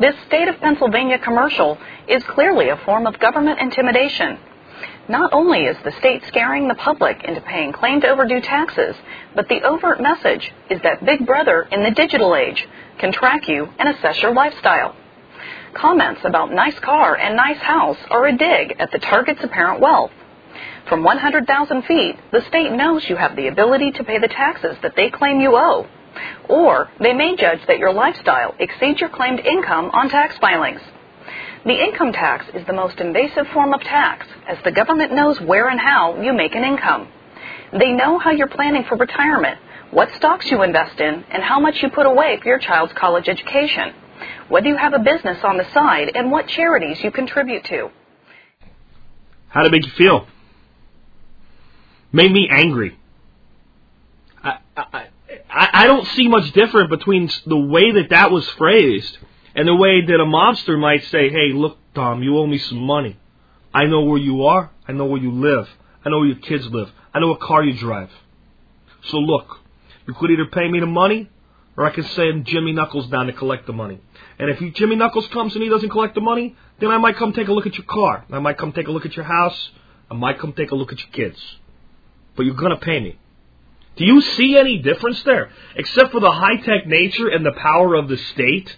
This 0.00 0.16
state 0.26 0.48
of 0.48 0.58
Pennsylvania 0.58 1.20
commercial 1.20 1.78
is 2.08 2.24
clearly 2.24 2.70
a 2.70 2.76
form 2.78 3.06
of 3.06 3.20
government 3.20 3.60
intimidation. 3.60 4.36
Not 5.08 5.32
only 5.32 5.60
is 5.60 5.76
the 5.84 5.92
state 6.00 6.24
scaring 6.26 6.66
the 6.66 6.74
public 6.74 7.22
into 7.22 7.40
paying 7.42 7.72
claimed 7.72 8.04
overdue 8.04 8.40
taxes, 8.40 8.96
but 9.36 9.48
the 9.48 9.62
overt 9.62 10.00
message 10.00 10.52
is 10.68 10.80
that 10.82 11.04
Big 11.04 11.24
Brother 11.24 11.68
in 11.70 11.84
the 11.84 11.90
digital 11.92 12.34
age 12.34 12.66
can 12.98 13.12
track 13.12 13.46
you 13.46 13.68
and 13.78 13.88
assess 13.88 14.20
your 14.20 14.34
lifestyle. 14.34 14.96
Comments 15.74 16.20
about 16.24 16.52
nice 16.52 16.78
car 16.80 17.16
and 17.16 17.36
nice 17.36 17.58
house 17.58 17.98
are 18.10 18.26
a 18.26 18.36
dig 18.36 18.74
at 18.80 18.90
the 18.90 18.98
target's 18.98 19.44
apparent 19.44 19.80
wealth. 19.80 20.10
From 20.88 21.04
100,000 21.04 21.82
feet, 21.82 22.16
the 22.32 22.42
state 22.48 22.72
knows 22.72 23.08
you 23.08 23.14
have 23.14 23.36
the 23.36 23.46
ability 23.46 23.92
to 23.92 24.04
pay 24.04 24.18
the 24.18 24.26
taxes 24.26 24.76
that 24.82 24.96
they 24.96 25.10
claim 25.10 25.40
you 25.40 25.52
owe. 25.54 25.86
Or 26.48 26.90
they 26.98 27.12
may 27.12 27.36
judge 27.36 27.60
that 27.68 27.78
your 27.78 27.92
lifestyle 27.92 28.56
exceeds 28.58 29.00
your 29.00 29.10
claimed 29.10 29.38
income 29.40 29.90
on 29.92 30.08
tax 30.08 30.36
filings. 30.38 30.80
The 31.64 31.80
income 31.80 32.12
tax 32.12 32.46
is 32.52 32.66
the 32.66 32.72
most 32.72 32.98
invasive 32.98 33.46
form 33.48 33.72
of 33.72 33.80
tax, 33.82 34.26
as 34.48 34.58
the 34.64 34.72
government 34.72 35.12
knows 35.12 35.40
where 35.40 35.68
and 35.68 35.78
how 35.78 36.20
you 36.20 36.32
make 36.32 36.56
an 36.56 36.64
income. 36.64 37.06
They 37.72 37.92
know 37.92 38.18
how 38.18 38.32
you're 38.32 38.48
planning 38.48 38.84
for 38.88 38.96
retirement, 38.96 39.58
what 39.92 40.12
stocks 40.16 40.50
you 40.50 40.62
invest 40.62 40.98
in, 40.98 41.24
and 41.30 41.44
how 41.44 41.60
much 41.60 41.80
you 41.80 41.90
put 41.90 42.06
away 42.06 42.40
for 42.42 42.48
your 42.48 42.58
child's 42.58 42.92
college 42.94 43.28
education, 43.28 43.94
whether 44.50 44.68
you 44.68 44.76
have 44.76 44.92
a 44.92 44.98
business 44.98 45.42
on 45.44 45.56
the 45.56 45.64
side, 45.72 46.12
and 46.14 46.30
what 46.30 46.48
charities 46.48 47.02
you 47.02 47.10
contribute 47.10 47.64
to. 47.64 47.90
How 49.48 49.62
did 49.62 49.68
it 49.68 49.72
make 49.72 49.86
you 49.86 49.92
feel? 49.92 50.26
Made 52.12 52.32
me 52.32 52.48
angry. 52.50 52.98
I, 54.42 54.58
I, 54.76 55.08
I 55.50 55.86
don't 55.86 56.06
see 56.08 56.28
much 56.28 56.52
different 56.52 56.90
between 56.90 57.30
the 57.46 57.56
way 57.56 57.92
that 57.92 58.10
that 58.10 58.30
was 58.30 58.48
phrased 58.50 59.18
and 59.54 59.66
the 59.66 59.74
way 59.74 60.04
that 60.04 60.20
a 60.20 60.24
mobster 60.24 60.78
might 60.78 61.04
say, 61.04 61.30
hey, 61.30 61.52
look, 61.52 61.78
Tom, 61.94 62.22
you 62.22 62.36
owe 62.38 62.46
me 62.46 62.58
some 62.58 62.78
money. 62.78 63.18
I 63.72 63.86
know 63.86 64.02
where 64.02 64.18
you 64.18 64.44
are. 64.46 64.70
I 64.86 64.92
know 64.92 65.06
where 65.06 65.20
you 65.20 65.32
live. 65.32 65.68
I 66.04 66.08
know 66.08 66.18
where 66.18 66.28
your 66.28 66.38
kids 66.38 66.66
live. 66.66 66.90
I 67.14 67.20
know 67.20 67.28
what 67.28 67.40
car 67.40 67.62
you 67.62 67.76
drive. 67.78 68.10
So 69.04 69.18
look, 69.18 69.58
you 70.06 70.14
could 70.14 70.30
either 70.30 70.46
pay 70.46 70.68
me 70.68 70.80
the 70.80 70.86
money 70.86 71.28
or 71.76 71.84
I 71.84 71.90
can 71.90 72.04
send 72.04 72.46
Jimmy 72.46 72.72
Knuckles 72.72 73.08
down 73.08 73.26
to 73.26 73.32
collect 73.32 73.66
the 73.66 73.72
money. 73.72 74.00
And 74.38 74.50
if 74.50 74.74
Jimmy 74.74 74.96
Knuckles 74.96 75.28
comes 75.28 75.54
and 75.54 75.62
he 75.62 75.68
doesn't 75.68 75.90
collect 75.90 76.14
the 76.14 76.20
money, 76.20 76.56
then 76.78 76.90
I 76.90 76.98
might 76.98 77.16
come 77.16 77.32
take 77.32 77.48
a 77.48 77.52
look 77.52 77.66
at 77.66 77.76
your 77.76 77.86
car. 77.86 78.24
I 78.30 78.38
might 78.38 78.58
come 78.58 78.72
take 78.72 78.88
a 78.88 78.90
look 78.90 79.06
at 79.06 79.16
your 79.16 79.24
house. 79.24 79.70
I 80.10 80.14
might 80.14 80.38
come 80.38 80.52
take 80.52 80.70
a 80.70 80.74
look 80.74 80.92
at 80.92 80.98
your 80.98 81.10
kids. 81.10 81.40
But 82.36 82.46
you're 82.46 82.54
going 82.54 82.76
to 82.78 82.84
pay 82.84 83.00
me. 83.00 83.18
Do 83.96 84.04
you 84.04 84.20
see 84.22 84.56
any 84.56 84.78
difference 84.78 85.22
there? 85.24 85.50
Except 85.76 86.12
for 86.12 86.20
the 86.20 86.30
high 86.30 86.56
tech 86.56 86.86
nature 86.86 87.28
and 87.28 87.44
the 87.44 87.52
power 87.52 87.94
of 87.94 88.08
the 88.08 88.16
state? 88.16 88.74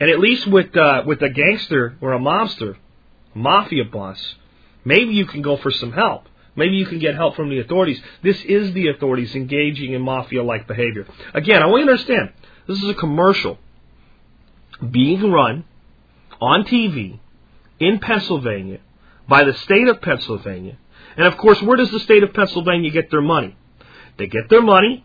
And 0.00 0.10
at 0.10 0.18
least 0.18 0.46
with, 0.46 0.76
uh, 0.76 1.04
with 1.06 1.22
a 1.22 1.28
gangster 1.28 1.96
or 2.00 2.12
a 2.14 2.18
mobster, 2.18 2.76
mafia 3.32 3.84
boss, 3.84 4.34
maybe 4.84 5.12
you 5.12 5.26
can 5.26 5.42
go 5.42 5.56
for 5.56 5.70
some 5.70 5.92
help. 5.92 6.28
Maybe 6.56 6.76
you 6.76 6.86
can 6.86 6.98
get 6.98 7.14
help 7.14 7.34
from 7.34 7.50
the 7.50 7.58
authorities. 7.58 8.00
This 8.22 8.40
is 8.44 8.72
the 8.72 8.88
authorities 8.88 9.34
engaging 9.34 9.92
in 9.92 10.02
mafia 10.02 10.42
like 10.42 10.68
behavior. 10.68 11.06
Again, 11.32 11.62
I 11.62 11.66
want 11.66 11.80
you 11.80 11.86
to 11.86 11.92
understand 11.92 12.32
this 12.68 12.82
is 12.82 12.88
a 12.88 12.94
commercial 12.94 13.58
being 14.90 15.30
run 15.30 15.64
on 16.40 16.64
TV 16.64 17.18
in 17.80 17.98
Pennsylvania 17.98 18.78
by 19.28 19.44
the 19.44 19.54
state 19.54 19.88
of 19.88 20.00
Pennsylvania. 20.00 20.78
And 21.16 21.26
of 21.26 21.36
course, 21.36 21.60
where 21.62 21.76
does 21.76 21.90
the 21.90 22.00
state 22.00 22.22
of 22.22 22.32
Pennsylvania 22.32 22.90
get 22.90 23.10
their 23.10 23.22
money? 23.22 23.56
They 24.16 24.26
get 24.26 24.48
their 24.48 24.62
money 24.62 25.04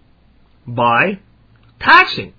by 0.68 1.20
taxing. 1.80 2.34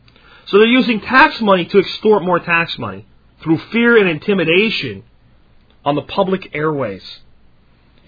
So 0.46 0.58
they're 0.58 0.66
using 0.66 1.00
tax 1.00 1.40
money 1.40 1.64
to 1.66 1.78
extort 1.78 2.22
more 2.22 2.40
tax 2.40 2.78
money 2.78 3.06
through 3.42 3.58
fear 3.72 3.96
and 3.96 4.08
intimidation 4.08 5.04
on 5.84 5.94
the 5.94 6.02
public 6.02 6.54
airways. 6.54 7.02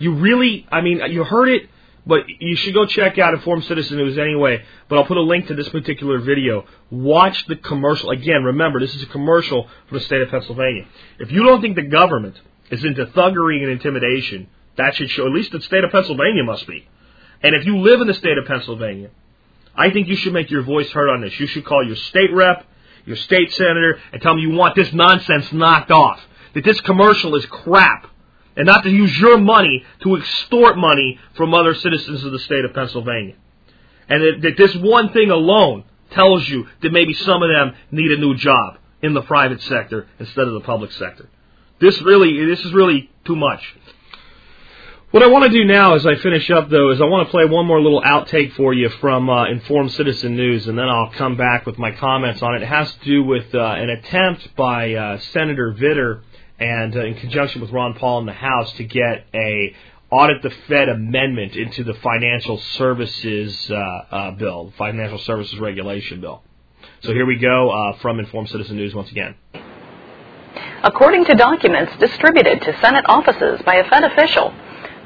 You 0.03 0.15
really, 0.15 0.67
I 0.73 0.81
mean, 0.81 1.01
you 1.13 1.23
heard 1.23 1.49
it, 1.49 1.71
but 2.05 2.23
you 2.27 2.57
should 2.57 2.75
go 2.75 2.87
check 2.87 3.19
out 3.19 3.35
Informed 3.35 3.63
Citizen 3.67 3.99
News 3.99 4.19
anyway. 4.19 4.65
But 4.89 4.99
I'll 4.99 5.05
put 5.05 5.17
a 5.17 5.23
link 5.23 5.47
to 5.47 5.55
this 5.55 5.69
particular 5.69 6.19
video. 6.19 6.65
Watch 6.91 7.47
the 7.47 7.55
commercial. 7.55 8.11
Again, 8.11 8.43
remember, 8.43 8.81
this 8.81 8.93
is 8.97 9.05
a 9.05 9.07
commercial 9.07 9.69
from 9.89 9.99
the 9.99 10.05
state 10.05 10.21
of 10.21 10.29
Pennsylvania. 10.29 10.87
If 11.21 11.31
you 11.31 11.45
don't 11.45 11.61
think 11.61 11.77
the 11.77 11.83
government 11.83 12.35
is 12.73 12.85
into 12.85 13.07
thuggery 13.07 13.63
and 13.63 13.71
intimidation, 13.71 14.49
that 14.77 14.97
should 14.97 15.09
show, 15.11 15.25
at 15.25 15.33
least 15.33 15.53
the 15.53 15.61
state 15.61 15.85
of 15.85 15.93
Pennsylvania 15.93 16.43
must 16.43 16.67
be. 16.67 16.89
And 17.41 17.55
if 17.55 17.65
you 17.65 17.79
live 17.79 18.01
in 18.01 18.09
the 18.09 18.15
state 18.15 18.39
of 18.39 18.47
Pennsylvania, 18.47 19.11
I 19.77 19.91
think 19.91 20.09
you 20.09 20.17
should 20.17 20.33
make 20.33 20.51
your 20.51 20.63
voice 20.63 20.91
heard 20.91 21.11
on 21.11 21.21
this. 21.21 21.39
You 21.39 21.47
should 21.47 21.65
call 21.65 21.87
your 21.87 21.95
state 21.95 22.33
rep, 22.33 22.67
your 23.07 23.17
state 23.17 23.53
senator, 23.53 24.01
and 24.13 24.21
tell 24.21 24.33
them 24.33 24.41
you 24.41 24.51
want 24.51 24.75
this 24.75 24.93
nonsense 24.93 25.53
knocked 25.53 25.93
off. 25.93 26.21
That 26.55 26.65
this 26.65 26.81
commercial 26.81 27.37
is 27.37 27.47
crap. 27.47 28.09
And 28.57 28.67
not 28.67 28.83
to 28.85 28.91
use 28.91 29.19
your 29.19 29.39
money 29.39 29.85
to 30.03 30.17
extort 30.17 30.77
money 30.77 31.19
from 31.37 31.55
other 31.55 31.75
citizens 31.75 32.23
of 32.25 32.33
the 32.33 32.39
state 32.41 32.65
of 32.65 32.75
Pennsylvania. 32.75 33.35
And 34.09 34.45
that, 34.45 34.57
this 34.57 34.75
one 34.77 35.13
thing 35.13 35.31
alone 35.31 35.85
tells 36.11 36.47
you 36.49 36.67
that 36.83 36.93
maybe 36.93 37.15
some 37.15 37.43
of 37.43 37.49
them 37.49 37.75
need 37.91 38.11
a 38.11 38.21
new 38.21 38.35
job 38.37 38.77
in 39.01 39.15
the 39.15 39.23
private 39.23 39.63
sector 39.63 40.07
instead 40.19 40.47
of 40.47 40.55
the 40.55 40.61
public 40.61 40.93
sector. 40.93 41.29
This 41.81 42.01
really, 42.03 42.45
this 42.45 42.61
is 42.61 42.73
really 42.73 43.11
too 43.25 43.37
much. 43.37 43.63
What 45.13 45.23
I 45.23 45.27
want 45.27 45.45
to 45.45 45.51
do 45.51 45.65
now 45.65 45.95
as 45.95 46.07
I 46.07 46.17
finish 46.17 46.51
up, 46.51 46.71
though, 46.71 46.91
is 46.91 47.01
I 47.01 47.05
want 47.05 47.27
to 47.27 47.31
play 47.31 47.45
one 47.45 47.67
more 47.67 47.83
little 47.83 48.01
outtake 48.01 48.55
for 48.55 48.73
you 48.73 48.89
from 48.89 49.29
uh, 49.29 49.47
Informed 49.47 49.93
Citizen 49.93 50.37
News, 50.37 50.67
and 50.67 50.79
then 50.79 50.89
I'll 50.89 51.11
come 51.11 51.37
back 51.37 51.67
with 51.67 51.79
my 51.79 51.91
comments 51.91 52.41
on 52.41 52.55
it. 52.55 52.63
It 52.63 52.69
has 52.69 52.91
to 52.95 53.05
do 53.05 53.23
with 53.23 53.55
uh, 53.55 53.59
an 53.59 53.91
attempt 53.91 54.57
by 54.57 54.95
uh, 54.95 55.19
Senator 55.19 55.75
Vitter 55.79 56.23
and 56.63 56.97
uh, 56.97 57.05
in 57.05 57.15
conjunction 57.15 57.61
with 57.61 57.71
Ron 57.71 57.95
Paul 57.95 58.21
in 58.21 58.27
the 58.27 58.33
House 58.33 58.73
to 58.75 58.85
get 58.85 59.27
a 59.35 59.75
audit 60.11 60.43
the 60.43 60.51
Fed 60.69 60.89
amendment 60.89 61.57
into 61.57 61.83
the 61.83 61.95
financial 61.95 62.59
services 62.59 63.71
uh, 63.71 63.75
uh, 63.75 64.31
bill, 64.33 64.73
financial 64.79 65.19
services 65.19 65.59
regulation 65.59 66.21
bill. 66.21 66.43
So 67.03 67.13
here 67.13 67.27
we 67.27 67.39
go 67.39 67.95
from 68.01 68.21
Informed 68.21 68.49
Citizen 68.51 68.77
News 68.77 68.95
once 68.95 69.11
again. 69.11 69.35
According 70.85 71.25
to 71.27 71.35
documents 71.35 71.93
distributed 71.99 72.61
to 72.63 72.81
Senate 72.81 73.05
offices 73.09 73.61
by 73.65 73.77
a 73.77 73.89
Fed 73.89 74.05
official, 74.05 74.53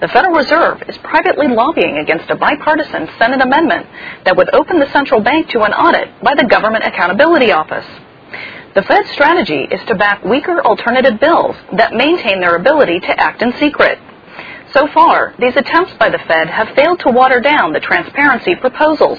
the 0.01 0.09
Federal 0.09 0.35
Reserve 0.35 0.83
is 0.89 0.99
privately 0.99 1.49
lobbying 1.49 1.99
against 1.99 2.29
a 2.29 2.37
bipartisan 2.37 3.09
Senate 3.19 3.41
amendment 3.41 3.87
that 4.25 4.37
would 4.37 4.53
open 4.55 4.79
the 4.79 4.91
central 4.93 5.21
bank 5.21 5.49
to 5.51 5.63
an 5.63 5.73
audit 5.73 6.23
by 6.23 6.35
the 6.35 6.45
Government 6.45 6.85
Accountability 6.85 7.53
Office. 7.53 7.87
The 8.77 8.83
Fed's 8.83 9.11
strategy 9.13 9.67
is 9.71 9.81
to 9.87 9.95
back 9.95 10.23
weaker 10.23 10.61
alternative 10.63 11.19
bills 11.19 11.57
that 11.79 11.95
maintain 11.95 12.41
their 12.41 12.57
ability 12.57 13.01
to 13.01 13.19
act 13.19 13.41
in 13.41 13.55
secret. 13.55 13.99
So 14.75 14.87
far, 14.89 15.35
these 15.39 15.57
attempts 15.57 15.95
by 15.95 16.11
the 16.11 16.19
Fed 16.29 16.51
have 16.51 16.77
failed 16.77 17.01
to 17.01 17.11
water 17.11 17.41
down 17.41 17.73
the 17.73 17.81
transparency 17.81 18.55
proposals. 18.55 19.19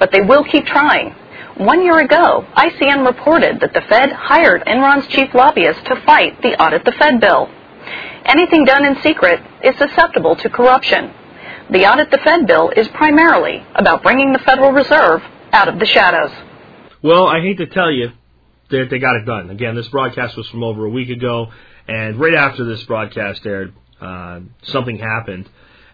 But 0.00 0.10
they 0.10 0.22
will 0.22 0.42
keep 0.42 0.66
trying. 0.66 1.14
One 1.56 1.84
year 1.84 2.00
ago, 2.00 2.44
ICN 2.56 3.06
reported 3.06 3.60
that 3.60 3.74
the 3.74 3.80
Fed 3.82 4.10
hired 4.10 4.64
Enron's 4.66 5.06
chief 5.06 5.32
lobbyist 5.34 5.86
to 5.86 6.02
fight 6.04 6.42
the 6.42 6.60
Audit 6.60 6.84
the 6.84 6.98
Fed 6.98 7.20
bill. 7.20 7.48
Anything 8.24 8.64
done 8.64 8.84
in 8.84 9.00
secret 9.02 9.38
is 9.62 9.78
susceptible 9.78 10.34
to 10.34 10.50
corruption. 10.50 11.12
The 11.70 11.86
Audit 11.86 12.10
the 12.10 12.18
Fed 12.18 12.48
bill 12.48 12.72
is 12.76 12.88
primarily 12.88 13.64
about 13.76 14.02
bringing 14.02 14.32
the 14.32 14.40
Federal 14.40 14.72
Reserve 14.72 15.22
out 15.52 15.68
of 15.68 15.78
the 15.78 15.86
shadows. 15.86 16.32
Well, 17.04 17.28
I 17.28 17.40
hate 17.40 17.58
to 17.58 17.66
tell 17.66 17.92
you 17.92 18.10
that 18.80 18.90
they 18.90 18.98
got 18.98 19.16
it 19.16 19.24
done. 19.24 19.50
Again, 19.50 19.74
this 19.74 19.88
broadcast 19.88 20.36
was 20.36 20.48
from 20.48 20.62
over 20.62 20.84
a 20.84 20.90
week 20.90 21.10
ago, 21.10 21.48
and 21.88 22.18
right 22.18 22.34
after 22.34 22.64
this 22.64 22.82
broadcast 22.84 23.44
aired, 23.46 23.74
uh, 24.00 24.40
something 24.64 24.98
happened 24.98 25.48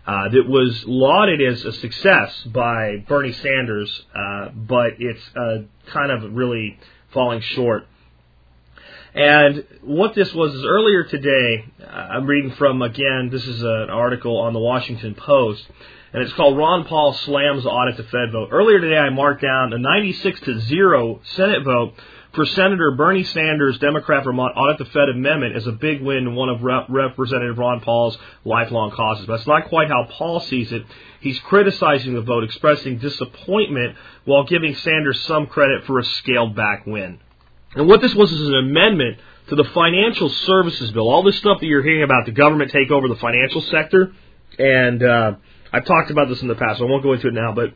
uh, 0.07 0.29
that 0.31 0.49
was 0.49 0.83
lauded 0.87 1.41
as 1.41 1.65
a 1.65 1.73
success 1.75 2.35
by 2.47 3.05
Bernie 3.07 3.33
Sanders, 3.33 4.03
uh, 4.15 4.49
but 4.55 4.95
it's 4.99 5.23
uh, 5.37 5.59
kind 5.93 6.11
of 6.11 6.33
really 6.35 6.79
falling 7.13 7.41
short. 7.41 7.87
And 9.15 9.65
what 9.83 10.15
this 10.15 10.33
was 10.33 10.55
is 10.55 10.65
earlier 10.65 11.05
today, 11.05 11.65
uh, 11.83 11.87
I'm 11.87 12.27
reading 12.27 12.53
from, 12.53 12.81
again, 12.81 13.29
this 13.31 13.45
is 13.45 13.63
an 13.63 13.91
article 13.91 14.39
on 14.39 14.53
the 14.53 14.61
Washington 14.61 15.15
Post, 15.15 15.65
and 16.13 16.23
it's 16.23 16.33
called 16.33 16.57
Ron 16.57 16.85
Paul 16.85 17.13
Slams 17.13 17.67
Audit 17.67 17.97
the 17.97 18.05
Fed 18.05 18.33
Vote. 18.33 18.49
Earlier 18.53 18.81
today, 18.81 18.99
I 18.99 19.11
marked 19.11 19.43
down 19.43 19.73
a 19.73 19.79
96 19.79 20.41
to 20.41 20.61
0 20.61 21.21
Senate 21.25 21.65
vote 21.65 21.95
for 22.33 22.47
Senator 22.47 22.93
Bernie 22.93 23.25
Sanders' 23.25 23.79
Democrat 23.79 24.25
Vermont 24.25 24.57
Audit 24.57 24.79
the 24.79 24.85
Fed 24.85 25.09
amendment 25.09 25.57
is 25.57 25.67
a 25.67 25.73
big 25.73 26.01
win 26.01 26.19
in 26.19 26.35
one 26.35 26.49
of 26.49 26.63
Rep- 26.63 26.87
Representative 26.89 27.59
Ron 27.59 27.81
Paul's 27.81 28.17
lifelong 28.45 28.93
causes. 28.93 29.27
But 29.27 29.39
that's 29.39 29.49
not 29.49 29.69
quite 29.69 29.89
how 29.89 30.07
Paul 30.11 30.41
sees 30.41 30.71
it. 30.71 30.85
He's 31.21 31.39
criticizing 31.41 32.15
the 32.15 32.21
vote, 32.21 32.45
expressing 32.45 32.99
disappointment 32.99 33.97
while 34.25 34.45
giving 34.45 34.75
Sanders 34.77 35.21
some 35.23 35.47
credit 35.49 35.85
for 35.85 35.99
a 35.99 36.05
scaled 36.05 36.55
back 36.55 36.87
win. 36.87 37.19
And 37.75 37.89
what 37.89 38.01
this 38.01 38.15
was 38.15 38.31
is 38.31 38.49
an 38.49 38.55
amendment 38.55 39.19
to 39.49 39.57
the 39.57 39.65
financial 39.65 40.29
services 40.29 40.93
bill. 40.93 41.09
All 41.09 41.25
this 41.25 41.37
stuff 41.37 41.59
that 41.61 41.67
you're 41.67 41.83
hearing 41.83 42.05
about 42.05 42.27
the 42.27 42.33
government 42.33 42.71
take 42.71 42.91
over 42.91 43.09
the 43.09 43.17
financial 43.17 43.61
sector, 43.63 44.13
and 44.59 45.03
uh, 45.03 45.33
I've 45.73 45.85
talked 45.85 46.11
about 46.11 46.29
this 46.29 46.41
in 46.43 46.49
the 46.49 46.55
past, 46.55 46.79
so 46.79 46.87
I 46.87 46.91
won't 46.91 47.03
go 47.03 47.13
into 47.13 47.29
it 47.29 47.35
now, 47.35 47.53
but 47.53 47.75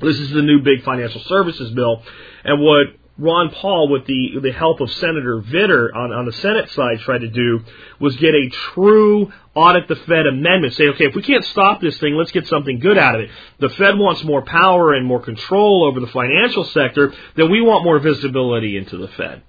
this 0.00 0.18
is 0.18 0.30
the 0.30 0.42
new 0.42 0.62
big 0.62 0.82
financial 0.84 1.20
services 1.22 1.70
bill. 1.72 2.02
And 2.44 2.60
what 2.60 2.86
Ron 3.16 3.50
Paul, 3.50 3.88
with 3.88 4.06
the 4.06 4.40
the 4.42 4.50
help 4.50 4.80
of 4.80 4.90
Senator 4.90 5.40
Vitter 5.40 5.94
on, 5.94 6.12
on 6.12 6.26
the 6.26 6.32
Senate 6.32 6.70
side, 6.70 6.98
tried 7.00 7.20
to 7.20 7.28
do 7.28 7.60
was 8.00 8.16
get 8.16 8.34
a 8.34 8.48
true 8.48 9.32
audit 9.54 9.86
the 9.86 9.94
Fed 9.94 10.26
amendment. 10.26 10.74
Say, 10.74 10.88
okay, 10.88 11.06
if 11.06 11.14
we 11.14 11.22
can't 11.22 11.44
stop 11.44 11.80
this 11.80 11.96
thing, 11.98 12.14
let's 12.14 12.32
get 12.32 12.48
something 12.48 12.80
good 12.80 12.98
out 12.98 13.14
of 13.14 13.20
it. 13.20 13.30
The 13.60 13.68
Fed 13.68 13.96
wants 13.98 14.24
more 14.24 14.42
power 14.42 14.94
and 14.94 15.06
more 15.06 15.20
control 15.20 15.84
over 15.84 16.00
the 16.00 16.08
financial 16.08 16.64
sector, 16.64 17.12
then 17.36 17.50
we 17.50 17.60
want 17.60 17.84
more 17.84 18.00
visibility 18.00 18.76
into 18.76 18.96
the 18.96 19.08
Fed. 19.08 19.42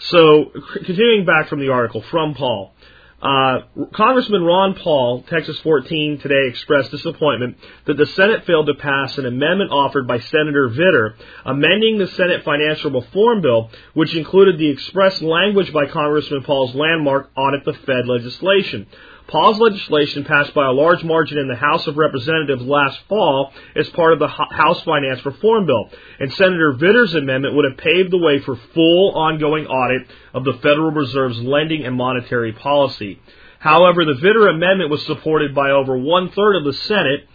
So, 0.00 0.52
continuing 0.84 1.24
back 1.24 1.48
from 1.48 1.60
the 1.60 1.70
article 1.70 2.02
from 2.02 2.34
Paul. 2.34 2.72
Uh, 3.20 3.62
Congressman 3.94 4.44
Ron 4.44 4.74
Paul, 4.74 5.24
Texas 5.28 5.58
14, 5.60 6.20
today 6.20 6.46
expressed 6.48 6.92
disappointment 6.92 7.56
that 7.86 7.96
the 7.96 8.06
Senate 8.06 8.46
failed 8.46 8.68
to 8.68 8.74
pass 8.74 9.18
an 9.18 9.26
amendment 9.26 9.72
offered 9.72 10.06
by 10.06 10.20
Senator 10.20 10.68
Vitter, 10.68 11.14
amending 11.44 11.98
the 11.98 12.06
Senate 12.06 12.44
financial 12.44 12.92
reform 12.92 13.40
bill, 13.40 13.70
which 13.94 14.14
included 14.14 14.58
the 14.58 14.70
express 14.70 15.20
language 15.20 15.72
by 15.72 15.86
Congressman 15.86 16.44
Paul's 16.44 16.76
landmark 16.76 17.30
audit 17.36 17.64
the 17.64 17.72
Fed 17.72 18.06
legislation. 18.06 18.86
Paul's 19.28 19.60
legislation 19.60 20.24
passed 20.24 20.54
by 20.54 20.66
a 20.66 20.72
large 20.72 21.04
margin 21.04 21.38
in 21.38 21.48
the 21.48 21.54
House 21.54 21.86
of 21.86 21.98
Representatives 21.98 22.62
last 22.62 22.98
fall 23.08 23.52
as 23.76 23.88
part 23.90 24.14
of 24.14 24.18
the 24.18 24.28
House 24.28 24.82
Finance 24.82 25.24
Reform 25.24 25.66
Bill, 25.66 25.90
and 26.18 26.32
Senator 26.32 26.72
Vitter's 26.72 27.14
amendment 27.14 27.54
would 27.54 27.66
have 27.70 27.78
paved 27.78 28.10
the 28.10 28.18
way 28.18 28.40
for 28.40 28.56
full 28.74 29.12
ongoing 29.14 29.66
audit 29.66 30.08
of 30.32 30.44
the 30.44 30.54
Federal 30.54 30.90
Reserve's 30.90 31.40
lending 31.40 31.84
and 31.84 31.94
monetary 31.94 32.52
policy. 32.52 33.20
However, 33.58 34.04
the 34.04 34.14
Vitter 34.14 34.48
amendment 34.48 34.90
was 34.90 35.04
supported 35.04 35.54
by 35.54 35.72
over 35.72 35.98
one 35.98 36.30
third 36.30 36.56
of 36.56 36.64
the 36.64 36.72
Senate 36.72 37.28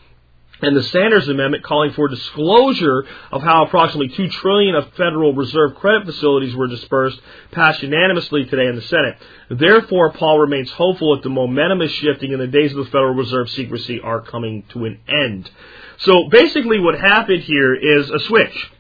and 0.64 0.78
the 0.78 0.84
Sanders 0.84 1.28
Amendment 1.28 1.64
calling 1.64 1.92
for 1.92 2.08
disclosure 2.08 3.06
of 3.32 3.42
how 3.44 3.66
approximately 3.66 4.08
two 4.16 4.30
trillion 4.30 4.76
of 4.76 4.94
Federal 4.94 5.34
Reserve 5.34 5.76
credit 5.76 6.06
facilities 6.06 6.56
were 6.56 6.68
dispersed 6.68 7.20
passed 7.52 7.84
unanimously 7.84 8.46
today 8.46 8.68
in 8.68 8.76
the 8.76 8.82
Senate. 8.84 9.18
Therefore, 9.50 10.14
Paul 10.14 10.40
remains 10.40 10.72
hopeful 10.72 11.16
that 11.16 11.24
the 11.24 11.30
momentum 11.30 11.82
is 11.82 11.92
shifting 11.92 12.32
and 12.32 12.42
the 12.42 12.48
days 12.48 12.72
of 12.72 12.78
the 12.78 12.92
Federal 12.92 13.14
Reserve 13.14 13.50
secrecy 13.50 14.00
are 14.00 14.22
coming 14.22 14.64
to 14.70 14.86
an 14.86 15.00
end. 15.08 15.52
So 15.98 16.30
basically, 16.30 16.80
what 16.80 16.98
happened 16.98 17.44
here 17.44 17.76
is 17.76 18.10
a 18.10 18.20
switch. 18.20 18.72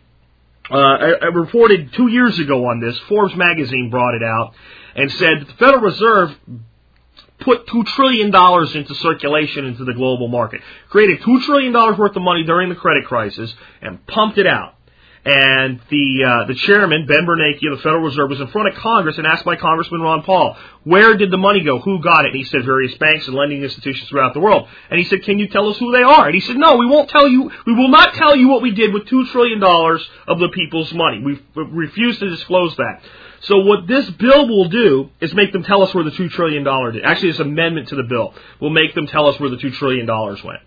Uh, 0.71 0.77
I, 0.77 1.11
I 1.21 1.25
reported 1.25 1.91
two 1.93 2.07
years 2.07 2.39
ago 2.39 2.65
on 2.67 2.79
this. 2.79 2.97
Forbes 3.09 3.35
magazine 3.35 3.89
brought 3.89 4.15
it 4.15 4.23
out 4.23 4.53
and 4.95 5.11
said 5.11 5.47
the 5.47 5.53
Federal 5.59 5.81
Reserve 5.81 6.35
put 7.39 7.67
$2 7.67 7.85
trillion 7.87 8.27
into 8.27 8.95
circulation 8.95 9.65
into 9.65 9.85
the 9.85 9.93
global 9.93 10.27
market, 10.27 10.61
created 10.89 11.21
$2 11.21 11.43
trillion 11.45 11.73
worth 11.73 12.15
of 12.15 12.21
money 12.21 12.43
during 12.43 12.69
the 12.69 12.75
credit 12.75 13.05
crisis, 13.05 13.53
and 13.81 14.05
pumped 14.07 14.37
it 14.37 14.47
out. 14.47 14.75
And 15.25 15.79
the 15.89 16.25
uh, 16.25 16.47
the 16.47 16.53
chairman 16.53 17.05
Ben 17.05 17.25
Bernanke 17.25 17.65
of 17.71 17.77
the 17.77 17.81
Federal 17.81 18.01
Reserve 18.01 18.29
was 18.29 18.41
in 18.41 18.47
front 18.47 18.67
of 18.67 18.75
Congress 18.75 19.17
and 19.17 19.25
asked 19.25 19.45
by 19.45 19.55
Congressman 19.55 20.01
Ron 20.01 20.23
Paul, 20.23 20.57
"Where 20.83 21.15
did 21.15 21.31
the 21.31 21.37
money 21.37 21.63
go? 21.63 21.79
Who 21.79 22.01
got 22.03 22.25
it?" 22.25 22.31
And 22.31 22.35
he 22.35 22.43
said, 22.43 22.65
"Various 22.65 22.93
banks 22.95 23.25
and 23.27 23.35
lending 23.35 23.63
institutions 23.63 24.09
throughout 24.09 24.33
the 24.33 24.41
world." 24.41 24.67
And 24.89 24.99
he 24.99 25.05
said, 25.05 25.23
"Can 25.23 25.39
you 25.39 25.47
tell 25.47 25.69
us 25.69 25.77
who 25.77 25.93
they 25.93 26.03
are?" 26.03 26.25
And 26.25 26.35
he 26.35 26.41
said, 26.41 26.57
"No, 26.57 26.75
we 26.75 26.87
won't 26.87 27.09
tell 27.09 27.25
you. 27.25 27.49
We 27.65 27.71
will 27.71 27.87
not 27.87 28.15
tell 28.15 28.35
you 28.35 28.49
what 28.49 28.61
we 28.61 28.71
did 28.71 28.93
with 28.93 29.05
two 29.05 29.25
trillion 29.27 29.61
dollars 29.61 30.05
of 30.27 30.39
the 30.39 30.49
people's 30.49 30.93
money. 30.93 31.21
We 31.21 31.39
refuse 31.55 32.19
to 32.19 32.29
disclose 32.29 32.75
that." 32.75 33.01
So 33.43 33.59
what 33.59 33.87
this 33.87 34.09
bill 34.11 34.47
will 34.47 34.69
do 34.69 35.09
is 35.19 35.33
make 35.33 35.51
them 35.51 35.63
tell 35.63 35.83
us 35.83 35.93
where 35.93 36.03
the 36.03 36.11
two 36.11 36.29
trillion 36.29 36.63
dollar 36.63 36.91
did. 36.91 37.03
Actually, 37.03 37.31
this 37.31 37.41
amendment 37.41 37.89
to 37.89 37.95
the 37.95 38.03
bill 38.03 38.33
will 38.59 38.69
make 38.69 38.95
them 38.95 39.07
tell 39.07 39.27
us 39.27 39.39
where 39.39 39.49
the 39.49 39.57
two 39.57 39.71
trillion 39.71 40.05
dollars 40.05 40.43
went. 40.43 40.61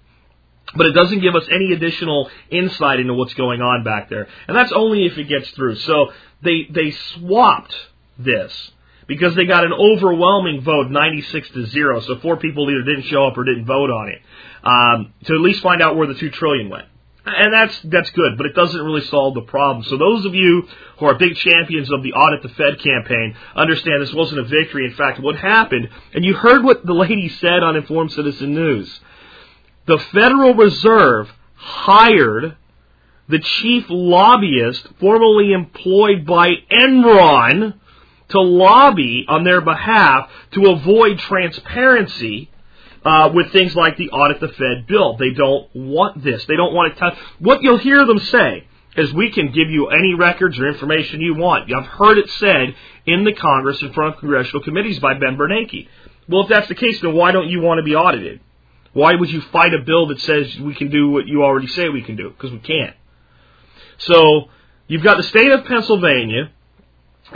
But 0.74 0.86
it 0.86 0.92
doesn't 0.92 1.20
give 1.20 1.34
us 1.34 1.46
any 1.50 1.72
additional 1.72 2.28
insight 2.50 3.00
into 3.00 3.14
what's 3.14 3.34
going 3.34 3.62
on 3.62 3.84
back 3.84 4.10
there. 4.10 4.28
And 4.46 4.56
that's 4.56 4.72
only 4.72 5.06
if 5.06 5.16
it 5.16 5.24
gets 5.24 5.50
through. 5.50 5.76
So 5.76 6.12
they, 6.42 6.66
they 6.70 6.90
swapped 6.90 7.74
this 8.18 8.72
because 9.06 9.34
they 9.36 9.46
got 9.46 9.64
an 9.64 9.72
overwhelming 9.72 10.62
vote, 10.62 10.90
96 10.90 11.48
to 11.50 11.66
0. 11.66 12.00
So 12.00 12.18
four 12.18 12.36
people 12.36 12.68
either 12.68 12.82
didn't 12.82 13.04
show 13.04 13.26
up 13.26 13.38
or 13.38 13.44
didn't 13.44 13.64
vote 13.64 13.90
on 13.90 14.08
it, 14.08 14.20
um, 14.64 15.14
to 15.24 15.34
at 15.34 15.40
least 15.40 15.62
find 15.62 15.80
out 15.80 15.96
where 15.96 16.08
the 16.08 16.14
two 16.14 16.30
trillion 16.30 16.68
went. 16.68 16.88
And 17.26 17.52
that's 17.52 17.80
that's 17.82 18.10
good, 18.10 18.36
but 18.36 18.46
it 18.46 18.54
doesn't 18.54 18.80
really 18.80 19.04
solve 19.06 19.34
the 19.34 19.42
problem. 19.42 19.84
So 19.84 19.96
those 19.96 20.24
of 20.24 20.34
you 20.34 20.68
who 20.98 21.06
are 21.06 21.18
big 21.18 21.34
champions 21.34 21.90
of 21.90 22.04
the 22.04 22.12
audit 22.12 22.42
the 22.42 22.48
Fed 22.50 22.78
campaign 22.78 23.36
understand 23.56 24.00
this 24.00 24.14
wasn't 24.14 24.40
a 24.40 24.44
victory. 24.44 24.86
In 24.86 24.94
fact, 24.94 25.18
what 25.20 25.34
happened, 25.34 25.88
and 26.14 26.24
you 26.24 26.34
heard 26.34 26.62
what 26.62 26.86
the 26.86 26.92
lady 26.92 27.28
said 27.28 27.64
on 27.64 27.74
Informed 27.74 28.12
Citizen 28.12 28.54
News. 28.54 29.00
The 29.86 29.98
Federal 30.12 30.54
Reserve 30.54 31.28
hired 31.56 32.56
the 33.28 33.40
chief 33.40 33.86
lobbyist 33.88 34.86
formerly 35.00 35.52
employed 35.52 36.26
by 36.26 36.50
Enron 36.70 37.74
to 38.28 38.40
lobby 38.40 39.24
on 39.28 39.42
their 39.42 39.60
behalf 39.60 40.30
to 40.52 40.66
avoid 40.70 41.18
transparency 41.18 42.50
uh, 43.06 43.30
with 43.32 43.52
things 43.52 43.74
like 43.76 43.96
the 43.96 44.10
audit 44.10 44.40
the 44.40 44.48
Fed 44.48 44.86
bill. 44.88 45.16
They 45.16 45.30
don't 45.30 45.68
want 45.74 46.24
this. 46.24 46.44
They 46.46 46.56
don't 46.56 46.74
want 46.74 46.92
to 46.92 46.98
touch. 46.98 47.16
What 47.38 47.62
you'll 47.62 47.78
hear 47.78 48.04
them 48.04 48.18
say 48.18 48.66
is 48.96 49.12
we 49.12 49.30
can 49.30 49.52
give 49.52 49.70
you 49.70 49.88
any 49.88 50.14
records 50.14 50.58
or 50.58 50.66
information 50.66 51.20
you 51.20 51.36
want. 51.36 51.72
I've 51.72 51.86
heard 51.86 52.18
it 52.18 52.28
said 52.30 52.74
in 53.06 53.24
the 53.24 53.32
Congress 53.32 53.80
in 53.80 53.92
front 53.92 54.14
of 54.14 54.20
congressional 54.20 54.62
committees 54.64 54.98
by 54.98 55.14
Ben 55.14 55.36
Bernanke. 55.36 55.86
Well, 56.28 56.42
if 56.42 56.48
that's 56.48 56.66
the 56.66 56.74
case, 56.74 57.00
then 57.00 57.14
why 57.14 57.30
don't 57.30 57.48
you 57.48 57.60
want 57.60 57.78
to 57.78 57.84
be 57.84 57.94
audited? 57.94 58.40
Why 58.92 59.14
would 59.14 59.30
you 59.30 59.40
fight 59.52 59.72
a 59.74 59.82
bill 59.84 60.08
that 60.08 60.20
says 60.20 60.58
we 60.58 60.74
can 60.74 60.90
do 60.90 61.10
what 61.10 61.28
you 61.28 61.44
already 61.44 61.68
say 61.68 61.88
we 61.88 62.02
can 62.02 62.16
do? 62.16 62.30
Because 62.30 62.50
we 62.50 62.58
can't. 62.58 62.96
So 63.98 64.48
you've 64.88 65.04
got 65.04 65.18
the 65.18 65.22
state 65.22 65.52
of 65.52 65.64
Pennsylvania 65.66 66.50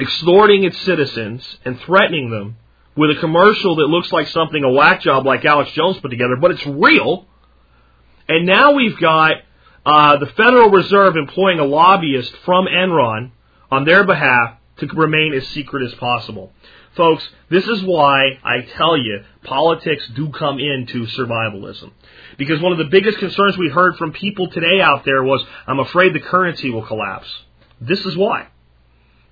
extorting 0.00 0.64
its 0.64 0.80
citizens 0.80 1.58
and 1.64 1.78
threatening 1.80 2.30
them 2.30 2.56
with 2.96 3.16
a 3.16 3.20
commercial 3.20 3.76
that 3.76 3.86
looks 3.86 4.12
like 4.12 4.28
something 4.28 4.62
a 4.64 4.70
whack 4.70 5.00
job 5.02 5.26
like 5.26 5.44
Alex 5.44 5.72
Jones 5.72 5.98
put 6.00 6.10
together, 6.10 6.36
but 6.40 6.50
it's 6.50 6.66
real. 6.66 7.26
And 8.28 8.46
now 8.46 8.72
we've 8.72 8.98
got 8.98 9.36
uh, 9.84 10.16
the 10.18 10.26
Federal 10.26 10.70
Reserve 10.70 11.16
employing 11.16 11.58
a 11.58 11.64
lobbyist 11.64 12.32
from 12.44 12.66
Enron 12.66 13.30
on 13.70 13.84
their 13.84 14.04
behalf 14.04 14.56
to 14.78 14.86
remain 14.88 15.34
as 15.34 15.46
secret 15.48 15.84
as 15.84 15.94
possible. 15.94 16.52
Folks, 16.96 17.26
this 17.48 17.66
is 17.66 17.82
why 17.82 18.38
I 18.42 18.62
tell 18.76 18.96
you 18.96 19.22
politics 19.44 20.06
do 20.14 20.30
come 20.30 20.58
into 20.58 21.06
survivalism. 21.06 21.92
Because 22.36 22.60
one 22.60 22.72
of 22.72 22.78
the 22.78 22.84
biggest 22.84 23.18
concerns 23.18 23.56
we 23.56 23.68
heard 23.68 23.96
from 23.96 24.12
people 24.12 24.50
today 24.50 24.80
out 24.80 25.04
there 25.04 25.22
was, 25.22 25.44
I'm 25.66 25.78
afraid 25.78 26.14
the 26.14 26.20
currency 26.20 26.70
will 26.70 26.84
collapse. 26.84 27.28
This 27.80 28.00
is 28.04 28.16
why. 28.16 28.48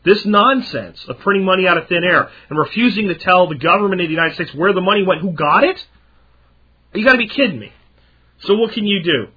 This 0.05 0.24
nonsense 0.24 1.05
of 1.09 1.18
printing 1.18 1.44
money 1.44 1.66
out 1.66 1.76
of 1.76 1.88
thin 1.88 2.05
air 2.05 2.30
and 2.49 2.59
refusing 2.59 3.09
to 3.09 3.14
tell 3.16 3.49
the 3.49 3.57
government 3.57 4.01
of 4.01 4.09
the 4.09 4.14
United 4.14 4.34
States 4.34 4.55
where 4.55 4.72
the 4.72 4.80
money 4.80 5.05
went, 5.05 5.20
who 5.20 5.32
got 5.32 5.64
it? 5.64 5.84
You 6.94 7.05
gotta 7.05 7.18
be 7.18 7.28
kidding 7.28 7.59
me. 7.59 7.72
So 8.40 8.55
what 8.55 8.72
can 8.72 8.86
you 8.86 9.03
do? 9.03 9.28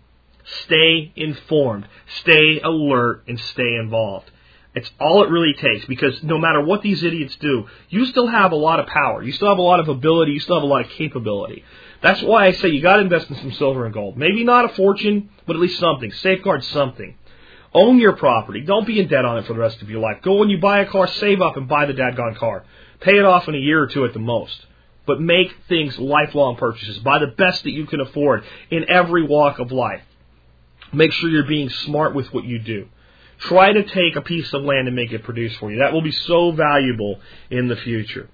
Stay 0.66 1.12
informed, 1.16 1.88
stay 2.20 2.60
alert, 2.64 3.24
and 3.28 3.40
stay 3.40 3.76
involved. 3.76 4.30
It's 4.74 4.90
all 5.00 5.24
it 5.24 5.30
really 5.30 5.54
takes 5.54 5.86
because 5.86 6.24
no 6.24 6.38
matter 6.38 6.64
what 6.64 6.82
these 6.82 7.04
idiots 7.04 7.36
do, 7.38 7.68
you 7.90 8.06
still 8.06 8.28
have 8.28 8.54
a 8.54 8.56
lot 8.56 8.80
of 8.80 8.88
power. 8.88 9.22
You 9.22 9.34
still 9.34 9.50
have 9.50 9.58
a 9.58 9.64
lot 9.64 9.82
of 9.82 9.90
ability. 9.90 10.32
You 10.32 10.40
still 10.40 10.56
have 10.56 10.64
a 10.64 10.68
lot 10.68 10.86
of 10.86 10.92
capability. 10.92 11.66
That's 12.02 12.22
why 12.22 12.48
I 12.48 12.52
say 12.54 12.70
you 12.70 12.82
got 12.82 12.96
to 12.96 13.02
invest 13.02 13.30
in 13.30 13.36
some 13.36 13.52
silver 13.52 13.86
and 13.86 13.94
gold. 13.94 14.18
Maybe 14.18 14.44
not 14.46 14.66
a 14.66 14.70
fortune, 14.70 15.30
but 15.46 15.56
at 15.58 15.62
least 15.62 15.78
something. 15.78 16.12
Safeguard 16.14 16.64
something. 16.64 17.16
Own 17.74 18.00
your 18.00 18.16
property. 18.16 18.62
Don't 18.62 18.86
be 18.86 19.00
in 19.00 19.08
debt 19.08 19.24
on 19.24 19.38
it 19.38 19.46
for 19.46 19.54
the 19.54 19.60
rest 19.60 19.82
of 19.82 19.90
your 19.90 20.02
life. 20.02 20.22
Go 20.22 20.36
when 20.36 20.50
you 20.50 20.60
buy 20.60 20.80
a 20.80 20.86
car, 20.86 21.08
save 21.08 21.42
up 21.42 21.56
and 21.56 21.68
buy 21.68 21.86
the 21.86 21.94
dadgone 21.94 22.36
car. 22.36 22.66
Pay 23.00 23.18
it 23.18 23.26
off 23.26 23.48
in 23.48 23.56
a 23.56 23.60
year 23.60 23.82
or 23.82 23.88
two 23.88 24.04
at 24.06 24.14
the 24.14 24.20
most. 24.20 24.66
But 25.08 25.22
make 25.22 25.48
things 25.68 25.98
lifelong 25.98 26.58
purchases. 26.58 27.00
Buy 27.00 27.20
the 27.20 27.28
best 27.28 27.64
that 27.64 27.72
you 27.72 27.88
can 27.88 28.02
afford 28.02 28.44
in 28.70 28.90
every 28.90 29.26
walk 29.26 29.60
of 29.60 29.72
life. 29.72 30.04
Make 30.94 31.14
sure 31.14 31.30
you're 31.30 31.48
being 31.48 31.70
smart 31.70 32.14
with 32.14 32.34
what 32.34 32.44
you 32.44 32.60
do. 32.60 32.88
Try 33.40 33.74
to 33.74 33.84
take 33.84 34.16
a 34.16 34.22
piece 34.22 34.54
of 34.54 34.64
land 34.64 34.88
and 34.88 34.96
make 34.96 35.12
it 35.12 35.24
produce 35.24 35.56
for 35.56 35.72
you. 35.72 35.80
That 35.80 35.94
will 35.94 36.04
be 36.04 36.12
so 36.12 36.52
valuable 36.52 37.20
in 37.50 37.68
the 37.70 37.76
future. 37.76 38.30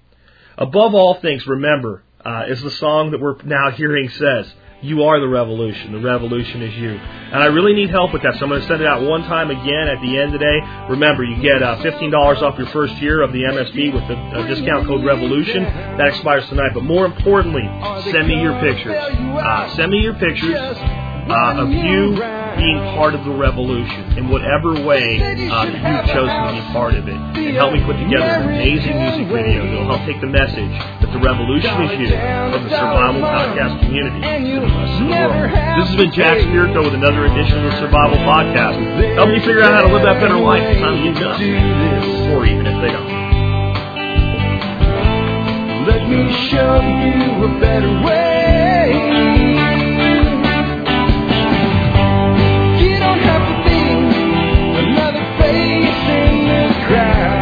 Above 0.58 0.94
all 0.94 1.14
things, 1.20 1.46
remember, 1.46 2.02
uh, 2.24 2.44
as 2.48 2.60
the 2.60 2.70
song 2.72 3.12
that 3.12 3.20
we're 3.20 3.40
now 3.44 3.70
hearing 3.70 4.10
says, 4.10 4.52
you 4.80 5.02
are 5.02 5.20
the 5.20 5.28
revolution. 5.28 5.92
The 5.92 6.00
revolution 6.00 6.62
is 6.62 6.74
you. 6.76 6.90
And 6.90 7.42
I 7.42 7.46
really 7.46 7.72
need 7.72 7.90
help 7.90 8.12
with 8.12 8.22
that, 8.22 8.34
so 8.34 8.44
I'm 8.44 8.48
going 8.50 8.60
to 8.60 8.66
send 8.66 8.80
it 8.80 8.86
out 8.86 9.02
one 9.02 9.22
time 9.22 9.50
again 9.50 9.88
at 9.88 10.00
the 10.00 10.18
end 10.18 10.32
today. 10.32 10.60
Remember, 10.88 11.24
you 11.24 11.40
get 11.42 11.62
uh, 11.62 11.76
$15 11.82 12.42
off 12.42 12.58
your 12.58 12.68
first 12.68 12.94
year 13.02 13.22
of 13.22 13.32
the 13.32 13.42
MSB 13.42 13.92
with 13.92 14.06
the 14.06 14.14
uh, 14.14 14.46
discount 14.46 14.86
code 14.86 15.04
REVOLUTION. 15.04 15.64
That 15.98 16.08
expires 16.08 16.48
tonight. 16.48 16.70
But 16.74 16.84
more 16.84 17.06
importantly, 17.06 17.64
send 18.10 18.28
me 18.28 18.40
your 18.40 18.58
pictures. 18.60 18.96
Uh, 18.96 19.76
send 19.76 19.90
me 19.90 19.98
your 19.98 20.14
pictures 20.14 21.07
uh, 21.28 21.62
of 21.62 21.70
you 21.70 22.16
being 22.58 22.80
part 22.96 23.14
of 23.14 23.22
the 23.24 23.30
revolution 23.30 24.18
in 24.18 24.28
whatever 24.28 24.74
way 24.82 25.20
uh, 25.20 25.64
you've 25.64 26.06
chosen 26.10 26.34
to 26.48 26.52
be 26.56 26.62
part 26.72 26.94
of 26.94 27.06
it. 27.08 27.14
And 27.14 27.56
help 27.56 27.72
me 27.72 27.84
put 27.84 27.96
together 28.00 28.24
an 28.42 28.48
amazing 28.54 28.96
music 28.98 29.26
video 29.28 29.62
that 29.64 29.76
will 29.78 29.86
help 29.96 30.02
take 30.08 30.20
the 30.20 30.26
message 30.26 30.72
that 31.04 31.10
the 31.12 31.20
revolution 31.20 31.70
is 31.86 31.90
you 32.00 32.08
from 32.10 32.64
the 32.64 32.72
Survival 32.74 33.22
Podcast 33.22 33.80
community 33.84 34.20
to 34.20 34.60
the 34.60 34.66
rest 34.66 34.92
of 34.92 35.06
the 35.06 35.12
world. 35.12 35.52
This 35.78 35.86
has 35.88 35.96
been 35.96 36.12
Jack 36.12 36.38
Spirko 36.42 36.82
with 36.84 36.94
another 36.94 37.24
edition 37.26 37.62
of 37.64 37.70
the 37.72 37.78
Survival 37.78 38.18
Podcast. 38.26 38.76
Help 39.14 39.28
me 39.28 39.38
figure 39.40 39.62
out 39.62 39.72
how 39.74 39.82
to 39.86 39.92
live 39.94 40.02
that 40.02 40.18
better 40.20 40.38
life 40.38 40.62
as 40.64 40.76
time 40.82 40.98
gets 41.04 41.20
done. 41.20 41.38
Or 42.34 42.44
even 42.44 42.66
if 42.66 42.76
they 42.82 42.90
don't. 42.90 43.08
Let 45.86 46.08
me 46.08 46.32
show 46.50 46.80
you 46.82 47.44
a 47.44 47.60
better 47.60 47.92
way. 48.04 49.67
The 56.88 57.37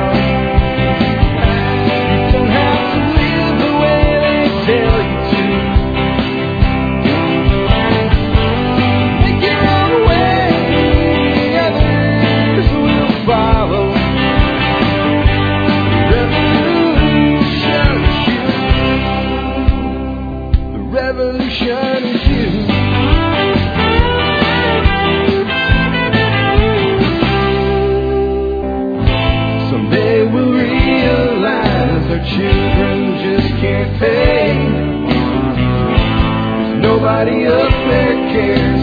There's 37.16 37.28
nobody 37.28 37.46
up 37.46 38.75